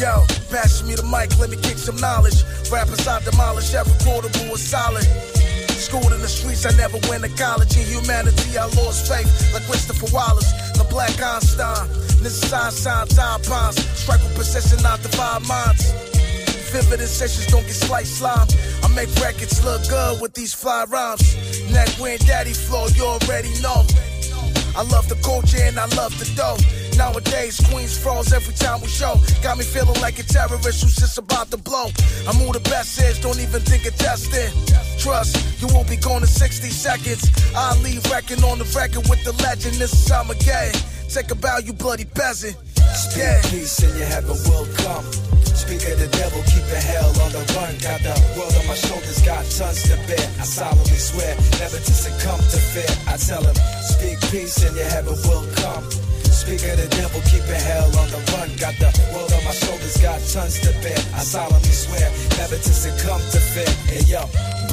Yo, 0.00 0.26
pass 0.50 0.82
me 0.82 0.94
the 0.94 1.04
mic, 1.04 1.38
let 1.38 1.50
me 1.50 1.56
kick 1.56 1.78
some 1.78 1.96
knowledge. 1.96 2.42
Rappers 2.70 3.06
I 3.06 3.20
demolish, 3.22 3.72
every 3.74 3.94
quotable 4.04 4.54
is 4.54 4.68
solid. 4.68 5.04
Schooled 5.70 6.12
in 6.12 6.20
the 6.20 6.28
streets, 6.28 6.66
I 6.66 6.76
never 6.76 6.98
went 7.08 7.24
to 7.24 7.30
college. 7.36 7.76
In 7.76 7.86
humanity, 7.86 8.58
I 8.58 8.66
lost 8.82 9.06
faith, 9.06 9.28
like 9.54 9.64
Christopher 9.64 10.08
Wallace, 10.12 10.50
the 10.72 10.84
Black 10.90 11.14
Einstein. 11.22 11.88
This 12.22 12.42
is 12.42 12.52
Einstein, 12.52 13.06
time 13.08 13.40
pines. 13.42 13.78
Strike 13.98 14.22
with 14.22 14.34
precision, 14.34 14.82
not 14.82 15.02
divide 15.02 15.46
minds. 15.46 16.03
Vivid 16.74 17.06
sessions 17.06 17.46
don't 17.46 17.62
get 17.62 17.76
sliced 17.76 18.18
slime. 18.18 18.48
I 18.82 18.88
make 18.96 19.08
records 19.22 19.64
look 19.64 19.86
good 19.88 20.20
with 20.20 20.34
these 20.34 20.52
fly 20.52 20.84
rhymes. 20.90 21.22
Neck 21.70 21.86
when 22.00 22.18
daddy 22.26 22.52
flow, 22.52 22.88
you 22.88 23.04
already 23.04 23.54
know. 23.62 23.86
I 24.74 24.82
love 24.82 25.08
the 25.08 25.14
culture 25.22 25.62
and 25.62 25.78
I 25.78 25.86
love 25.94 26.18
the 26.18 26.26
dough. 26.34 26.58
Nowadays, 26.98 27.60
Queens 27.70 27.96
froze 27.96 28.32
every 28.32 28.54
time 28.54 28.80
we 28.80 28.88
show. 28.88 29.14
Got 29.40 29.58
me 29.58 29.64
feeling 29.64 30.00
like 30.00 30.18
a 30.18 30.24
terrorist 30.24 30.82
who's 30.82 30.96
just 30.96 31.16
about 31.16 31.52
to 31.52 31.58
blow. 31.58 31.94
I'm 32.26 32.34
who 32.42 32.52
the 32.52 32.58
best 32.66 33.00
is, 33.00 33.20
don't 33.20 33.38
even 33.38 33.62
think 33.62 33.86
of 33.86 33.94
testing. 33.94 34.50
Trust, 34.98 35.62
you 35.62 35.68
won't 35.72 35.88
be 35.88 35.96
gone 35.96 36.22
in 36.22 36.26
60 36.26 36.70
seconds. 36.70 37.30
I 37.54 37.78
leave 37.82 38.04
wrecking 38.10 38.42
on 38.42 38.58
the 38.58 38.66
record 38.74 39.08
with 39.08 39.22
the 39.22 39.32
legend. 39.44 39.76
This 39.76 39.92
is 39.92 40.10
Armageddon. 40.10 40.74
Take 41.08 41.30
a 41.30 41.36
bow, 41.36 41.58
you 41.58 41.72
bloody 41.72 42.04
peasant. 42.04 42.56
Speak 42.94 43.42
peace 43.50 43.82
and 43.82 43.98
your 43.98 44.06
heaven 44.06 44.38
will 44.46 44.66
come. 44.78 45.02
Speak 45.42 45.82
of 45.90 45.98
the 45.98 46.06
devil, 46.14 46.38
keep 46.46 46.62
the 46.70 46.78
hell 46.78 47.10
on 47.26 47.32
the 47.34 47.42
run. 47.58 47.74
Got 47.82 48.06
the 48.06 48.14
world 48.38 48.54
on 48.54 48.66
my 48.70 48.78
shoulders, 48.78 49.18
got 49.26 49.42
tons 49.50 49.82
to 49.90 49.96
bear. 50.06 50.22
I 50.38 50.46
solemnly 50.46 50.98
swear 50.98 51.34
never 51.58 51.78
to 51.78 51.94
succumb 51.94 52.38
to 52.38 52.58
fear. 52.70 52.86
I 53.10 53.16
tell 53.18 53.42
him, 53.42 53.56
speak 53.82 54.20
peace 54.30 54.62
and 54.62 54.76
your 54.76 54.86
heaven 54.86 55.18
will 55.26 55.42
come. 55.58 55.82
Speak 56.30 56.62
of 56.70 56.78
the 56.78 56.86
devil, 56.94 57.20
keep 57.26 57.42
the 57.50 57.58
hell 57.58 57.90
on 57.98 58.08
the 58.14 58.22
run. 58.30 58.50
Got 58.62 58.78
the 58.78 58.90
world 59.10 59.32
on 59.32 59.42
my 59.42 59.50
shoulders, 59.50 59.96
got 59.98 60.22
tons 60.30 60.60
to 60.62 60.70
bear. 60.78 60.98
I 61.18 61.26
solemnly 61.26 61.74
swear 61.74 62.06
never 62.38 62.58
to 62.62 62.72
succumb 62.72 63.22
to 63.34 63.40
fear. 63.42 63.74
Hey 63.90 64.06
yo. 64.06 64.22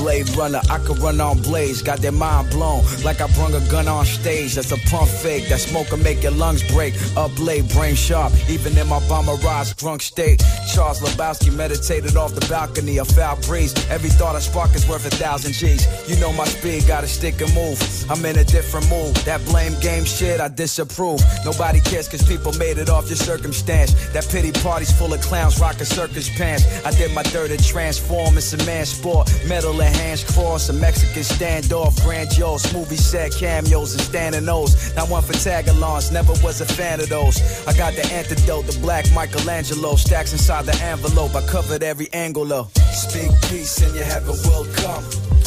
Blade 0.01 0.35
runner, 0.35 0.61
I 0.67 0.79
could 0.79 0.97
run 0.97 1.21
on 1.21 1.43
blades, 1.43 1.83
got 1.83 1.99
their 1.99 2.11
mind 2.11 2.49
blown. 2.49 2.83
Like 3.03 3.21
I 3.21 3.27
brung 3.35 3.53
a 3.53 3.61
gun 3.69 3.87
on 3.87 4.03
stage, 4.03 4.55
that's 4.55 4.71
a 4.71 4.77
pump 4.89 5.07
fake. 5.07 5.47
That 5.49 5.59
smoke 5.59 5.89
can 5.89 6.01
make 6.01 6.23
your 6.23 6.31
lungs 6.31 6.63
break. 6.73 6.95
Up 7.15 7.29
late, 7.39 7.71
brain 7.71 7.93
sharp, 7.93 8.33
even 8.49 8.75
in 8.75 8.87
my 8.87 8.99
bomber 9.07 9.37
drunk 9.77 10.01
state. 10.01 10.43
Charles 10.73 11.01
Lebowski 11.01 11.55
meditated 11.55 12.17
off 12.17 12.33
the 12.33 12.45
balcony, 12.47 12.97
a 12.97 13.05
foul 13.05 13.37
breeze. 13.41 13.73
Every 13.91 14.09
thought 14.09 14.35
I 14.35 14.39
spark 14.39 14.73
is 14.73 14.87
worth 14.89 15.05
a 15.05 15.11
thousand 15.11 15.53
G's. 15.53 15.85
You 16.09 16.19
know 16.19 16.33
my 16.33 16.45
speed, 16.45 16.87
gotta 16.87 17.07
stick 17.07 17.39
and 17.39 17.53
move. 17.53 17.77
I'm 18.09 18.25
in 18.25 18.39
a 18.39 18.43
different 18.43 18.89
mood. 18.89 19.15
That 19.29 19.45
blame 19.45 19.79
game 19.81 20.05
shit, 20.05 20.41
I 20.41 20.47
disapprove. 20.47 21.21
Nobody 21.45 21.79
cares 21.79 22.07
cause 22.07 22.23
people 22.27 22.53
made 22.53 22.79
it 22.79 22.89
off 22.89 23.07
your 23.07 23.17
circumstance. 23.17 23.93
That 24.13 24.27
pity 24.29 24.51
party's 24.51 24.91
full 24.91 25.13
of 25.13 25.21
clowns 25.21 25.59
rocking 25.59 25.85
circus 25.85 26.27
pants. 26.37 26.65
I 26.85 26.91
did 26.91 27.13
my 27.13 27.23
dirt 27.23 27.49
to 27.49 27.57
transform, 27.57 28.37
a 28.37 28.65
man 28.65 28.85
sport. 28.85 29.29
Metal 29.47 29.79
and 29.79 29.90
hands 29.91 30.23
crossed, 30.23 30.69
a 30.69 30.73
Mexican 30.73 31.23
standoff, 31.23 32.01
grandiose, 32.03 32.73
movie 32.73 32.95
set 32.95 33.31
cameos 33.31 33.93
and 33.93 34.01
standing 34.01 34.47
O's. 34.49 34.95
Not 34.95 35.09
one 35.09 35.23
for 35.23 35.33
tagalongs, 35.33 36.11
never 36.11 36.33
was 36.43 36.61
a 36.61 36.65
fan 36.65 36.99
of 36.99 37.09
those. 37.09 37.37
I 37.67 37.73
got 37.77 37.93
the 37.95 38.05
antidote, 38.13 38.65
the 38.65 38.77
black 38.79 39.05
Michelangelo, 39.13 39.95
stacks 39.95 40.31
inside 40.33 40.65
the 40.65 40.75
envelope. 40.83 41.35
I 41.35 41.41
covered 41.47 41.83
every 41.83 42.11
angle 42.13 42.45
though. 42.45 42.67
Speak 42.93 43.31
peace 43.49 43.81
and 43.81 43.95
your 43.95 44.05
heaven 44.05 44.35
will 44.45 44.65
come. 44.75 45.03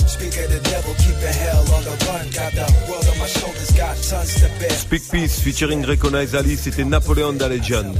Speak 0.06 0.36
of 0.36 0.50
the 0.50 0.60
devil, 0.70 0.94
keep 0.94 1.16
the 1.20 1.32
hell 1.32 1.64
on 1.74 1.82
the 1.84 1.96
run. 2.06 2.28
Got 2.30 2.52
the 2.52 2.66
world 2.88 3.06
on 3.08 3.18
my 3.18 3.26
shoulders, 3.26 3.70
got 3.72 3.96
tons 3.96 4.34
to 4.36 4.48
bear. 4.60 4.70
Speak 4.70 5.02
Peace 5.10 5.40
featuring 5.40 5.82
Recognize 5.82 6.34
Ali, 6.34 6.56
c'était 6.56 6.84
Napoléon 6.84 7.32
da 7.32 7.48
Legend. 7.48 7.96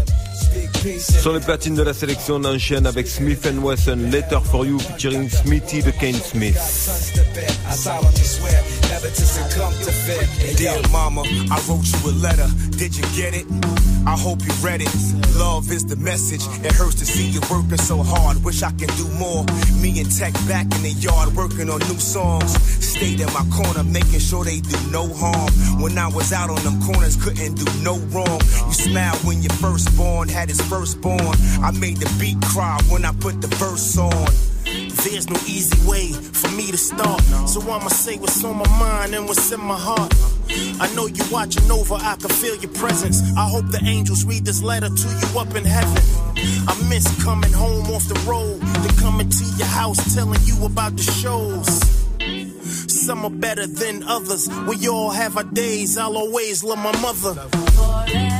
Sur 0.99 1.33
les 1.33 1.41
platines 1.41 1.75
de 1.75 1.83
la 1.83 1.95
sélection, 1.95 2.37
on 2.37 2.45
enchaîne 2.45 2.87
avec 2.87 3.07
Smith 3.07 3.47
Wesson, 3.63 3.97
Letter 4.11 4.39
for 4.45 4.67
You 4.67 4.79
featuring 4.79 5.29
Smithy 5.31 5.83
the 5.83 5.93
Kane 5.99 6.15
Smith. 6.15 6.57
Dear 10.57 10.81
mama, 10.91 11.23
I 11.23 11.61
wrote 11.69 11.87
you 11.87 12.11
a 12.11 12.13
letter. 12.21 12.49
Did 12.77 12.97
you 12.97 13.05
get 13.17 13.35
it? 13.35 13.47
I 14.07 14.17
hope 14.17 14.41
you 14.45 14.53
read 14.63 14.83
it. 14.83 14.91
Love 15.37 15.71
is 15.73 15.85
the 15.87 15.97
message. 15.97 16.43
It 16.65 16.73
hurts 16.73 16.97
to 16.97 17.07
see 17.07 17.27
you 17.27 17.41
working 17.51 17.79
so 17.79 18.03
hard. 18.03 18.43
Wish 18.45 18.63
I 18.63 18.71
can 18.73 18.89
do 18.97 19.09
more. 19.19 19.45
Me 19.81 20.01
and 20.01 20.11
Tech 20.11 20.33
back 20.47 20.67
in 20.77 20.83
the 20.83 20.95
yard 21.01 21.35
working 21.35 21.71
on 21.71 21.81
new 21.81 21.99
songs. 21.99 22.53
Stayed 22.85 23.21
in 23.21 23.33
my 23.33 23.45
corner, 23.51 23.83
making 23.85 24.21
sure 24.21 24.45
they 24.45 24.61
do 24.61 24.77
no 24.91 25.09
harm. 25.15 25.51
When 25.81 25.97
I 25.99 26.09
was 26.09 26.33
out 26.33 26.51
on 26.51 26.63
them 26.63 26.81
corners, 26.83 27.17
couldn't 27.17 27.55
do 27.55 27.67
no 27.83 27.97
wrong. 28.13 28.41
You 28.67 28.73
smiled 28.73 29.19
when 29.25 29.43
your 29.43 29.55
had 30.31 30.49
his 30.49 30.61
firstborn. 30.63 31.37
I 31.63 31.71
made 31.79 31.99
the 31.99 32.11
beat 32.19 32.41
cry 32.43 32.81
when 32.89 33.05
I 33.05 33.13
put 33.13 33.41
the 33.41 33.49
verse 33.57 33.97
on. 33.99 34.27
There's 35.05 35.29
no 35.29 35.37
easy 35.47 35.77
way 35.89 36.13
for 36.13 36.49
me 36.53 36.71
to 36.71 36.79
start. 36.79 37.21
So 37.49 37.61
I'ma 37.61 37.89
say 37.89 38.17
what's 38.17 38.43
on 38.45 38.57
my 38.57 38.69
mind 38.79 39.15
and 39.15 39.27
what's 39.27 39.53
in 39.53 39.61
my 39.61 39.79
heart. 39.79 40.13
I 40.81 40.93
know 40.95 41.07
you 41.07 41.23
watching 41.31 41.71
over, 41.71 41.95
I 41.95 42.17
can 42.17 42.31
feel 42.31 42.57
your 42.57 42.73
presence. 42.73 43.23
I 43.37 43.49
hope 43.49 43.67
the 43.69 43.83
angels 43.85 44.25
read 44.25 44.45
this 44.45 44.63
letter 44.63 44.89
to 44.89 45.09
you 45.09 45.39
up 45.39 45.55
in 45.55 45.65
heaven. 45.65 46.03
I 46.67 46.87
miss 46.89 47.07
coming 47.23 47.53
home 47.53 47.87
off 47.91 48.09
the 48.09 48.19
road, 48.29 48.61
then 48.61 48.97
coming 48.97 49.29
to 49.29 49.45
your 49.57 49.69
house 49.69 50.15
telling 50.15 50.41
you 50.45 50.65
about 50.65 50.97
the 50.97 51.03
shows. 51.03 51.95
Some 52.89 53.25
are 53.25 53.31
better 53.31 53.67
than 53.67 54.03
others. 54.05 54.49
We 54.67 54.89
all 54.89 55.11
have 55.11 55.37
our 55.37 55.45
days. 55.45 55.99
I'll 55.99 56.17
always 56.17 56.65
love 56.65 56.79
my 56.79 56.99
mother. 57.03 58.34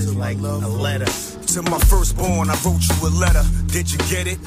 You 0.00 0.06
can 0.06 0.12
it's 0.12 0.18
like 0.18 0.38
a 0.38 0.68
letter. 0.68 1.06
To 1.54 1.62
my 1.62 1.78
firstborn, 1.78 2.50
I 2.50 2.56
wrote 2.64 2.82
you 2.88 3.08
a 3.08 3.10
letter. 3.10 3.42
Did 3.66 3.90
you 3.90 3.98
get 4.10 4.26
it? 4.26 4.38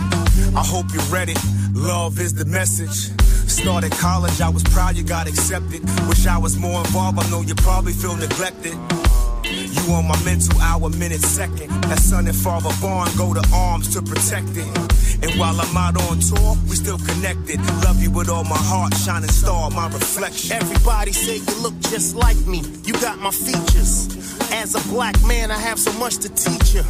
I 0.55 0.63
hope 0.63 0.85
you 0.93 0.99
read 1.11 1.29
it. 1.29 1.37
Love 1.73 2.19
is 2.19 2.33
the 2.33 2.45
message. 2.45 3.11
Started 3.49 3.91
college, 3.91 4.41
I 4.41 4.49
was 4.49 4.63
proud 4.63 4.95
you 4.95 5.03
got 5.03 5.27
accepted. 5.27 5.81
Wish 6.07 6.27
I 6.27 6.37
was 6.37 6.57
more 6.57 6.79
involved, 6.81 7.19
I 7.19 7.29
know 7.29 7.41
you 7.41 7.55
probably 7.55 7.93
feel 7.93 8.15
neglected. 8.15 8.73
You 9.85 9.93
on 9.93 10.07
my 10.07 10.21
mental 10.23 10.59
hour, 10.61 10.89
minute, 10.89 11.21
second. 11.21 11.69
That 11.83 11.99
son 11.99 12.27
and 12.27 12.35
father 12.35 12.69
bond, 12.81 13.15
go 13.17 13.33
to 13.33 13.43
arms 13.53 13.93
to 13.93 14.01
protect 14.01 14.49
it. 14.55 14.67
And 15.23 15.39
while 15.39 15.59
I'm 15.59 15.77
out 15.77 15.95
on 16.09 16.19
tour, 16.19 16.55
we 16.69 16.75
still 16.75 16.97
connected. 16.97 17.59
Love 17.83 18.01
you 18.01 18.11
with 18.11 18.29
all 18.29 18.43
my 18.43 18.57
heart, 18.57 18.93
shining 18.95 19.29
star, 19.29 19.69
my 19.71 19.87
reflection. 19.87 20.55
Everybody 20.57 21.11
say 21.11 21.37
you 21.37 21.61
look 21.61 21.77
just 21.81 22.15
like 22.15 22.37
me. 22.45 22.61
You 22.83 22.93
got 22.93 23.19
my 23.19 23.31
features. 23.31 24.07
As 24.51 24.75
a 24.75 24.89
black 24.89 25.15
man, 25.25 25.51
I 25.51 25.57
have 25.57 25.79
so 25.79 25.91
much 25.99 26.17
to 26.19 26.29
teach 26.29 26.73
you. 26.73 26.83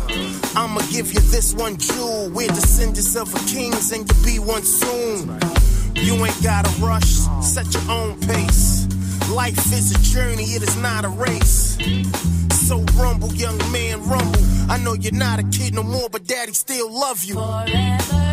I'ma 0.56 0.82
give 0.92 1.14
you 1.14 1.20
this 1.20 1.54
one 1.54 1.78
jewel. 1.78 2.30
We're 2.30 2.48
descendants 2.48 3.16
of 3.16 3.34
a 3.34 3.40
kings, 3.48 3.92
and 3.92 4.10
you'll 4.10 4.26
be 4.26 4.40
one 4.40 4.64
soon. 4.64 5.40
You 5.96 6.16
ain't 6.26 6.44
gotta 6.44 6.70
rush, 6.82 7.28
set 7.42 7.74
your 7.74 7.92
own 7.92 8.20
pace. 8.22 8.79
Life 9.30 9.72
is 9.72 9.92
a 9.92 10.00
journey, 10.00 10.44
it 10.56 10.64
is 10.64 10.76
not 10.78 11.06
a 11.06 11.10
race. 11.10 11.78
So 12.68 12.80
rumble, 12.96 13.34
young 13.34 13.58
man, 13.72 14.02
rumble. 14.08 14.42
I 14.70 14.78
know 14.80 14.94
you're 14.94 15.14
not 15.14 15.40
a 15.40 15.44
kid 15.44 15.76
no 15.76 15.84
more, 15.84 16.10
but 16.10 16.26
daddy 16.26 16.54
still 16.54 16.92
love 16.92 17.24
you. 17.24 17.36
Yeah. 17.36 18.29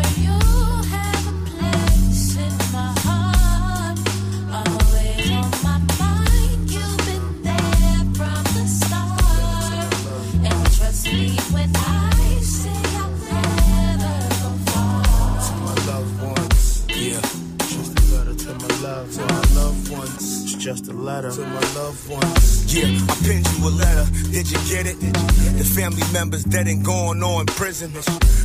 Just 20.67 20.89
a 20.89 20.93
letter 20.93 21.31
to 21.31 21.45
my 21.45 21.61
loved 21.75 22.09
ones. 22.09 22.75
Yeah, 22.75 22.87
I 23.07 23.15
pinned 23.23 23.47
you 23.55 23.69
a 23.69 23.71
letter. 23.71 24.05
Did 24.31 24.51
you 24.51 24.59
get 24.67 24.85
it? 24.85 24.99
The 24.99 25.63
family 25.63 26.03
members 26.11 26.43
dead 26.43 26.67
and 26.67 26.83
gone 26.83 27.23
or 27.23 27.39
in 27.39 27.45
prison. 27.45 27.93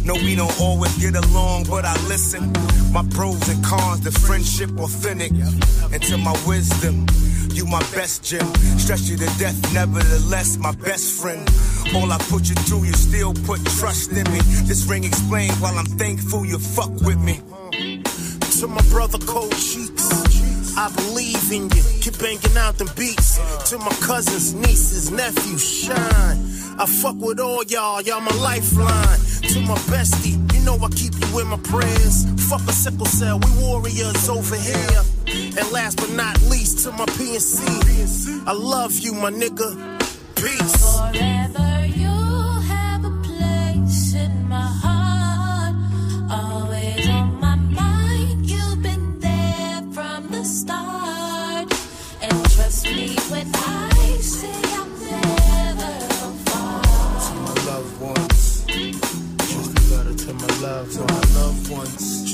No, 0.04 0.14
we 0.14 0.36
don't 0.36 0.60
always 0.60 0.96
get 0.98 1.16
along, 1.16 1.64
but 1.64 1.84
I 1.84 1.94
listen. 2.06 2.52
My 2.92 3.02
pros 3.10 3.48
and 3.48 3.64
cons, 3.64 4.02
the 4.02 4.12
friendship 4.12 4.70
authentic. 4.78 5.32
And 5.92 6.00
to 6.00 6.16
my 6.16 6.30
wisdom, 6.46 7.06
you 7.54 7.66
my 7.66 7.82
best 7.90 8.22
gem. 8.22 8.54
Stress 8.78 9.10
you 9.10 9.16
to 9.16 9.26
death, 9.40 9.58
nevertheless, 9.74 10.58
my 10.58 10.76
best 10.76 11.20
friend. 11.20 11.42
All 11.92 12.12
I 12.12 12.18
put 12.30 12.48
you 12.48 12.54
through, 12.54 12.84
you 12.84 12.92
still 12.92 13.34
put 13.34 13.64
trust 13.80 14.12
in 14.12 14.30
me. 14.30 14.38
This 14.70 14.86
ring 14.86 15.02
explains 15.02 15.58
while 15.58 15.76
I'm 15.76 15.86
thankful 15.98 16.46
you 16.46 16.60
fuck 16.60 16.92
with 17.00 17.18
me. 17.18 17.40
To 18.60 18.68
my 18.68 18.82
brother 18.90 19.18
Cheeks, 19.72 19.81
I 20.76 20.90
believe 20.94 21.52
in 21.52 21.64
you. 21.70 21.82
Keep 22.00 22.18
banging 22.18 22.56
out 22.56 22.78
them 22.78 22.88
beats. 22.96 23.38
To 23.70 23.78
my 23.78 23.94
cousins, 24.00 24.54
nieces, 24.54 25.10
nephews, 25.10 25.62
shine. 25.62 26.38
I 26.78 26.86
fuck 26.86 27.16
with 27.16 27.38
all 27.38 27.62
y'all, 27.64 28.00
y'all 28.00 28.20
my 28.20 28.34
lifeline. 28.36 29.18
To 29.52 29.60
my 29.62 29.76
bestie, 29.92 30.36
you 30.54 30.60
know 30.64 30.76
I 30.82 30.88
keep 30.88 31.12
you 31.14 31.40
in 31.40 31.48
my 31.48 31.58
prayers. 31.58 32.24
Fuck 32.48 32.62
a 32.68 32.72
sickle 32.72 33.06
cell, 33.06 33.38
we 33.38 33.50
warriors 33.62 34.28
over 34.28 34.56
here. 34.56 35.02
And 35.26 35.70
last 35.72 35.98
but 35.98 36.10
not 36.10 36.40
least, 36.42 36.84
to 36.84 36.92
my 36.92 37.06
PNC, 37.06 38.46
I 38.46 38.52
love 38.52 38.92
you, 38.98 39.12
my 39.12 39.30
nigga. 39.30 40.00
Peace. 40.36 41.41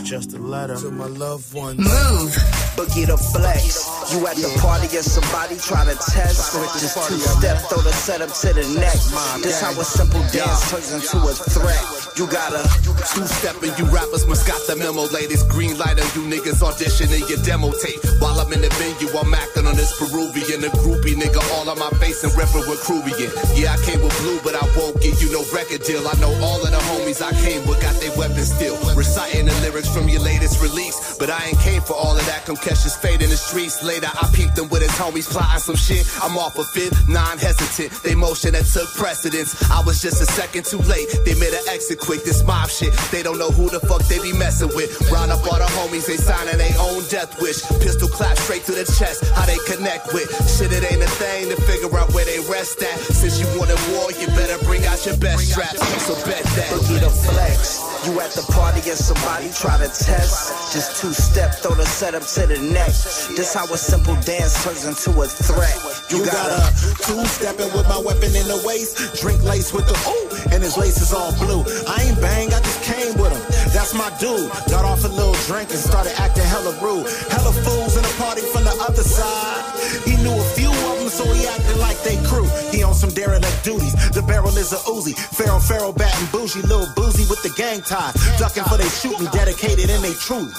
Just 0.08 0.32
a 0.32 0.38
letter. 0.38 0.76
To 0.76 0.90
my 0.90 1.06
loved 1.06 1.52
ones. 1.52 1.78
Move. 1.78 2.32
Boogie 2.76 3.06
the 3.06 3.18
flex. 3.18 3.97
You 4.08 4.24
at 4.24 4.40
the 4.40 4.48
party 4.64 4.88
and 4.96 5.04
somebody 5.04 5.60
try 5.60 5.84
to 5.84 5.92
test. 5.92 6.56
Just 6.80 6.96
two 7.08 7.20
step, 7.20 7.60
throw 7.68 7.84
the 7.84 7.92
setup 7.92 8.32
to 8.40 8.56
the 8.56 8.64
neck. 8.80 8.96
This 9.44 9.60
how 9.60 9.76
a 9.76 9.84
simple 9.84 10.24
dance 10.32 10.70
turns 10.70 10.92
into 10.96 11.20
a 11.28 11.34
threat. 11.36 11.82
You 12.16 12.24
gotta 12.24 12.64
two 13.12 13.28
step 13.28 13.60
and 13.60 13.76
you 13.76 13.84
rappers 13.92 14.24
must 14.24 14.48
got 14.48 14.56
the 14.64 14.76
memo. 14.80 15.04
Latest 15.12 15.48
green 15.48 15.76
light 15.76 16.00
on 16.00 16.08
you 16.16 16.24
niggas 16.24 16.64
auditioning 16.64 17.28
your 17.28 17.36
demo 17.44 17.68
tape. 17.84 18.00
While 18.24 18.40
I'm 18.40 18.48
in 18.52 18.64
the 18.64 18.72
venue, 18.80 19.12
I'm 19.12 19.34
acting 19.34 19.68
on 19.68 19.76
this 19.76 19.92
Peruvian. 20.00 20.64
A 20.64 20.72
groupie 20.80 21.12
nigga 21.12 21.44
all 21.60 21.68
on 21.68 21.78
my 21.78 21.92
face 22.00 22.24
and 22.24 22.32
reppin' 22.32 22.64
with 22.64 22.80
Kruvian. 22.80 23.28
Yeah, 23.60 23.76
I 23.76 23.78
came 23.84 24.00
with 24.00 24.16
blue, 24.24 24.40
but 24.40 24.56
I 24.56 24.64
won't 24.72 24.96
give 25.04 25.20
you 25.20 25.28
no 25.36 25.44
record 25.52 25.84
deal. 25.84 26.00
I 26.08 26.16
know 26.16 26.32
all 26.40 26.64
of 26.64 26.70
the 26.72 26.80
homies 26.96 27.20
I 27.20 27.36
came 27.44 27.66
with 27.68 27.80
got 27.84 27.94
their 28.00 28.16
weapons 28.16 28.54
still. 28.56 28.80
Reciting 28.96 29.46
the 29.46 29.54
lyrics 29.60 29.92
from 29.92 30.08
your 30.08 30.24
latest 30.24 30.64
release. 30.64 30.96
But 31.18 31.28
I 31.28 31.52
ain't 31.52 31.60
came 31.60 31.82
for 31.82 31.92
all 31.94 32.16
of 32.16 32.24
that. 32.26 32.46
Come 32.46 32.56
catch 32.56 32.82
this 32.86 32.96
fade 32.96 33.20
in 33.20 33.28
the 33.28 33.36
streets. 33.36 33.82
Later, 33.82 33.97
I 34.04 34.28
peeped 34.34 34.58
him 34.58 34.68
with 34.68 34.82
his 34.82 34.92
homies 34.92 35.30
plotting 35.30 35.60
some 35.60 35.76
shit. 35.76 36.06
I'm 36.22 36.36
off 36.38 36.58
a 36.58 36.64
fit, 36.64 36.92
non 37.08 37.38
hesitant. 37.38 37.90
They 38.02 38.14
motion 38.14 38.52
that 38.52 38.66
took 38.66 38.88
precedence. 38.94 39.56
I 39.70 39.82
was 39.82 40.02
just 40.02 40.20
a 40.20 40.26
second 40.26 40.64
too 40.64 40.78
late. 40.86 41.08
They 41.24 41.34
made 41.34 41.54
an 41.54 41.64
exit 41.68 41.98
quick. 41.98 42.24
This 42.24 42.44
mob 42.44 42.68
shit, 42.68 42.92
they 43.10 43.22
don't 43.22 43.38
know 43.38 43.50
who 43.50 43.68
the 43.70 43.80
fuck 43.80 44.02
they 44.06 44.20
be 44.20 44.32
messing 44.32 44.68
with. 44.74 44.90
Round 45.10 45.30
up 45.32 45.42
all 45.46 45.58
the 45.58 45.70
homies, 45.80 46.06
they 46.06 46.16
signing 46.16 46.58
their 46.58 46.74
own 46.78 47.02
death 47.08 47.40
wish. 47.40 47.62
Pistol 47.80 48.08
clap 48.08 48.36
straight 48.36 48.64
to 48.64 48.72
the 48.72 48.84
chest. 48.84 49.24
How 49.34 49.46
they 49.46 49.58
connect 49.66 50.12
with 50.12 50.28
shit, 50.46 50.72
it 50.72 50.84
ain't 50.84 51.02
a 51.02 51.10
thing 51.18 51.48
to 51.48 51.56
figure 51.62 51.90
out 51.96 52.12
where 52.12 52.24
they 52.24 52.38
rest 52.50 52.82
at. 52.82 52.98
Since 52.98 53.40
you 53.40 53.46
wanted 53.58 53.80
war, 53.94 54.12
you 54.12 54.26
better 54.38 54.58
bring 54.64 54.84
out 54.86 55.04
your 55.06 55.16
best 55.16 55.50
straps. 55.50 55.80
So 56.06 56.14
bet 56.26 56.44
that. 56.56 56.70
Boogie 56.70 57.00
the 57.00 57.10
flex. 57.10 57.82
You 58.06 58.20
at 58.20 58.30
the 58.30 58.42
party 58.52 58.78
and 58.88 58.98
somebody 58.98 59.50
try 59.50 59.76
to 59.76 59.88
test. 59.90 60.72
Just 60.72 61.00
two 61.00 61.12
step, 61.12 61.54
throw 61.56 61.74
the 61.74 61.84
setup 61.84 62.22
to 62.22 62.46
the 62.46 62.58
neck. 62.62 62.94
This 63.34 63.54
how 63.54 63.64
a 63.64 63.76
simple 63.88 64.20
dance 64.20 64.52
turns 64.62 64.84
into 64.84 65.16
a 65.16 65.24
threat. 65.24 65.72
You 66.12 66.20
got 66.20 66.52
a 66.52 66.60
two 67.08 67.24
stepping 67.24 67.72
with 67.72 67.88
my 67.88 67.96
weapon 68.04 68.36
in 68.36 68.44
the 68.44 68.60
waist. 68.68 69.16
Drink 69.16 69.42
lace 69.42 69.72
with 69.72 69.88
the 69.88 69.96
ooh, 70.04 70.52
and 70.52 70.62
his 70.62 70.76
lace 70.76 71.00
is 71.00 71.12
all 71.16 71.32
blue. 71.40 71.64
I 71.88 72.04
ain't 72.04 72.20
bang, 72.20 72.52
I 72.52 72.60
just 72.60 72.84
came 72.84 73.16
with 73.16 73.32
him. 73.32 73.40
That's 73.72 73.96
my 73.96 74.12
dude. 74.20 74.52
Got 74.68 74.84
off 74.84 75.04
a 75.04 75.08
little 75.08 75.40
drink 75.48 75.72
and 75.72 75.80
started 75.80 76.12
acting 76.20 76.44
hella 76.44 76.76
rude. 76.84 77.08
Hella 77.32 77.52
fools 77.64 77.96
in 77.96 78.04
the 78.04 78.14
party 78.20 78.44
from 78.52 78.68
the 78.68 78.76
other 78.84 79.00
side. 79.02 79.64
He 80.04 80.20
knew 80.20 80.36
a 80.36 80.48
few 80.52 80.68
of 80.68 80.94
them, 81.00 81.08
so 81.08 81.24
he 81.32 81.48
acted 81.48 81.80
like 81.80 81.96
they 82.04 82.20
crew. 82.28 82.44
He 82.68 82.77
some 82.98 83.10
derelict 83.10 83.62
duties. 83.62 83.94
The 84.10 84.22
barrel 84.22 84.56
is 84.58 84.72
a 84.74 84.80
Uzi. 84.90 85.14
Pharaoh, 85.14 85.62
Pharaoh, 85.62 85.92
bat 85.92 86.10
and 86.18 86.30
bougie, 86.32 86.62
little 86.66 86.90
boozy 86.98 87.22
with 87.30 87.40
the 87.46 87.54
gang 87.54 87.80
tie. 87.80 88.10
Ducking 88.38 88.66
for 88.66 88.76
they 88.76 88.90
shooting, 88.90 89.30
dedicated 89.30 89.86
and 89.88 90.02
they 90.02 90.14
true. 90.18 90.50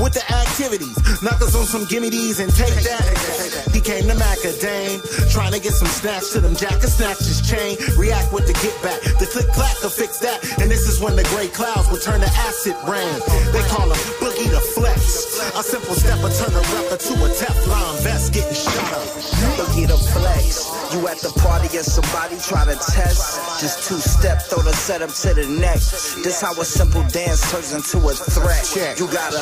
With 0.00 0.16
the 0.16 0.24
activities, 0.32 0.96
knockers 1.22 1.54
on 1.54 1.68
some 1.68 1.84
gimme 1.84 2.08
these 2.08 2.40
and 2.40 2.48
take 2.56 2.72
that. 2.88 3.04
He 3.76 3.80
came 3.80 4.08
to 4.08 4.16
Macadame, 4.16 5.04
trying 5.30 5.52
to 5.52 5.60
get 5.60 5.76
some 5.76 5.88
snatch 5.88 6.32
to 6.32 6.40
them 6.40 6.56
jackets, 6.56 6.96
snatch 6.96 7.20
his 7.20 7.44
chain, 7.44 7.76
react 8.00 8.32
with 8.32 8.48
the 8.48 8.56
get 8.64 8.74
back. 8.80 9.00
The 9.20 9.28
click 9.28 9.48
clack 9.52 9.76
will 9.82 9.92
fix 9.92 10.18
that. 10.24 10.40
And 10.60 10.70
this 10.70 10.88
is 10.88 11.00
when 11.00 11.16
the 11.16 11.24
gray 11.36 11.48
clouds 11.48 11.90
will 11.92 12.00
turn 12.00 12.20
to 12.20 12.30
acid 12.48 12.76
rain. 12.88 13.20
They 13.52 13.64
call 13.68 13.92
him 13.92 14.00
Boogie 14.16 14.48
the 14.48 14.64
Flex. 14.72 15.36
A 15.52 15.62
simple 15.62 15.94
stepper 15.94 16.32
turn 16.32 16.54
a 16.56 16.62
rapper 16.72 16.96
to 16.96 17.12
a 17.20 17.28
Teflon 17.36 18.00
vest 18.00 18.32
getting 18.32 18.54
shot 18.54 18.92
up. 18.96 19.04
Boogie 19.58 19.86
the 19.86 19.98
flex. 19.98 20.70
You 20.94 21.06
at 21.08 21.18
the 21.18 21.32
party 21.40 21.68
somebody 21.84 22.36
try 22.38 22.64
to 22.64 22.74
test. 22.92 23.60
Just 23.60 23.88
two 23.88 23.98
step, 23.98 24.42
throw 24.42 24.62
the 24.62 24.72
setup 24.72 25.10
to 25.10 25.34
the 25.34 25.46
neck. 25.60 25.80
This 26.22 26.40
how 26.40 26.52
a 26.52 26.64
simple 26.64 27.02
dance 27.08 27.50
turns 27.50 27.72
into 27.72 27.98
a 28.08 28.12
threat. 28.14 28.64
You 28.98 29.06
gotta. 29.08 29.38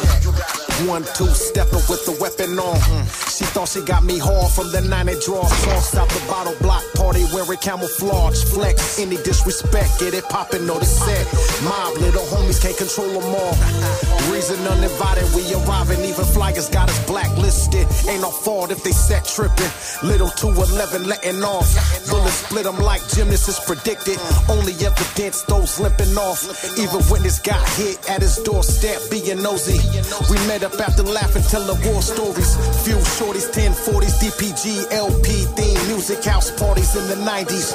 One, 0.89 1.05
two, 1.15 1.29
stepping 1.29 1.85
with 1.93 2.07
the 2.07 2.17
weapon 2.21 2.59
on. 2.59 2.77
Mm. 2.77 3.05
She 3.37 3.45
thought 3.45 3.69
she 3.69 3.83
got 3.83 4.03
me 4.05 4.19
hard 4.19 4.51
from 4.53 4.73
the 4.73 4.81
90 4.81 5.21
draw. 5.25 5.45
Tossed 5.45 5.97
out 5.97 6.09
the 6.09 6.21
bottle 6.27 6.57
block 6.61 6.85
party 6.95 7.25
wearing 7.33 7.59
camouflage. 7.59 8.45
Flex, 8.45 8.99
any 8.99 9.17
disrespect, 9.17 10.01
get 10.01 10.15
it 10.15 10.25
poppin', 10.25 10.67
no 10.67 10.79
the 10.79 10.87
set. 10.87 11.25
Mob, 11.65 11.97
little 11.99 12.25
homies 12.33 12.61
can't 12.61 12.77
control 12.77 13.21
them 13.21 13.29
all. 13.35 13.55
Reason 14.33 14.57
uninvited, 14.67 15.29
we 15.37 15.45
arriving, 15.65 16.01
even 16.05 16.25
flyers 16.25 16.69
got 16.69 16.89
us 16.89 17.01
blacklisted. 17.07 17.87
Ain't 18.09 18.23
no 18.23 18.31
fault 18.31 18.71
if 18.71 18.83
they 18.83 18.93
set 18.93 19.25
tripping. 19.25 19.73
Little 20.03 20.29
211 20.29 21.07
letting 21.07 21.43
off. 21.45 21.69
Bullets 22.31 22.47
split 22.47 22.65
them 22.65 22.79
like 22.79 23.03
gymnasts 23.09 23.61
predicted. 23.67 24.19
Only 24.49 24.75
evidence 24.85 25.43
those 25.43 25.81
limping 25.81 26.17
off. 26.17 26.47
Even 26.79 27.03
when 27.11 27.23
this 27.23 27.39
got 27.39 27.67
hit 27.71 27.99
at 28.09 28.23
his 28.23 28.37
doorstep, 28.39 28.99
being 29.11 29.43
nosy. 29.43 29.79
We 30.31 30.37
met 30.47 30.63
up 30.63 30.79
after 30.81 31.03
laughing, 31.03 31.43
telling 31.43 31.81
war 31.85 32.03
stories. 32.03 32.55
Few 32.85 32.99
shorties, 33.19 33.51
1040s, 33.51 34.23
DPG, 34.23 34.93
LP 34.93 35.29
theme, 35.57 35.89
music 35.89 36.25
house 36.25 36.51
parties 36.59 36.95
in 36.97 37.07
the 37.09 37.17
90s. 37.17 37.75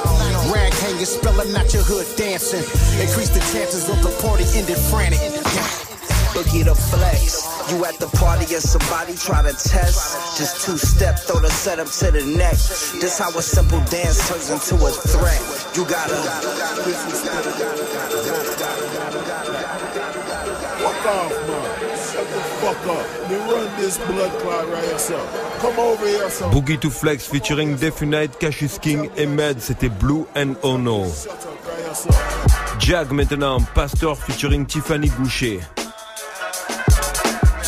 Rag 0.52 0.72
hanging, 0.74 1.04
spelling 1.04 1.54
out 1.54 1.72
your 1.72 1.82
hood 1.82 2.06
dancing. 2.16 2.64
Increase 3.00 3.30
the 3.30 3.40
chances 3.52 3.88
of 3.88 4.02
the 4.02 4.10
party 4.22 4.44
ending 4.56 4.76
frantic. 4.88 5.85
Boogie 6.36 6.64
the 6.66 6.74
flex. 6.74 7.48
You 7.72 7.82
at 7.86 7.96
the 7.98 8.08
party 8.08 8.44
and 8.52 8.62
somebody 8.62 9.14
try 9.16 9.40
to 9.40 9.56
test. 9.56 10.36
Just 10.36 10.66
two 10.66 10.76
step, 10.76 11.18
throw 11.18 11.40
the 11.40 11.48
setup 11.48 11.88
to 11.88 12.10
the 12.12 12.20
neck. 12.36 12.60
This 13.00 13.18
how 13.18 13.30
a 13.30 13.40
simple 13.40 13.80
dance 13.88 14.20
turns 14.28 14.50
into 14.50 14.74
a 14.84 14.90
threat. 14.90 15.40
You 15.74 15.86
gotta. 15.88 16.14
Fuck 20.76 21.06
off, 21.08 21.32
man. 21.48 21.96
Shut 21.96 22.28
the 22.28 22.40
fuck 22.60 22.86
up. 22.86 23.06
Let 23.16 23.30
me 23.30 23.36
run 23.50 23.80
this 23.80 23.96
blood 24.04 24.32
clot 24.42 24.68
right 24.68 24.84
here, 24.84 24.98
son. 24.98 25.26
Come 25.60 25.78
over 25.78 26.06
here, 26.06 26.28
son. 26.28 26.52
Boogie 26.52 26.78
to 26.82 26.90
Flex 26.90 27.26
featuring 27.26 27.76
Defunite, 27.76 28.38
Cassius 28.38 28.78
King 28.78 29.08
et 29.16 29.26
Med, 29.26 29.62
c'était 29.62 29.88
Blue 29.88 30.26
and 30.34 30.56
Ono. 30.62 31.06
Jag 32.78 33.10
maintenant, 33.10 33.62
Pastor 33.74 34.14
featuring 34.14 34.66
Tiffany 34.66 35.08
Gouché. 35.08 35.64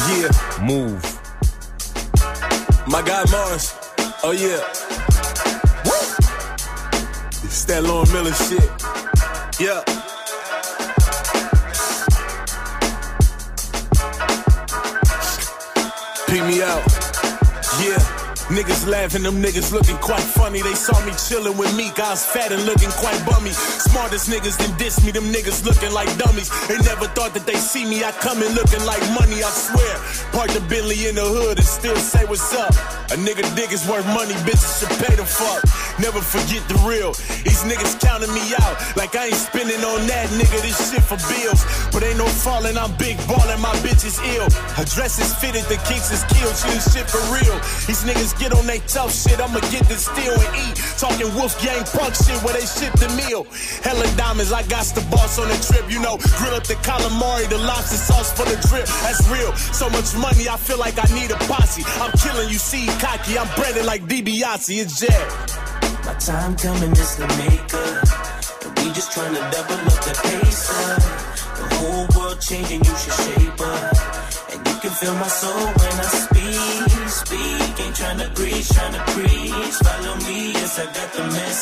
Yeah, 0.09 0.31
Move. 0.63 1.03
my 2.89 3.03
guy 3.03 3.25
Mars. 3.31 3.75
Oh 4.23 4.33
yeah. 4.33 4.63
It's 7.45 7.65
that 7.67 7.83
Lauren 7.85 8.11
Miller 8.13 8.33
shit. 8.33 8.65
Yeah. 9.61 9.83
Peep 16.27 16.45
me 16.45 16.63
out. 16.63 16.85
Yeah. 17.83 18.08
Niggas 18.49 18.89
laughing, 18.89 19.25
them 19.25 19.43
niggas 19.43 19.73
looking 19.73 19.99
quite 19.99 20.23
funny. 20.23 20.63
They 20.63 20.73
saw 20.73 20.99
me 21.05 21.13
chilling 21.29 21.59
with 21.59 21.77
Meek, 21.77 22.01
I 22.01 22.11
was 22.11 22.25
fat 22.25 22.51
and 22.51 22.65
looking 22.65 22.89
quite 22.97 23.21
bummy. 23.29 23.53
Smartest 23.53 24.31
niggas 24.31 24.57
then 24.57 24.75
diss 24.79 25.05
me, 25.05 25.13
them 25.13 25.25
niggas 25.25 25.67
looking 25.67 25.93
like 25.93 26.09
dummies. 26.17 26.49
They 26.67 26.79
never 26.79 27.09
thought 27.13 27.35
that 27.35 27.45
they 27.45 27.57
see 27.57 27.85
me, 27.85 28.03
I 28.05 28.11
come 28.13 28.43
in 28.43 28.55
looking 28.55 28.83
like 28.87 29.05
money, 29.13 29.45
I 29.45 29.51
swear. 29.53 29.95
Park 30.33 30.51
the 30.51 30.61
Bentley 30.69 31.09
in 31.09 31.15
the 31.15 31.25
hood 31.25 31.59
and 31.59 31.67
still 31.67 31.97
say 31.97 32.25
what's 32.25 32.55
up. 32.55 32.73
A 33.11 33.17
nigga 33.17 33.43
dick 33.57 33.73
is 33.73 33.89
worth 33.89 34.07
money, 34.13 34.35
bitches 34.45 34.81
should 34.81 34.93
pay 35.01 35.17
the 35.17 35.25
fuck. 35.25 35.65
Never 35.99 36.21
forget 36.21 36.63
the 36.69 36.77
real. 36.87 37.13
These 37.43 37.65
niggas 37.65 37.99
counting 37.99 38.33
me 38.33 38.55
out 38.61 38.77
like 38.97 39.17
I 39.17 39.33
ain't 39.33 39.41
spending 39.41 39.83
on 39.83 40.07
that 40.07 40.29
nigga. 40.37 40.61
This 40.63 40.79
shit 40.79 41.03
for 41.03 41.19
bills, 41.27 41.65
but 41.91 42.05
ain't 42.05 42.19
no 42.19 42.29
falling. 42.29 42.77
I'm 42.77 42.93
big 43.01 43.17
ballin', 43.27 43.61
my 43.61 43.73
bitch 43.81 44.05
is 44.05 44.21
ill. 44.37 44.47
Her 44.77 44.85
dress 44.85 45.19
is 45.19 45.33
fitted, 45.41 45.65
the 45.73 45.81
kinks 45.89 46.13
is 46.13 46.23
killed. 46.29 46.55
She 46.55 46.69
ain't 46.69 46.85
shit 46.85 47.07
for 47.09 47.23
real. 47.33 47.57
These 47.89 48.05
niggas 48.05 48.37
get 48.39 48.53
on 48.53 48.69
they 48.69 48.85
tough 48.85 49.11
shit. 49.11 49.41
I'ma 49.41 49.61
get 49.73 49.89
this 49.89 50.05
steal 50.05 50.37
and 50.37 50.53
eat. 50.69 50.77
Talking 51.01 51.33
Wolf 51.35 51.57
Gang 51.65 51.83
punk 51.97 52.13
shit 52.15 52.37
where 52.45 52.53
they 52.53 52.67
ship 52.69 52.93
the 53.01 53.09
meal. 53.17 53.49
Hella 53.81 54.05
diamonds, 54.21 54.53
I 54.53 54.63
got 54.69 54.85
the 54.93 55.01
boss 55.09 55.39
on 55.41 55.49
the 55.49 55.59
trip. 55.65 55.89
You 55.91 55.99
know, 56.05 56.21
grill 56.37 56.55
up 56.55 56.69
the 56.69 56.77
calamari, 56.85 57.49
the 57.49 57.59
lobster 57.59 57.97
sauce 57.97 58.31
for 58.37 58.45
the 58.45 58.61
drip. 58.69 58.87
That's 59.03 59.25
real. 59.33 59.57
So 59.73 59.89
much 59.91 60.15
money, 60.21 60.49
I 60.49 60.57
feel 60.57 60.79
like 60.79 60.97
I 60.99 61.07
need 61.15 61.31
a 61.31 61.39
posse. 61.51 61.83
I'm 62.03 62.13
killing 62.19 62.49
you, 62.49 62.59
see 62.59 62.87
cocky. 62.99 63.39
I'm 63.39 63.49
breaded 63.57 63.85
like 63.85 64.03
DiBiase. 64.05 64.83
It's 64.83 65.01
Jet. 65.01 65.27
My 66.05 66.15
time 66.15 66.57
coming 66.57 66.93
is 66.93 67.17
the 67.17 67.29
maker. 67.43 67.89
And 68.65 68.73
we 68.79 68.93
just 68.93 69.13
trying 69.13 69.35
to 69.35 69.43
double 69.55 69.81
up 69.93 70.01
the 70.07 70.15
pace 70.25 70.65
up. 70.71 71.03
The 71.59 71.67
whole 71.77 72.07
world 72.17 72.41
changing, 72.41 72.81
you 72.85 72.95
should 72.97 73.17
shape 73.25 73.61
up. 73.61 73.97
And 74.53 74.61
you 74.67 74.75
can 74.83 74.93
feel 75.01 75.15
my 75.15 75.29
soul 75.29 75.67
when 75.79 75.95
I 76.05 76.09
speak. 76.25 76.89
Speak, 77.09 77.87
ain't 77.87 77.97
trying 77.97 78.19
to 78.19 78.29
preach, 78.35 78.69
trying 78.69 78.93
to 78.93 79.03
preach. 79.13 79.75
Follow 79.87 80.17
me, 80.27 80.53
yes, 80.53 80.79
I 80.79 80.85
got 80.97 81.09
the 81.13 81.25
mess. 81.37 81.59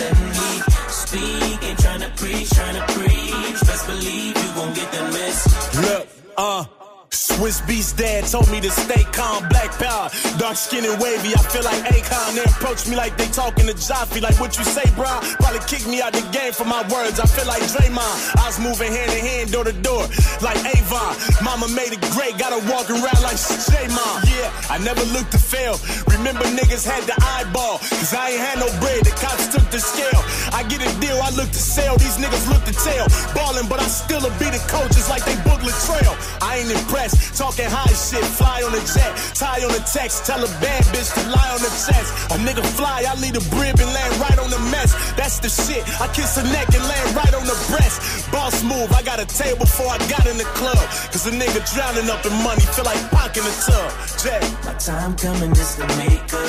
Let 0.00 0.14
me 0.34 0.48
speak, 0.88 1.68
ain't 1.68 1.78
trying 1.78 2.00
to 2.00 2.10
preach, 2.16 2.50
trying 2.50 2.76
to 2.76 2.84
preach. 2.92 3.60
Best 3.66 3.86
believe 3.86 4.36
you 4.36 4.54
gon' 4.54 4.74
get 4.74 4.92
the 4.92 5.02
mess. 5.14 5.38
Look, 5.84 6.08
uh. 6.36 6.64
Swizz 7.10 7.58
Beatz 7.66 7.90
dad 7.90 8.22
told 8.30 8.46
me 8.54 8.60
to 8.60 8.70
stay 8.70 9.02
calm, 9.10 9.42
black 9.50 9.74
power, 9.82 10.06
dark 10.38 10.54
skin 10.54 10.86
and 10.86 10.94
wavy. 11.02 11.34
I 11.34 11.42
feel 11.50 11.66
like 11.66 11.82
Akon. 11.90 12.38
They 12.38 12.46
approach 12.46 12.86
me 12.86 12.94
like 12.94 13.18
they 13.18 13.26
talking 13.34 13.66
to 13.66 13.74
Jaffe. 13.74 14.20
Like 14.20 14.38
what 14.38 14.54
you 14.56 14.62
say, 14.62 14.86
bro? 14.94 15.10
Probably 15.42 15.58
kick 15.66 15.82
me 15.90 15.98
out 16.00 16.12
the 16.14 16.22
game 16.30 16.52
for 16.52 16.64
my 16.64 16.86
words. 16.86 17.18
I 17.18 17.26
feel 17.26 17.50
like 17.50 17.66
Draymond. 17.66 18.38
I 18.38 18.46
was 18.46 18.62
moving 18.62 18.94
hand 18.94 19.10
in 19.10 19.26
hand, 19.26 19.50
door 19.50 19.64
to 19.64 19.74
door, 19.82 20.06
like 20.38 20.62
Avon. 20.62 21.18
Mama 21.42 21.66
made 21.74 21.90
it 21.90 22.02
great, 22.14 22.38
gotta 22.38 22.62
walk 22.70 22.86
around 22.86 23.22
like 23.26 23.42
J-Mom. 23.42 24.22
Yeah, 24.30 24.46
I 24.70 24.78
never 24.78 25.02
looked 25.10 25.34
to 25.34 25.42
fail. 25.42 25.82
Remember 26.14 26.46
niggas 26.54 26.86
had 26.86 27.02
the 27.10 27.18
eyeball, 27.18 27.82
cause 27.90 28.14
I 28.14 28.38
ain't 28.38 28.38
had 28.38 28.62
no 28.62 28.70
bread. 28.78 29.02
The 29.02 29.10
cops 29.18 29.50
took 29.50 29.66
the 29.74 29.82
scale. 29.82 30.22
I 30.54 30.62
get 30.70 30.78
a 30.78 30.90
deal, 31.02 31.18
I 31.18 31.34
look 31.34 31.50
to 31.50 31.62
sell. 31.74 31.98
These 31.98 32.22
niggas 32.22 32.46
look 32.46 32.62
to 32.70 32.74
tell. 32.86 33.10
Ballin', 33.34 33.66
but 33.66 33.82
I 33.82 33.90
still 33.90 34.22
a 34.22 34.30
beat 34.38 34.54
the 34.54 34.62
coaches 34.70 35.10
like 35.10 35.26
they 35.26 35.34
booklet 35.42 35.74
trail. 35.90 36.14
I 36.38 36.62
ain't 36.62 36.70
impressed. 36.70 36.99
Talking 37.08 37.70
high 37.72 37.96
shit, 37.96 38.24
fly 38.36 38.60
on 38.60 38.72
the 38.72 38.84
jet, 38.84 39.16
tie 39.32 39.64
on 39.64 39.72
the 39.72 39.80
text, 39.88 40.26
tell 40.26 40.44
a 40.44 40.50
bad 40.60 40.84
bitch 40.92 41.08
to 41.16 41.22
lie 41.32 41.50
on 41.56 41.60
the 41.64 41.72
chest. 41.72 42.10
A 42.28 42.36
nigga 42.36 42.60
fly, 42.76 43.04
I 43.08 43.14
lead 43.16 43.36
a 43.36 43.44
brib 43.48 43.80
and 43.80 43.88
land 43.88 44.12
right 44.20 44.38
on 44.38 44.50
the 44.50 44.60
mess. 44.68 44.92
That's 45.16 45.40
the 45.40 45.48
shit. 45.48 45.80
I 46.00 46.12
kiss 46.12 46.36
her 46.36 46.44
neck 46.44 46.68
and 46.76 46.84
land 46.84 47.16
right 47.16 47.32
on 47.32 47.46
the 47.48 47.56
breast. 47.72 48.28
Boss 48.30 48.62
move, 48.62 48.92
I 48.92 49.00
got 49.02 49.18
a 49.20 49.26
table 49.26 49.64
before 49.64 49.88
I 49.88 49.98
got 50.12 50.26
in 50.26 50.36
the 50.36 50.48
club. 50.52 50.84
Cause 51.08 51.24
a 51.26 51.32
nigga 51.32 51.64
drowning 51.72 52.10
up 52.10 52.20
in 52.26 52.34
money, 52.44 52.60
feel 52.76 52.84
like 52.84 53.00
in 53.36 53.44
the 53.44 53.56
tub. 53.64 53.88
Jet. 54.20 54.42
My 54.64 54.74
time 54.74 55.16
coming 55.16 55.52
is 55.52 55.76
the 55.76 55.86
maker. 55.96 56.48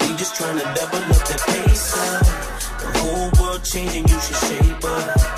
We 0.00 0.16
just 0.16 0.36
trying 0.36 0.58
to 0.58 0.64
double 0.76 1.00
up 1.08 1.24
the 1.24 1.36
pace 1.48 1.96
up. 1.96 2.26
The 2.80 2.98
whole 3.00 3.30
world 3.40 3.64
changing, 3.64 4.08
you 4.08 4.20
should 4.20 4.36
shape 4.36 4.84
up. 4.84 5.33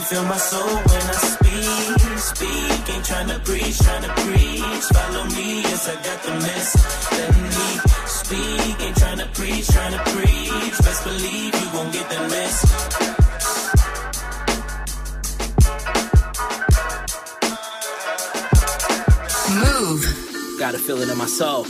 And 0.00 0.08
you 0.08 0.16
can 0.16 0.16
feel 0.16 0.24
my 0.24 0.36
soul 0.38 0.76
when 0.76 1.02
I 1.02 1.12
speak. 1.12 2.00
Speak, 2.18 2.94
ain't 2.94 3.04
trying 3.04 3.28
to 3.28 3.38
preach, 3.40 3.78
trying 3.78 4.02
to 4.02 4.08
preach. 4.22 4.84
Follow 4.94 5.24
me, 5.24 5.62
yes, 5.62 5.88
I 5.88 5.94
got 5.94 6.22
the 6.22 6.30
mess. 6.30 6.76
Let 7.12 7.36
me 7.36 7.80
speak, 8.06 8.80
ain't 8.80 8.96
trying 8.96 9.18
to 9.18 9.26
preach, 9.34 9.68
trying 9.68 9.92
to 9.92 9.98
preach. 10.10 10.78
Best 10.78 11.04
believe 11.04 11.54
you 11.54 11.70
gon' 11.72 11.90
get 11.90 12.08
the 12.08 12.18
mess. 12.28 12.64
Move. 19.54 20.02
Got 20.58 20.74
a 20.74 20.78
feeling 20.78 21.10
in 21.10 21.18
my 21.18 21.26
soul. 21.26 21.66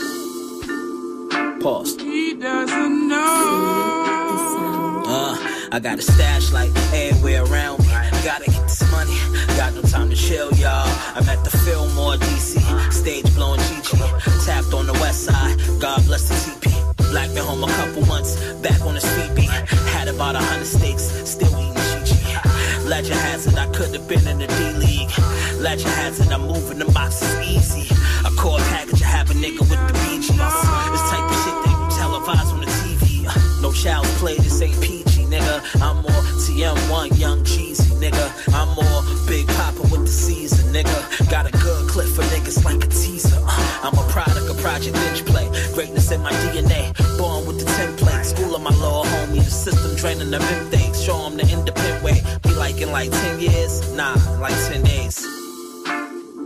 Pause. 1.60 1.96
He 2.00 2.34
doesn't 2.34 3.08
know. 3.08 5.02
Uh, 5.06 5.36
I 5.72 5.80
got 5.80 5.98
a 5.98 6.02
stash 6.02 6.52
like 6.52 6.70
everywhere 6.92 7.44
around 7.44 7.80
me. 7.80 7.89
Gotta 8.24 8.44
get 8.50 8.62
this 8.64 8.82
money. 8.90 9.16
Got 9.56 9.74
no 9.74 9.82
time 9.82 10.10
to 10.10 10.16
chill, 10.16 10.52
y'all. 10.54 10.86
I'm 11.16 11.26
at 11.28 11.42
the 11.42 11.50
Fillmore, 11.50 12.14
DC. 12.16 12.60
Stage 12.92 13.34
blowing 13.34 13.60
Gigi. 13.60 13.96
Tapped 14.44 14.74
on 14.74 14.86
the 14.86 14.92
west 15.00 15.24
side. 15.24 15.58
God 15.80 16.04
bless 16.04 16.28
the 16.28 16.34
TP. 16.34 16.66
Black 17.10 17.28
been 17.34 17.44
home 17.44 17.64
a 17.64 17.68
couple 17.68 18.04
months. 18.06 18.36
Back 18.60 18.80
on 18.82 18.94
the 18.94 19.00
street 19.00 19.34
beat. 19.34 19.48
Had 19.94 20.08
about 20.08 20.34
a 20.36 20.38
hundred 20.38 20.66
steaks. 20.66 21.04
Still 21.28 21.48
eating 21.58 22.04
Gigi. 22.04 22.88
Legend 22.88 23.20
has 23.20 23.46
it, 23.46 23.56
I 23.56 23.66
could 23.72 23.94
have 23.94 24.06
been 24.06 24.26
in 24.26 24.38
the 24.38 24.46
D 24.46 24.72
League. 24.84 25.10
Legend 25.60 25.90
has 26.02 26.20
it, 26.20 26.30
I'm 26.32 26.42
moving 26.46 26.78
the 26.78 26.86
boxes 26.92 27.32
easy. 27.48 27.86
A 28.26 28.30
core 28.36 28.58
package, 28.58 29.02
I 29.02 29.06
have 29.06 29.30
a 29.30 29.34
nigga 29.34 29.60
with 29.60 29.70
the 29.70 29.94
BGs. 30.04 30.28
This 30.92 31.04
type 31.08 31.24
of 31.32 31.38
shit 31.42 31.56
they 31.64 31.74
televise 31.96 32.52
on 32.52 32.60
the 32.60 32.66
TV. 32.66 33.26
Uh, 33.26 33.60
No 33.62 33.72
child's 33.72 34.12
play, 34.18 34.36
this 34.36 34.60
ain't 34.60 34.78
PG, 34.82 35.04
nigga. 35.50 35.82
I'm 35.82 35.96
more 35.96 36.22
TM1, 36.42 37.18
young 37.18 37.40
Jeezy, 37.40 37.90
nigga. 38.00 38.54
I'm 38.54 38.68
more 38.74 39.26
Big 39.26 39.46
Papa 39.48 39.82
with 39.82 40.02
the 40.02 40.06
season, 40.06 40.72
nigga. 40.72 41.30
Got 41.30 41.46
a 41.46 41.52
good 41.52 41.88
clip 41.88 42.08
for 42.08 42.22
niggas 42.22 42.64
like 42.64 42.82
a 42.84 42.88
teaser. 42.88 43.38
Uh, 43.42 43.80
I'm 43.82 43.94
a 43.98 44.10
product 44.10 44.48
of 44.48 44.58
Project 44.58 44.96
Inch 44.96 45.24
Play. 45.24 45.48
Greatness 45.74 46.10
in 46.10 46.20
my 46.22 46.32
DNA. 46.32 46.92
Born 47.18 47.46
with 47.46 47.58
the 47.58 47.66
template. 47.72 48.24
School 48.24 48.54
of 48.54 48.62
my 48.62 48.70
little 48.70 49.04
homie. 49.04 49.44
The 49.44 49.50
system 49.50 49.96
training 49.96 50.30
them 50.30 50.42
in 50.42 50.70
things. 50.70 51.02
Show 51.02 51.18
them 51.18 51.36
the 51.36 51.48
independent 51.50 52.02
way. 52.02 52.22
Be 52.42 52.50
like 52.54 52.80
in 52.80 52.90
like 52.90 53.10
10 53.10 53.40
years? 53.40 53.92
Nah, 53.94 54.14
like 54.40 54.54
10 54.68 54.82
days. 54.82 55.24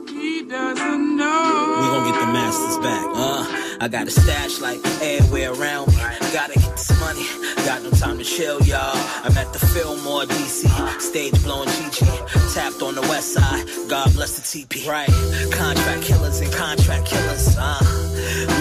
He 0.09 0.45
doesn't 0.45 1.17
know. 1.17 1.77
We 1.81 1.87
gon' 1.89 2.11
get 2.11 2.21
the 2.21 2.33
masters 2.33 2.79
back. 2.79 3.05
Uh, 3.15 3.64
I 3.85 3.89
got 3.89 4.09
a 4.09 4.11
stash 4.11 4.61
like 4.63 4.81
everywhere 5.03 5.53
around 5.53 5.89
me. 5.89 5.97
Gotta 6.33 6.59
get 6.59 6.71
this 6.71 6.99
money. 7.01 7.27
Got 7.67 7.83
no 7.83 7.91
time 7.91 8.17
to 8.17 8.25
chill, 8.25 8.63
y'all. 8.63 8.97
I'm 9.23 9.37
at 9.37 9.53
the 9.53 9.59
Fillmore, 9.59 10.23
DC. 10.23 11.01
Stage 11.03 11.43
blowing 11.43 11.69
Gigi. 11.69 12.07
Tapped 12.55 12.81
on 12.81 12.95
the 12.95 13.03
west 13.03 13.35
side. 13.35 13.67
God 13.91 14.11
bless 14.15 14.37
the 14.37 14.41
TP. 14.41 14.89
Right. 14.89 15.07
Contract 15.53 16.03
killers 16.03 16.41
and 16.41 16.51
contract 16.51 17.05
killers. 17.05 17.59
Uh, 17.59 17.77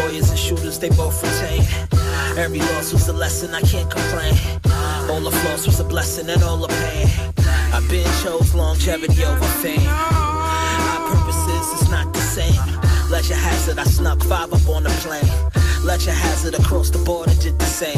lawyers 0.02 0.30
and 0.30 0.38
shooters, 0.38 0.78
they 0.80 0.90
both 0.90 1.24
retain. 1.24 1.62
Every 2.38 2.60
loss 2.60 2.92
was 2.92 3.08
a 3.08 3.14
lesson, 3.14 3.56
I 3.56 3.62
can't 3.62 3.90
complain. 3.90 4.34
All 5.10 5.22
the 5.22 5.32
flaws 5.32 5.66
was 5.66 5.80
a 5.80 5.86
blessing 5.86 6.30
and 6.30 6.44
all 6.44 6.58
the 6.58 6.68
pain. 6.68 7.08
I've 7.72 7.90
been 7.90 8.04
chose 8.24 8.54
longevity 8.54 9.24
over 9.24 9.46
fame. 9.64 9.88
Our 9.88 11.16
purposes 11.16 11.82
is 11.82 11.90
not 11.90 12.14
the 12.14 12.20
same. 12.20 12.83
Ledger 13.14 13.36
hazard, 13.36 13.78
I 13.78 13.84
snuck 13.84 14.24
five 14.24 14.52
up 14.52 14.68
on 14.68 14.86
the 14.86 14.90
plane. 14.90 15.86
Ledger 15.86 16.12
hazard 16.12 16.56
across 16.56 16.90
the 16.90 16.98
border 16.98 17.36
did 17.36 17.60
the 17.60 17.66
same. 17.66 17.96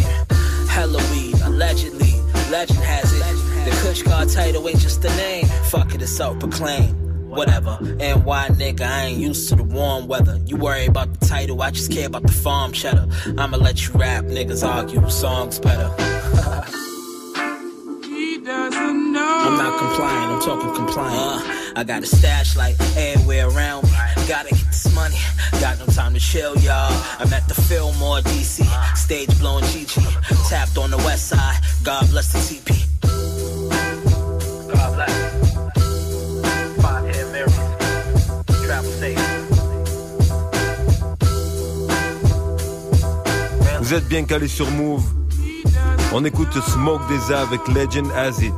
Hella 0.67 1.01
weed, 1.09 1.39
allegedly. 1.45 2.19
Legend 2.51 2.79
has 2.79 3.13
it. 3.13 3.63
The 3.63 3.71
Kush 3.81 4.01
Guard 4.01 4.27
title 4.27 4.67
ain't 4.67 4.79
just 4.79 5.05
a 5.05 5.09
name. 5.15 5.45
Fuck 5.69 5.95
it, 5.95 6.01
it's 6.01 6.11
self-proclaimed. 6.11 7.29
Whatever. 7.29 7.79
And 8.01 8.25
why, 8.25 8.49
nigga, 8.49 8.81
I 8.81 9.05
ain't 9.05 9.19
used 9.21 9.47
to 9.47 9.55
the 9.55 9.63
warm 9.63 10.07
weather. 10.07 10.37
You 10.47 10.57
worry 10.57 10.85
about 10.85 11.17
the 11.17 11.25
title, 11.25 11.61
I 11.61 11.71
just 11.71 11.93
care 11.93 12.07
about 12.07 12.23
the 12.23 12.33
farm 12.33 12.73
cheddar. 12.73 13.07
I'ma 13.37 13.55
let 13.55 13.87
you 13.87 13.93
rap, 13.93 14.25
niggas 14.25 14.67
argue, 14.67 15.09
songs 15.09 15.59
better. 15.59 15.95
He 18.45 18.51
doesn't 18.51 19.11
know. 19.11 19.43
I'm 19.47 19.57
not 19.57 19.79
complying, 19.79 20.29
I'm 20.29 20.39
talking 20.39 20.75
compliant. 20.75 21.17
Uh, 21.17 21.73
I 21.77 21.83
got 21.83 22.03
a 22.03 22.05
stash 22.05 22.55
like 22.55 22.75
everywhere 22.95 23.47
around 23.47 23.85
me. 23.85 23.89
Gotta 24.27 24.49
get 24.49 24.67
this 24.67 24.93
money, 24.93 25.17
got 25.59 25.79
no 25.79 25.87
time 25.87 26.13
to 26.13 26.19
chill, 26.19 26.55
y'all. 26.57 26.93
I'm 27.17 27.33
at 27.33 27.47
the 27.47 27.55
Fillmore, 27.55 28.19
DC. 28.19 28.61
Stage 28.95 29.35
blowing 29.39 29.65
Gigi. 29.65 29.99
Tapped 30.47 30.77
on 30.77 30.91
the 30.91 30.97
west 30.97 31.29
side. 31.29 31.59
God 31.83 32.07
bless 32.11 32.33
the 32.33 32.37
TP. 32.37 32.85
God 34.71 34.93
bless. 34.93 35.13
Five 36.83 37.15
head 37.15 37.31
Marys. 37.31 37.55
Travel 38.63 38.91
safe. 38.91 39.17
Vous 43.79 43.93
êtes 43.95 44.07
bien 44.07 44.23
calé 44.23 44.47
sur 44.47 44.69
Move. 44.69 45.24
On 46.17 46.23
écoute 46.23 46.57
Smoke 46.61 47.01
DZA 47.09 47.41
avec 47.41 47.67
Legend 47.67 48.09
As 48.11 48.41
It. 48.41 48.53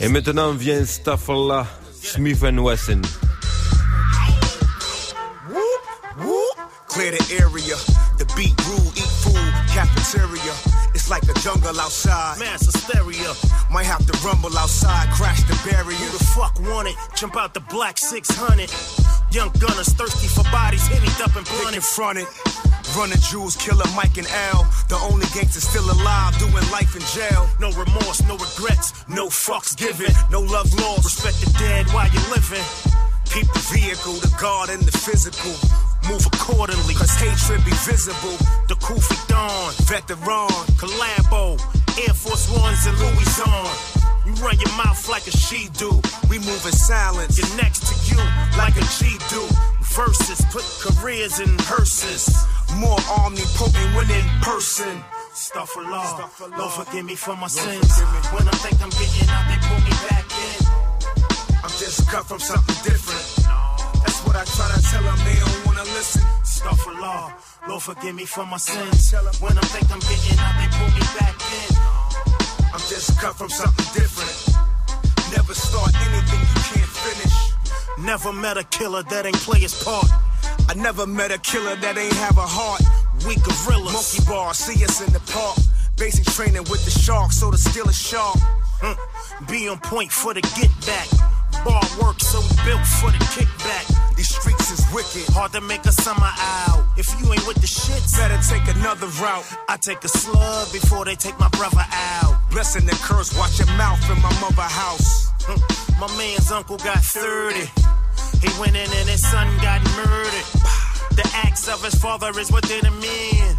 Et 0.00 0.08
maintenant 0.08 0.50
vient 0.54 0.84
Staffala 0.84 1.68
Smif 2.02 2.42
N 2.42 2.58
Wessun. 2.58 3.00
Clear 6.88 7.12
clear 7.12 7.12
the 7.12 7.34
area. 7.38 7.76
The 8.18 8.24
beat 8.34 8.58
rude, 8.66 8.98
eat 8.98 9.06
food, 9.22 9.54
cafeteria. 9.72 10.52
It's 10.96 11.08
like 11.08 11.22
a 11.30 11.34
jungle 11.38 11.78
outside. 11.78 12.40
Mass 12.40 12.66
hysteria. 12.66 13.34
Might 13.70 13.86
have 13.86 14.04
to 14.06 14.18
rumble 14.26 14.58
outside, 14.58 15.08
crash 15.12 15.44
the 15.44 15.54
barrier. 15.70 15.96
Who 15.96 16.18
the 16.18 16.24
fuck 16.24 16.58
want 16.58 16.88
it? 16.88 16.96
Jump 17.14 17.36
out 17.36 17.54
the 17.54 17.60
black 17.60 17.98
600. 17.98 18.68
Young 19.30 19.52
gunners 19.60 19.90
thirsty 19.90 20.26
for 20.26 20.42
bodies, 20.50 20.84
hitting 20.88 21.08
up 21.22 21.36
and 21.36 21.46
They 21.46 21.54
blunted. 21.54 21.74
confronted. 21.74 22.26
Running 22.96 23.18
jewels, 23.18 23.56
killer 23.56 23.84
Mike 23.96 24.18
and 24.18 24.26
Al. 24.28 24.62
The 24.88 24.94
only 25.10 25.26
gangster 25.34 25.58
still 25.58 25.90
alive, 25.90 26.38
doing 26.38 26.62
life 26.70 26.94
in 26.94 27.02
jail. 27.10 27.48
No 27.58 27.72
remorse, 27.72 28.22
no 28.22 28.38
regrets, 28.38 28.94
no 29.08 29.26
fucks 29.26 29.76
given. 29.76 30.14
No 30.30 30.40
love 30.40 30.72
lost. 30.78 31.02
Respect 31.02 31.40
the 31.42 31.50
dead 31.58 31.90
while 31.90 32.06
you're 32.14 32.30
living. 32.30 32.62
Keep 33.26 33.50
the 33.50 33.64
vehicle, 33.74 34.14
the 34.22 34.30
guard, 34.40 34.70
and 34.70 34.80
the 34.82 34.94
physical. 34.96 35.50
Move 36.06 36.24
accordingly. 36.26 36.94
Cause 36.94 37.10
hatred 37.18 37.64
be 37.64 37.74
visible. 37.82 38.38
The 38.70 38.78
Kufi 38.78 39.18
Dawn, 39.26 39.74
Veteran. 39.90 40.54
Collabo, 40.78 41.58
Air 41.98 42.14
Force 42.14 42.46
Ones 42.54 42.86
and 42.86 42.96
Louis 42.98 43.40
on. 43.42 43.74
You 44.24 44.32
run 44.38 44.54
your 44.60 44.70
mouth 44.78 45.08
like 45.08 45.26
a 45.26 45.32
she 45.32 45.68
do. 45.74 45.90
We 46.30 46.38
move 46.38 46.62
in 46.64 46.72
silence. 46.72 47.38
You're 47.38 47.56
next 47.56 47.90
to 47.90 47.94
you 48.06 48.22
like 48.56 48.76
a 48.76 48.86
G 49.02 49.18
do. 49.28 49.42
Verses 49.82 50.40
put 50.50 50.64
careers 50.78 51.40
in 51.40 51.58
hearses. 51.66 52.30
More 52.76 52.98
omnipotent 53.18 53.94
when 53.94 54.10
in 54.10 54.26
person. 54.42 55.02
Stuff 55.32 55.70
for 55.70 55.82
law. 55.82 56.30
Lord 56.58 56.72
forgive 56.72 57.04
me 57.04 57.14
for 57.14 57.36
my 57.36 57.46
sins. 57.46 58.00
When 58.32 58.46
I 58.46 58.56
think 58.62 58.82
I'm 58.82 58.90
getting 58.90 59.28
out, 59.30 59.46
they 59.48 59.58
pull 59.66 59.80
me 59.80 59.94
back 60.08 60.26
in. 60.46 60.58
I'm 61.62 61.70
just 61.78 62.08
cut 62.08 62.26
from 62.26 62.40
something 62.40 62.76
different. 62.84 63.26
That's 64.02 64.20
what 64.26 64.36
I 64.36 64.44
try 64.44 64.68
to 64.74 64.82
tell 64.90 65.02
them, 65.02 65.18
they 65.24 65.38
don't 65.38 65.66
wanna 65.66 65.84
listen. 65.94 66.22
Stuff 66.42 66.80
for 66.80 66.92
law. 66.92 67.32
Lord 67.68 67.82
forgive 67.82 68.14
me 68.14 68.24
for 68.24 68.44
my 68.46 68.58
sins. 68.58 69.14
When 69.40 69.56
I 69.56 69.62
think 69.72 69.90
I'm 69.90 70.00
getting 70.00 70.38
out, 70.38 70.54
they 70.58 70.68
pull 70.76 70.90
me 70.90 71.04
back 71.18 71.36
in. 71.60 71.76
I'm 72.74 72.84
just 72.90 73.18
cut 73.20 73.34
from 73.36 73.50
something 73.50 73.86
different. 73.94 74.36
Never 75.32 75.54
start 75.54 75.94
anything 76.06 76.40
you 76.40 76.60
can't 76.70 76.94
finish. 77.06 77.53
Never 77.98 78.32
met 78.32 78.58
a 78.58 78.64
killer 78.64 79.02
that 79.04 79.26
ain't 79.26 79.36
play 79.36 79.60
his 79.60 79.82
part. 79.84 80.06
I 80.68 80.74
never 80.74 81.06
met 81.06 81.30
a 81.30 81.38
killer 81.38 81.76
that 81.76 81.96
ain't 81.96 82.12
have 82.14 82.38
a 82.38 82.46
heart. 82.46 82.82
We 83.26 83.36
gorillas. 83.36 83.92
Monkey 83.92 84.28
bar, 84.28 84.52
see 84.54 84.84
us 84.84 85.00
in 85.00 85.12
the 85.12 85.20
park. 85.32 85.58
Basic 85.96 86.24
training 86.26 86.64
with 86.70 86.84
the 86.84 86.90
sharks, 86.90 87.38
so 87.38 87.50
the 87.50 87.58
skill 87.58 87.88
is 87.88 87.98
sharp. 87.98 88.36
Huh. 88.82 88.96
Be 89.48 89.68
on 89.68 89.78
point 89.78 90.10
for 90.10 90.34
the 90.34 90.40
get 90.58 90.70
back. 90.84 91.08
Bar 91.64 91.82
work 92.02 92.20
so 92.20 92.42
built 92.66 92.84
for 92.98 93.10
the 93.14 93.22
kickback. 93.30 94.16
These 94.16 94.34
streets 94.34 94.70
is 94.72 94.82
wicked. 94.92 95.32
Hard 95.32 95.52
to 95.52 95.60
make 95.60 95.84
a 95.86 95.92
summer 95.92 96.32
out. 96.38 96.84
If 96.98 97.08
you 97.20 97.32
ain't 97.32 97.46
with 97.46 97.60
the 97.60 97.68
shits, 97.68 98.18
Better 98.18 98.38
take 98.42 98.66
another 98.74 99.06
route. 99.22 99.46
I 99.68 99.76
take 99.76 100.02
a 100.04 100.08
slug 100.08 100.72
before 100.72 101.04
they 101.04 101.14
take 101.14 101.38
my 101.38 101.48
brother 101.50 101.84
out. 101.90 102.40
Blessing 102.50 102.88
and 102.88 102.98
curse, 102.98 103.36
watch 103.38 103.58
your 103.58 103.68
mouth 103.78 104.02
in 104.10 104.20
my 104.20 104.34
mother 104.40 104.62
house. 104.62 105.33
My 106.00 106.08
man's 106.16 106.50
uncle 106.50 106.76
got 106.78 106.98
30. 106.98 107.60
He 108.40 108.60
went 108.60 108.76
in 108.76 108.88
and 108.88 109.08
his 109.08 109.22
son 109.28 109.46
got 109.60 109.80
murdered. 109.96 110.46
The 111.16 111.30
acts 111.34 111.68
of 111.68 111.84
his 111.84 111.94
father 111.94 112.30
is 112.38 112.50
within 112.50 112.84
a 112.86 112.90
man. 112.90 113.56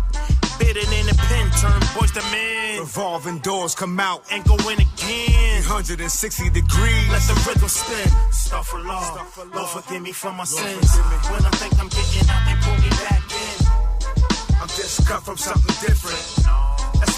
Bidden 0.60 0.92
in 0.94 1.06
the 1.06 1.16
pen, 1.28 1.52
turn 1.62 1.80
boys 1.98 2.12
to 2.14 2.22
men. 2.32 2.80
Revolving 2.80 3.40
doors 3.40 3.76
come 3.76 4.00
out. 4.00 4.24
And 4.32 4.44
go 4.46 4.56
in 4.70 4.80
again. 4.80 5.64
160 5.64 6.50
degrees. 6.50 7.10
Let 7.12 7.22
the 7.24 7.44
rhythm 7.48 7.70
spin. 7.70 8.10
Stop 8.32 8.66
for 8.66 8.80
law. 8.82 9.26
Lord 9.54 9.70
forgive 9.70 10.02
me 10.02 10.12
for 10.12 10.32
my 10.32 10.46
sins. 10.46 10.96
When 11.30 11.46
I 11.46 11.52
think 11.52 11.80
I'm 11.80 11.90
getting 11.90 12.30
out, 12.30 12.46
they 12.46 12.56
pull 12.62 12.78
me 12.82 12.90
back 13.06 13.24
in. 13.32 14.62
I'm 14.62 14.68
just 14.70 15.06
cut 15.08 15.24
from 15.24 15.38
something 15.38 15.76
different. 15.88 16.65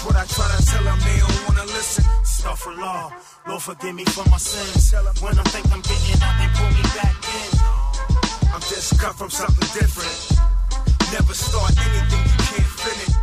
What 0.04 0.16
I 0.16 0.24
try 0.26 0.48
to 0.56 0.66
tell 0.66 0.84
them, 0.84 0.98
they 1.00 1.18
don't 1.18 1.48
wanna 1.48 1.64
listen. 1.66 2.04
Stuff 2.24 2.60
for 2.60 2.72
law. 2.74 3.12
Lord 3.46 3.62
forgive 3.62 3.94
me 3.94 4.04
for 4.04 4.28
my 4.30 4.38
sins. 4.38 4.94
When 5.20 5.38
I 5.38 5.42
think 5.44 5.66
I'm 5.72 5.80
getting 5.80 6.22
out, 6.22 6.36
they 6.38 6.48
pull 6.56 6.70
me 6.70 6.82
back 6.96 7.16
in. 7.38 7.50
I'm 8.54 8.60
just 8.60 8.98
cut 8.98 9.16
from 9.16 9.30
something 9.30 9.68
different. 9.78 10.16
Never 11.12 11.34
start 11.34 11.72
anything 11.86 12.22
you 12.30 12.36
can't 12.50 12.72
finish. 12.84 13.14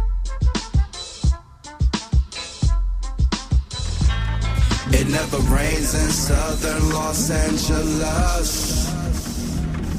It 5.00 5.08
never 5.10 5.40
rains 5.54 5.94
in 5.94 6.10
southern 6.10 6.90
Los 6.92 7.30
Angeles. 7.30 8.95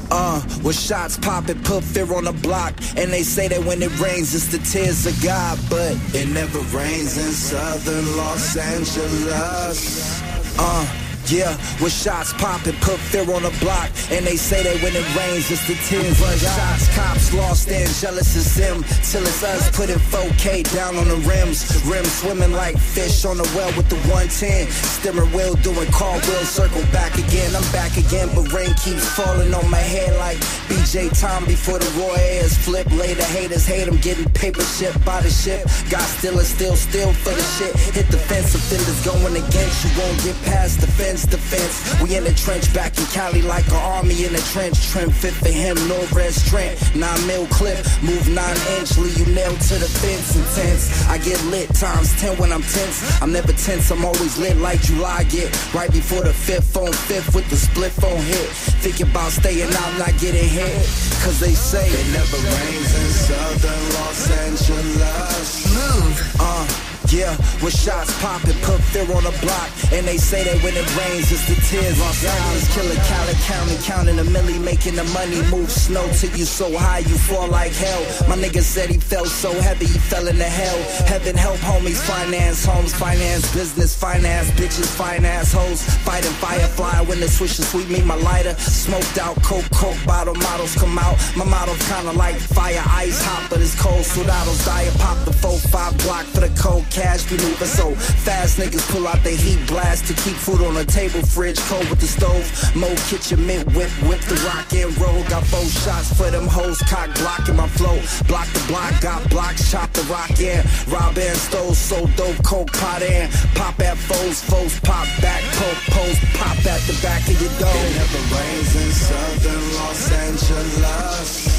Uh, 0.09 0.41
with 0.63 0.77
shots 0.79 1.17
popping, 1.17 1.61
put 1.63 1.83
fear 1.83 2.11
on 2.13 2.23
the 2.25 2.31
block. 2.31 2.73
And 2.95 3.11
they 3.11 3.23
say 3.23 3.47
that 3.47 3.63
when 3.63 3.81
it 3.81 3.99
rains, 3.99 4.33
it's 4.33 4.47
the 4.47 4.59
tears 4.59 5.05
of 5.05 5.21
God. 5.23 5.59
But 5.69 5.93
it 6.13 6.29
never 6.29 6.59
rains 6.75 7.17
in 7.17 7.31
southern 7.31 8.17
Los 8.17 8.55
Angeles. 8.57 10.21
Uh, 10.59 11.06
yeah, 11.29 11.55
with 11.81 11.93
shots 11.93 12.33
popping, 12.33 12.75
put 12.81 12.99
fear 12.99 13.27
on 13.33 13.43
the 13.43 13.55
block. 13.59 13.89
And 14.11 14.25
they 14.25 14.35
say 14.35 14.63
that 14.63 14.81
when 14.83 14.95
it 14.95 15.07
rains, 15.15 15.51
it's 15.51 15.67
the 15.67 15.75
tears 15.87 16.19
of 16.21 16.37
Shots, 16.39 16.95
cops, 16.95 17.33
lost 17.33 17.69
and 17.69 17.89
jealous 17.95 18.35
as 18.35 18.55
them. 18.55 18.83
Till 19.03 19.23
it's 19.23 19.43
us 19.43 19.69
putting 19.75 19.97
4K 19.97 20.63
down 20.73 20.95
on 20.95 21.07
the 21.07 21.17
rims. 21.27 21.65
Rims 21.85 22.11
swimming 22.13 22.53
like 22.53 22.77
fish 22.77 23.25
on 23.25 23.37
the 23.37 23.47
well 23.55 23.71
with 23.75 23.89
the 23.89 23.99
110. 24.07 24.67
Steering 24.67 25.31
wheel 25.33 25.55
doing 25.55 25.89
cartwheels, 25.91 26.49
circle 26.49 26.83
back 26.91 27.17
again. 27.17 27.55
I'm 27.55 27.65
back 27.71 27.97
again, 27.97 28.29
but 28.35 28.51
rain 28.53 28.73
keeps 28.83 29.07
falling 29.15 29.53
on 29.53 29.69
my 29.69 29.83
head 29.83 30.15
like 30.17 30.37
BJ 30.69 31.09
Tom 31.19 31.45
before 31.45 31.79
the 31.79 31.89
Roy 31.99 32.15
Ayers 32.15 32.57
flip. 32.57 32.85
Later 32.91 33.23
haters 33.23 33.65
hate 33.65 33.87
him 33.87 33.97
getting 33.97 34.29
paper 34.31 34.61
shipped 34.61 35.03
by 35.05 35.21
the 35.21 35.29
ship. 35.29 35.65
Got 35.89 36.05
still 36.05 36.37
and 36.37 36.47
still, 36.47 36.75
still 36.75 37.13
for 37.13 37.31
the 37.31 37.45
shit. 37.57 37.75
Hit 37.95 38.07
the 38.11 38.17
fence, 38.17 38.53
offenders 38.55 38.99
going 39.05 39.35
against 39.35 39.83
you. 39.83 39.91
Won't 39.97 40.23
get 40.23 40.35
past 40.43 40.81
the 40.81 40.87
fence, 40.87 41.16
defense. 41.25 42.01
We 42.01 42.15
in 42.15 42.23
the 42.23 42.33
trench 42.33 42.73
back 42.73 42.97
in 42.97 43.05
Cali 43.07 43.41
like 43.41 43.67
an 43.67 43.81
army 43.97 44.25
in 44.25 44.35
a 44.35 44.43
trench. 44.53 44.89
Trim 44.89 45.09
fit 45.09 45.33
for 45.33 45.49
him, 45.49 45.75
no 45.87 45.99
red 46.13 46.33
strength. 46.33 46.95
Nine 46.95 47.27
mil 47.27 47.47
clip, 47.47 47.79
move 48.01 48.27
nine 48.29 48.57
inch, 48.77 48.97
leave 48.97 49.17
you 49.17 49.25
nailed 49.33 49.59
to 49.71 49.75
the 49.75 49.89
fence. 49.99 50.35
Intense. 50.35 51.07
I 51.07 51.17
get 51.17 51.41
lit 51.45 51.73
times 51.73 52.13
ten 52.19 52.37
when 52.37 52.51
I'm 52.51 52.63
tense. 52.63 53.21
I'm 53.21 53.31
never 53.31 53.53
tense, 53.53 53.91
I'm 53.91 54.05
always 54.05 54.37
lit 54.37 54.57
like 54.57 54.81
July 54.81 55.23
get. 55.23 55.49
Right 55.73 55.91
before 55.91 56.23
the 56.23 56.33
fifth 56.33 56.75
on 56.77 56.91
fifth 56.93 57.33
with 57.35 57.49
the 57.49 57.57
split 57.57 57.91
phone 57.91 58.21
hit. 58.21 58.49
Thinking 58.83 59.09
about 59.09 59.31
staying 59.31 59.73
out, 59.73 59.97
not 59.97 60.13
getting 60.19 60.47
hit. 60.47 60.85
Cause 61.23 61.39
they 61.39 61.53
say 61.53 61.87
it 61.87 62.07
never 62.13 62.37
rains 62.37 62.91
in 62.95 63.09
southern 63.11 63.83
Los 63.95 64.31
Angeles. 64.31 65.73
Move. 65.73 66.35
Uh. 66.39 66.86
Yeah, 67.09 67.31
with 67.63 67.71
shots 67.71 68.11
popping, 68.19 68.59
put 68.67 68.83
fear 68.91 69.07
on 69.15 69.23
the 69.23 69.31
block. 69.39 69.71
And 69.95 70.05
they 70.05 70.17
say 70.17 70.43
that 70.43 70.61
when 70.61 70.75
it 70.75 70.83
rains, 70.99 71.31
it's 71.31 71.47
the 71.47 71.55
tears. 71.71 71.97
Los 71.99 72.19
Angeles 72.19 72.67
killer, 72.75 72.99
Cali 73.07 73.33
County, 73.47 73.77
counting 73.87 74.19
a 74.19 74.27
milli, 74.27 74.59
making 74.59 74.95
the 74.95 75.05
money 75.15 75.39
move 75.49 75.71
snow 75.71 76.05
till 76.19 76.35
you 76.35 76.43
so 76.43 76.67
high 76.77 76.99
you 76.99 77.15
fall 77.15 77.47
like 77.47 77.71
hell. 77.71 78.03
My 78.27 78.35
nigga 78.35 78.61
said 78.61 78.89
he 78.89 78.99
felt 78.99 79.29
so 79.29 79.53
heavy, 79.61 79.85
he 79.85 79.99
fell 79.99 80.27
into 80.27 80.43
hell. 80.43 80.77
Heaven 81.07 81.35
help 81.37 81.55
homies, 81.59 81.95
finance 82.03 82.65
homes, 82.65 82.93
finance 82.93 83.53
business, 83.53 83.95
finance 83.95 84.51
bitches, 84.51 84.91
finance 84.91 85.53
hoes. 85.53 85.83
Fighting 86.03 86.35
firefly 86.43 87.07
when 87.07 87.21
the 87.21 87.27
swisher 87.27 87.63
sweep 87.63 87.87
me 87.87 88.01
my 88.01 88.15
lighter. 88.15 88.53
Smoked 88.59 89.17
out 89.17 89.41
coke, 89.43 89.69
coke 89.71 89.97
bottle 90.05 90.35
models 90.35 90.75
come 90.75 90.99
out. 90.99 91.15
My 91.37 91.45
model's 91.45 91.81
kinda 91.87 92.11
like 92.11 92.35
fire, 92.35 92.83
ice 92.85 93.23
hot, 93.23 93.47
but 93.49 93.61
it's 93.61 93.79
cold. 93.79 94.03
Soldados 94.03 94.65
die, 94.65 94.91
pop 94.99 95.17
the 95.23 95.31
4-5 95.31 96.03
block 96.03 96.25
for 96.25 96.41
the 96.41 96.51
cold 96.59 96.83
cash 96.97 97.29
maneuver. 97.29 97.65
So 97.65 97.93
fast 98.25 98.57
niggas 98.57 98.85
pull 98.89 99.07
out 99.07 99.21
the 99.23 99.29
heat 99.29 99.61
blast 99.67 100.07
to 100.07 100.13
keep 100.23 100.33
food 100.33 100.61
on 100.65 100.73
the 100.73 100.85
table. 100.85 101.21
Fridge 101.21 101.59
cold 101.69 101.87
with 101.89 102.01
the 102.01 102.09
stove. 102.09 102.45
Mo 102.75 102.89
kitchen 103.09 103.45
mint 103.45 103.65
whip, 103.77 103.91
whip 104.09 104.21
the 104.25 104.37
rock 104.49 104.73
and 104.73 104.89
roll. 104.97 105.21
Got 105.29 105.45
four 105.45 105.65
shots 105.69 106.09
for 106.17 106.29
them 106.31 106.47
hoes, 106.47 106.81
cock 106.89 107.13
blocking 107.21 107.55
my 107.55 107.69
flow. 107.77 107.97
Block 108.27 108.49
the 108.57 108.63
block, 108.67 108.93
got 109.01 109.21
blocks, 109.29 109.69
chop 109.71 109.93
the 109.93 110.03
rock 110.09 110.33
in. 110.39 110.65
Rob 110.89 111.17
and 111.17 111.37
stole, 111.37 111.73
so 111.73 112.07
dope, 112.17 112.41
coke 112.43 112.73
pot 112.73 113.01
in. 113.01 113.29
Pop 113.53 113.79
at 113.79 113.97
foes, 113.97 114.41
foes 114.41 114.79
pop 114.81 115.07
back, 115.21 115.43
poke, 115.61 115.83
pose, 115.93 116.19
pop 116.33 116.57
at 116.65 116.81
the 116.89 116.97
back 117.05 117.21
of 117.29 117.37
your 117.39 117.53
door. 117.61 117.77
It 117.85 117.93
never 118.01 118.23
rains 118.33 118.73
in 118.75 118.91
southern 118.91 119.65
Los 119.77 120.01
Angeles. 120.11 121.56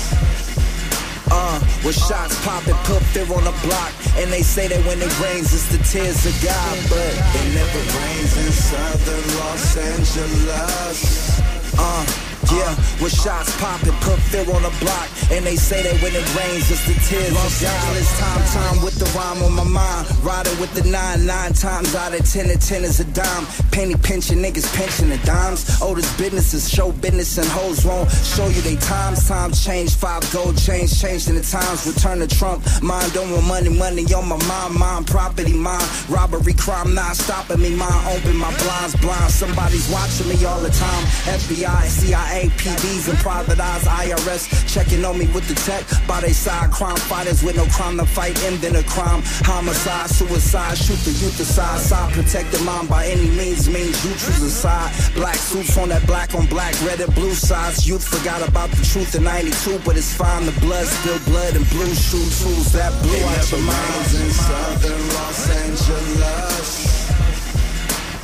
Uh, 1.30 1.60
with 1.84 1.96
shots 1.96 2.34
popping, 2.44 2.74
put 2.84 3.02
fear 3.12 3.24
on 3.34 3.44
the 3.44 3.54
block. 3.62 3.92
And 4.16 4.32
they 4.32 4.42
say 4.42 4.68
that 4.68 4.84
when 4.86 5.00
it 5.00 5.20
rains, 5.20 5.52
it's 5.52 5.68
the 5.68 5.78
tears 5.84 6.24
of 6.26 6.34
God. 6.42 6.76
But 6.88 7.12
it 7.38 7.54
never 7.54 7.82
rains 7.98 8.36
in 8.36 8.52
southern 8.52 9.26
Los 9.38 9.76
Angeles. 9.76 11.40
Uh, 11.78 12.27
yeah, 12.52 12.74
with 13.02 13.12
shots 13.12 13.54
popping, 13.60 13.92
put 14.00 14.18
fear 14.30 14.46
on 14.54 14.62
the 14.62 14.72
block. 14.80 15.08
And 15.30 15.44
they 15.44 15.56
say 15.56 15.82
that 15.82 16.00
when 16.02 16.14
it 16.14 16.24
rains, 16.36 16.70
it's 16.70 16.84
the 16.86 16.94
tears 17.04 17.32
God. 17.32 17.96
It's 17.96 18.18
time, 18.18 18.42
time 18.54 18.84
with 18.84 18.96
the 18.98 19.04
rhyme 19.16 19.42
on 19.42 19.52
my 19.52 19.64
mind. 19.64 20.08
Riding 20.22 20.58
with 20.60 20.72
the 20.74 20.88
nine, 20.88 21.26
nine 21.26 21.52
times 21.52 21.94
out 21.94 22.14
of 22.14 22.24
ten, 22.30 22.48
and 22.50 22.60
ten 22.60 22.84
is 22.84 23.00
a 23.00 23.04
dime. 23.04 23.46
Penny 23.72 23.96
pinching 23.96 24.38
niggas 24.38 24.68
pinching 24.76 25.10
the 25.10 25.18
dimes. 25.26 25.78
Oh, 25.82 25.94
this 25.94 26.08
business 26.16 26.54
is 26.54 26.68
show 26.68 26.92
business 26.92 27.36
and 27.38 27.46
hoes 27.48 27.84
won't 27.84 28.10
show 28.10 28.46
you 28.48 28.60
they 28.62 28.76
times. 28.76 29.26
Times 29.28 29.64
change, 29.64 29.94
five 29.94 30.22
gold 30.32 30.56
change, 30.56 31.00
changed 31.00 31.28
in 31.28 31.34
the 31.34 31.42
times. 31.42 31.86
Return 31.86 32.20
to 32.20 32.28
Trump. 32.28 32.64
Mind 32.82 33.12
don't 33.12 33.30
want 33.30 33.46
money, 33.46 33.70
money 33.70 34.04
on 34.14 34.28
my 34.28 34.38
mind, 34.46 34.74
mind, 34.74 35.06
property, 35.06 35.52
mind. 35.52 35.84
Robbery, 36.08 36.54
crime 36.54 36.94
not 36.94 37.16
stopping 37.16 37.60
me. 37.60 37.74
Mind 37.74 38.06
open 38.14 38.36
my 38.36 38.54
blinds, 38.58 38.94
blind. 38.96 39.30
Somebody's 39.30 39.88
watching 39.90 40.28
me 40.28 40.44
all 40.44 40.60
the 40.60 40.70
time. 40.70 41.04
FBI, 41.36 41.82
CIA, 41.84 42.37
PDs, 42.46 43.08
and 43.08 43.18
private 43.18 43.58
eyes, 43.58 43.84
IRS 43.84 44.46
checking 44.72 45.04
on 45.04 45.18
me 45.18 45.26
with 45.28 45.48
the 45.48 45.54
tech. 45.66 45.84
By 46.06 46.20
they 46.20 46.32
side, 46.32 46.70
crime 46.70 46.96
fighters 46.96 47.42
with 47.42 47.56
no 47.56 47.66
crime 47.66 47.98
to 47.98 48.06
fight, 48.06 48.40
end 48.44 48.62
in 48.62 48.76
a 48.76 48.82
crime. 48.84 49.22
Homicide, 49.42 50.10
suicide, 50.10 50.78
shoot 50.78 50.98
the 51.04 51.10
youth 51.10 51.40
aside. 51.40 51.80
Side 51.80 52.12
protect 52.12 52.52
the 52.52 52.60
mind 52.60 52.88
by 52.88 53.06
any 53.06 53.28
means, 53.30 53.68
means 53.68 54.04
you 54.04 54.12
choose 54.12 54.42
a 54.42 54.50
side. 54.50 54.92
Black 55.14 55.36
suits 55.36 55.76
on 55.76 55.88
that 55.88 56.06
black 56.06 56.34
on 56.34 56.46
black, 56.46 56.74
red 56.82 57.00
and 57.00 57.14
blue 57.14 57.34
sides. 57.34 57.86
Youth 57.88 58.06
forgot 58.06 58.46
about 58.46 58.70
the 58.70 58.84
truth 58.84 59.14
in 59.14 59.24
92, 59.24 59.80
but 59.84 59.96
it's 59.96 60.14
fine. 60.14 60.46
The 60.46 60.52
blood 60.60 60.86
still 60.86 61.18
blood 61.26 61.56
and 61.56 61.68
blue 61.70 61.94
shoes, 61.94 62.40
shoes 62.40 62.72
that 62.72 62.92
blue 63.02 63.24
out 63.24 63.50
your 63.50 63.60
mind. 63.60 64.14
in 64.14 64.30
southern 64.30 65.08
Los 65.08 65.50
Angeles. 65.50 66.87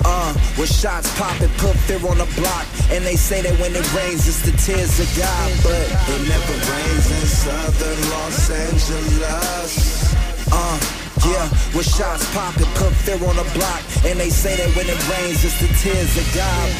Uh, 0.04 0.34
with 0.58 0.70
shots 0.70 1.08
popping, 1.18 1.48
put 1.56 1.74
fear 1.88 1.96
on 2.06 2.18
the 2.18 2.28
block. 2.36 2.66
And 2.90 3.04
they 3.04 3.16
say 3.16 3.40
that 3.42 3.58
when 3.58 3.74
it 3.74 3.86
rains, 3.94 4.28
it's 4.28 4.42
the 4.44 4.52
tears 4.52 5.00
of 5.00 5.08
God. 5.16 5.50
But 5.62 5.88
It 6.12 6.28
never 6.28 6.56
rains 6.70 7.06
in 7.10 7.26
southern 7.26 8.00
Los 8.12 8.50
Angeles. 8.50 10.14
Uh, 10.52 10.78
yeah, 11.24 11.48
with 11.74 11.88
shots 11.88 12.28
popping, 12.34 12.68
put 12.76 12.92
fear 13.04 13.16
on 13.28 13.36
the 13.36 13.48
block. 13.56 13.80
And 14.04 14.20
they 14.20 14.28
say 14.30 14.56
that 14.56 14.70
when 14.76 14.86
it 14.88 15.00
rains, 15.08 15.42
it's 15.44 15.58
the 15.60 15.72
tears 15.80 16.16
of 16.18 16.26
God. 16.34 16.70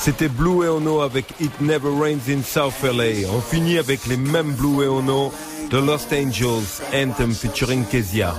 C'était 0.00 0.28
Blue 0.28 0.64
et 0.64 0.68
Ono 0.68 1.00
avec 1.02 1.26
It 1.40 1.60
Never 1.60 1.90
Rains 1.90 2.26
in 2.28 2.42
South 2.42 2.82
LA. 2.82 3.28
On 3.30 3.40
finit 3.42 3.78
avec 3.78 4.06
les 4.06 4.16
mêmes 4.16 4.52
Blue 4.52 4.82
et 4.82 4.88
Ono 4.88 5.30
de 5.70 5.78
Lost 5.78 6.12
Angels, 6.12 6.80
Anthem 6.94 7.34
featuring 7.34 7.84
Kezia. 7.84 8.34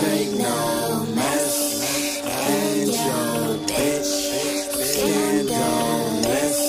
Take 0.00 0.30
no 0.32 1.06
mess. 1.14 2.22
Angel, 2.24 3.58
bitch, 3.66 4.12
scandalous. 4.92 6.60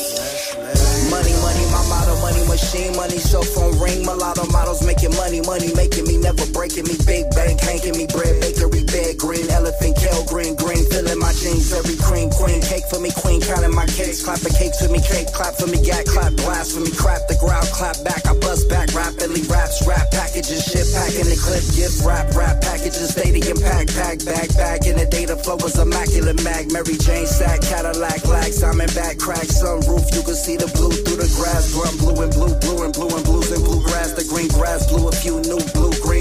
Money, 1.11 1.34
money, 1.41 1.65
my 1.71 1.84
motto, 1.89 2.15
money 2.21 2.43
machine, 2.47 2.95
money, 2.95 3.17
cell 3.17 3.43
phone 3.43 3.78
ring, 3.80 4.05
mulatto 4.05 4.45
models 4.51 4.82
making 4.86 5.13
money, 5.15 5.41
money 5.41 5.73
making 5.75 6.07
never 6.28 6.51
breaking 6.51 6.84
me, 6.84 6.95
big 7.07 7.23
bank, 7.32 7.55
hanking 7.63 7.95
me, 7.95 8.03
bread, 8.11 8.36
bakery, 8.43 8.84
bed, 8.84 9.15
green, 9.15 9.47
elephant, 9.47 9.95
kale, 9.95 10.25
green, 10.28 10.59
green, 10.59 10.84
filling 10.91 11.19
my 11.19 11.32
jeans, 11.32 11.71
every 11.71 11.95
cream, 12.03 12.28
queen, 12.30 12.59
cake 12.59 12.84
for 12.91 12.99
me, 12.99 13.11
queen, 13.15 13.39
counting 13.39 13.71
my 13.71 13.88
cakes, 13.95 14.28
clapping 14.28 14.51
cakes 14.59 14.84
for 14.84 14.91
me, 14.91 14.99
cake, 14.99 15.32
clap 15.32 15.55
for 15.55 15.67
me, 15.71 15.80
gat, 15.80 16.03
clap, 16.05 16.36
blast 16.36 16.75
for 16.75 16.84
me, 16.84 16.91
crap, 16.91 17.23
the 17.32 17.38
ground, 17.39 17.63
clap 17.71 17.95
back, 18.03 18.28
I 18.28 18.36
bust 18.43 18.67
back, 18.67 18.91
rapidly, 18.91 19.39
raps, 19.47 19.88
rap, 19.88 20.11
packages, 20.11 20.67
shit, 20.67 20.91
packing 20.91 21.32
the 21.32 21.39
clip, 21.39 21.63
gift, 21.71 22.03
rap, 22.03 22.28
rap, 22.36 22.59
packages, 22.59 23.15
stadium, 23.15 23.55
pack, 23.63 23.88
pack, 23.95 24.19
back, 24.28 24.51
back, 24.59 24.84
in 24.84 24.99
the 24.99 25.07
data 25.07 25.39
flow 25.39 25.55
was 25.63 25.80
immaculate, 25.80 26.43
mag, 26.43 26.67
Mary 26.75 26.99
Jane, 26.99 27.25
sack, 27.25 27.63
Cadillac, 27.63 28.19
black, 28.28 28.51
Simon, 28.51 28.91
back, 28.91 29.15
crack, 29.15 29.47
sunroof, 29.47 30.11
you 30.11 30.23
can 30.28 30.36
see 30.36 30.59
the 30.59 30.67
blue 30.75 30.91
through 30.91 31.23
the 31.23 31.32
grass, 31.39 31.71
drum, 31.71 31.95
blue 32.03 32.19
and 32.19 32.34
blue, 32.36 32.51
blue 32.59 32.84
and 32.84 32.91
blue 32.91 33.11
and 33.15 33.23
blues 33.23 33.47
and 33.55 33.63
bluegrass, 33.63 34.11
the 34.11 34.28
green 34.28 34.51
grass, 34.51 34.84
blue, 34.91 35.07
a 35.07 35.11
few 35.23 35.39
new 35.47 35.61
blue 35.71 35.93
greens, 36.01 36.16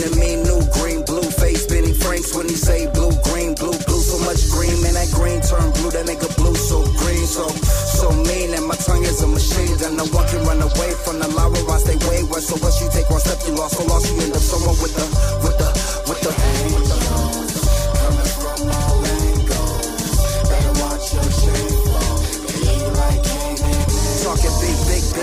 meaning 0.00 0.18
me, 0.18 0.42
new 0.44 0.60
green, 0.72 1.04
blue 1.04 1.22
face, 1.22 1.66
Benny 1.66 1.92
Franks 1.92 2.34
when 2.34 2.48
he 2.48 2.54
say 2.54 2.86
blue, 2.92 3.12
green, 3.24 3.54
blue, 3.54 3.76
blue, 3.84 4.00
so 4.00 4.18
much 4.24 4.48
green, 4.50 4.80
man, 4.82 4.94
that 4.94 5.10
green 5.12 5.40
turn 5.40 5.70
blue, 5.72 5.90
that 5.90 6.06
nigga 6.06 6.28
blue, 6.36 6.54
so 6.54 6.82
green, 6.96 7.26
so, 7.26 7.48
so 7.48 8.10
mean, 8.24 8.54
and 8.54 8.66
my 8.66 8.74
tongue 8.76 9.04
is 9.04 9.22
a 9.22 9.26
machine, 9.26 9.76
that 9.78 9.92
no 9.92 10.04
one 10.16 10.26
can 10.28 10.44
run 10.44 10.62
away 10.62 10.92
from 11.04 11.18
the 11.18 11.28
law, 11.28 11.52
I 11.52 11.78
stay 11.78 11.98
wayward, 12.08 12.42
so 12.42 12.56
once 12.62 12.80
you 12.80 12.88
take 12.90 13.10
one 13.10 13.20
step, 13.20 13.38
you 13.46 13.54
lost, 13.54 13.76
so 13.76 13.84
lost, 13.84 14.08
you 14.08 14.20
end 14.20 14.32
up 14.32 14.42
somewhere 14.42 14.76
with 14.80 14.94
the, 14.96 15.06
with 15.44 15.56
the, 15.58 15.68
with 16.08 16.20
the, 16.20 16.30
with 16.30 17.34
the, 17.34 17.39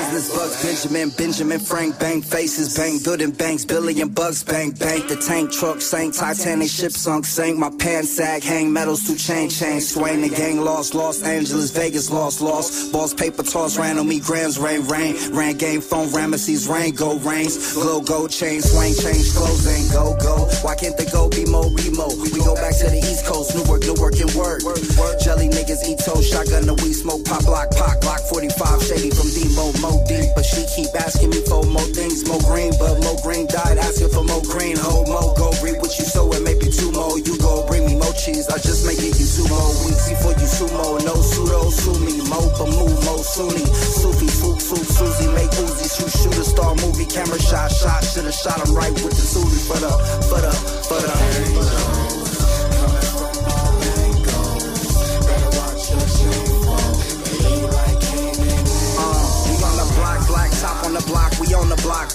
business 0.09 0.35
bucks, 0.35 0.63
Benjamin, 0.63 1.09
Benjamin, 1.09 1.59
Frank, 1.59 1.99
bang 1.99 2.21
faces, 2.21 2.77
bang, 2.77 2.99
building 3.03 3.31
banks, 3.31 3.65
billion 3.65 4.09
bucks, 4.09 4.43
bang, 4.43 4.71
bank. 4.71 5.07
The 5.07 5.15
tank 5.15 5.51
truck 5.51 5.81
sank, 5.81 6.15
Titanic 6.15 6.69
ship 6.69 6.91
sunk, 6.91 7.25
sank. 7.25 7.57
My 7.57 7.69
pants 7.77 8.15
sag, 8.15 8.43
hang 8.43 8.71
metals 8.71 9.03
to 9.07 9.15
chain, 9.15 9.49
chain, 9.49 9.81
swing. 9.81 10.21
The 10.21 10.29
gang 10.29 10.61
lost, 10.61 10.95
Los 10.95 11.23
Angeles, 11.23 11.71
Vegas 11.71 12.09
lost, 12.09 12.41
lost. 12.41 12.91
Balls, 12.91 13.13
paper 13.13 13.43
toss, 13.43 13.77
ran 13.77 13.97
on 13.97 14.07
me, 14.07 14.19
grams, 14.19 14.57
rain, 14.59 14.85
rain. 14.87 15.15
Ran 15.31 15.57
game 15.57 15.81
phone, 15.81 16.07
Ramesses, 16.07 16.69
rain, 16.69 16.93
go, 16.95 17.17
rains. 17.19 17.73
Glow, 17.73 18.01
go, 18.01 18.27
chain, 18.27 18.61
swing, 18.61 18.93
change 18.93 19.33
clothes, 19.33 19.67
ain't 19.67 19.91
go, 19.91 20.15
go. 20.21 20.47
Why 20.61 20.75
can't 20.75 20.97
they 20.97 21.05
go 21.05 21.29
be 21.29 21.45
mo, 21.45 21.69
remo? 21.69 22.07
We 22.21 22.31
go 22.31 22.55
back 22.55 22.75
to 22.79 22.87
the 22.89 23.01
East 23.03 23.25
Coast, 23.25 23.55
Newark, 23.55 23.83
Newark, 23.83 24.19
and 24.19 24.31
work. 24.35 24.61
Jelly 25.19 25.49
niggas 25.49 25.83
eat 25.87 25.99
toast, 25.99 26.31
shotgun 26.31 26.65
the 26.65 26.75
weed, 26.81 26.93
smoke, 26.93 27.25
pop, 27.25 27.43
lock, 27.47 27.71
pop, 27.71 27.97
Glock 27.99 28.21
45, 28.29 28.83
shady 28.83 29.09
from 29.11 29.27
Demo, 29.35 29.71
Mo 29.81 29.96
deep. 30.05 30.35
But 30.35 30.45
she 30.45 30.65
keep 30.67 30.93
asking 30.93 31.31
me 31.31 31.41
for 31.45 31.63
more 31.63 31.87
things, 31.95 32.27
more 32.27 32.41
green, 32.45 32.73
but 32.77 32.99
Mo 33.01 33.17
green 33.23 33.47
died 33.47 33.77
asking 33.77 34.09
for 34.09 34.23
more 34.23 34.43
green. 34.43 34.77
Hold 34.77 35.07
more, 35.09 35.33
go 35.35 35.49
read 35.63 35.81
what 35.81 35.93
you 35.97 36.05
sow 36.05 36.29
and 36.31 36.43
maybe 36.43 36.69
two 36.69 36.91
more. 36.91 37.17
You 37.17 37.37
go 37.39 37.65
bring 37.67 37.85
me 37.85 37.95
more 37.95 38.13
cheese, 38.13 38.47
I 38.49 38.57
just 38.59 38.85
make 38.85 38.99
it 38.99 39.17
you 39.17 39.27
two 39.27 39.47
more 39.47 39.71
weeks 39.85 40.09
before 40.09 40.35
you 40.37 40.47
sumo. 40.47 40.99
No 41.05 41.15
pseudo, 41.21 41.69
sue 41.69 41.97
me, 42.03 42.21
Mo, 42.29 42.39
but 42.57 42.69
move, 42.69 42.97
Mo, 43.05 43.17
Sunni. 43.23 43.65
Sufi, 43.73 44.27
Fook, 44.27 44.59
Fook, 44.61 44.85
Susie, 44.85 45.31
make 45.33 45.51
Uzi, 45.61 45.87
shoot, 45.87 46.11
shoot 46.11 46.37
a 46.37 46.43
star 46.43 46.75
movie, 46.75 47.05
camera 47.05 47.39
shot, 47.39 47.71
shot, 47.71 48.03
should've 48.03 48.33
shot 48.33 48.59
him 48.65 48.75
right 48.75 48.93
with 49.03 49.15
the 49.15 49.25
Susie 49.25 49.63
for 49.67 49.79
the, 49.79 49.91
for 50.29 50.41
the, 50.41 50.51
for 50.85 50.99
the. 51.01 51.07
Uh, 51.09 52.03
we 52.03 52.06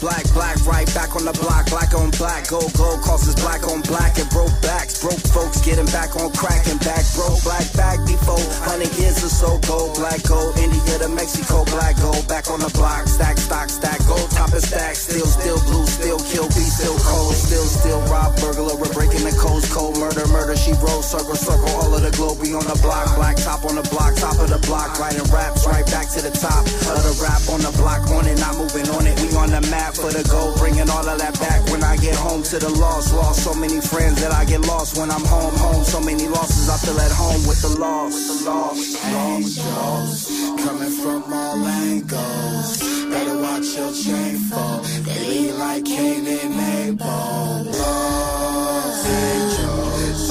black, 0.03 0.26
black, 0.34 0.59
right 0.66 0.90
back 0.98 1.14
on 1.14 1.24
the 1.24 1.32
block, 1.38 1.70
black 1.70 1.94
on 1.94 2.11
black, 2.18 2.50
gold, 2.50 2.74
gold, 2.74 3.00
causes 3.07 3.38
black 3.38 3.62
on 3.62 3.80
black, 3.86 4.18
and 4.18 4.28
broke 4.34 4.50
backs, 4.59 4.98
broke 4.98 5.22
folks 5.30 5.62
getting 5.62 5.86
back 5.94 6.18
on 6.18 6.26
crack 6.34 6.66
and 6.66 6.82
back, 6.82 7.07
broke 7.14 7.38
black 7.46 7.62
back 7.78 8.03
before, 8.03 8.42
hundred 8.66 8.90
years 8.98 9.22
or 9.22 9.30
so, 9.30 9.62
gold, 9.62 9.94
black, 9.94 10.18
gold, 10.26 10.59
India 10.59 10.98
to 10.98 11.07
Mexico, 11.07 11.62
black, 11.70 11.94
gold, 12.03 12.26
back 12.26 12.50
on 12.50 12.59
the 12.59 12.68
block, 12.74 13.07
stack, 13.07 13.38
stock, 13.38 13.70
stack, 13.70 14.03
gold, 14.11 14.26
top 14.34 14.50
and 14.50 14.66
stack, 14.66 14.98
still, 14.98 15.24
still 15.24 15.62
blue, 15.70 15.86
still 15.86 16.18
kill, 16.26 16.50
be 16.50 16.66
still 16.66 16.98
cold, 17.07 17.38
still, 17.38 17.62
still 17.70 18.03
rob, 18.11 18.34
burglar, 18.42 18.74
we're 18.74 18.90
breaking 18.90 19.22
the 19.22 19.34
codes, 19.38 19.70
cold, 19.70 19.94
murder, 20.03 20.26
murder, 20.34 20.59
she 20.59 20.74
rolls, 20.82 21.07
circle, 21.07 21.38
circle, 21.38 21.70
all 21.78 21.94
of 21.94 22.03
the 22.03 22.11
globe, 22.18 22.42
we 22.42 22.50
on 22.59 22.66
the 22.66 22.78
block, 22.82 23.07
black 23.14 23.38
top 23.38 23.62
on 23.62 23.78
the 23.78 23.86
block, 23.94 24.18
top 24.18 24.34
of 24.42 24.50
the 24.50 24.59
block, 24.66 24.98
writing 24.98 25.22
raps, 25.30 25.62
right 25.62 25.86
back 25.94 26.11
to 26.11 26.18
the 26.18 26.34
top 26.34 26.66
of 26.90 26.98
the 27.07 27.14
rap 27.22 27.38
on 27.55 27.62
the 27.62 27.70
block, 27.78 28.03
on 28.11 28.26
it, 28.26 28.34
not 28.42 28.59
moving 28.59 28.90
on 28.98 29.07
it, 29.07 29.14
we 29.22 29.30
on 29.38 29.55
the 29.55 29.62
map 29.70 29.91
for 29.97 30.11
the 30.11 30.22
gold, 30.28 30.59
bringing 30.59 30.88
all 30.88 31.07
of 31.07 31.18
that 31.18 31.38
back 31.40 31.61
when 31.70 31.82
I 31.82 31.97
get 31.97 32.14
home 32.14 32.43
to 32.45 32.59
the 32.59 32.68
lost, 32.68 33.12
lost 33.14 33.45
so 33.45 33.55
many 33.55 33.80
friends 33.80 34.20
that 34.22 34.32
I 34.32 34.45
get 34.45 34.61
lost 34.61 34.97
when 34.99 35.11
I'm 35.11 35.24
home, 35.24 35.55
home, 35.57 35.84
so 35.84 36.01
many 36.01 36.26
losses, 36.28 36.68
I 36.68 36.76
feel 36.78 36.99
at 37.01 37.12
home 37.12 37.47
with 37.47 37.61
the 37.62 37.78
loss, 37.78 38.14
with 38.14 38.45
the 38.45 38.51
loss, 38.51 39.05
angels. 39.05 40.28
Coming 40.64 40.90
from 41.03 41.32
all 41.32 41.66
angles. 41.66 42.82
Better 43.11 43.38
watch 43.38 43.76
your 43.76 43.93
chain 43.93 44.36
fall. 44.49 44.80
They 45.05 45.20
lean 45.28 45.59
like 45.59 45.84
Cain 45.84 46.26
and 46.26 46.61
Abel. 46.88 47.64
Lost 47.72 49.07
angels. 49.07 50.22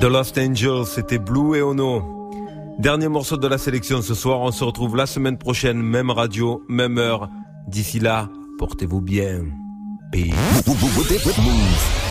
The 0.00 0.08
Lost 0.08 0.38
Angels, 0.38 0.86
c'était 0.86 1.18
Blue 1.18 1.56
et 1.56 1.62
Ono. 1.62 2.02
Dernier 2.78 3.08
morceau 3.08 3.36
de 3.36 3.46
la 3.46 3.56
sélection 3.56 4.02
ce 4.02 4.14
soir, 4.14 4.40
on 4.40 4.50
se 4.50 4.64
retrouve 4.64 4.96
la 4.96 5.06
semaine 5.06 5.38
prochaine, 5.38 5.80
même 5.80 6.10
radio, 6.10 6.62
même 6.68 6.98
heure. 6.98 7.30
D'ici 7.66 7.98
là, 8.00 8.28
portez-vous 8.58 9.00
bien. 9.00 9.44
Peace. 10.12 10.34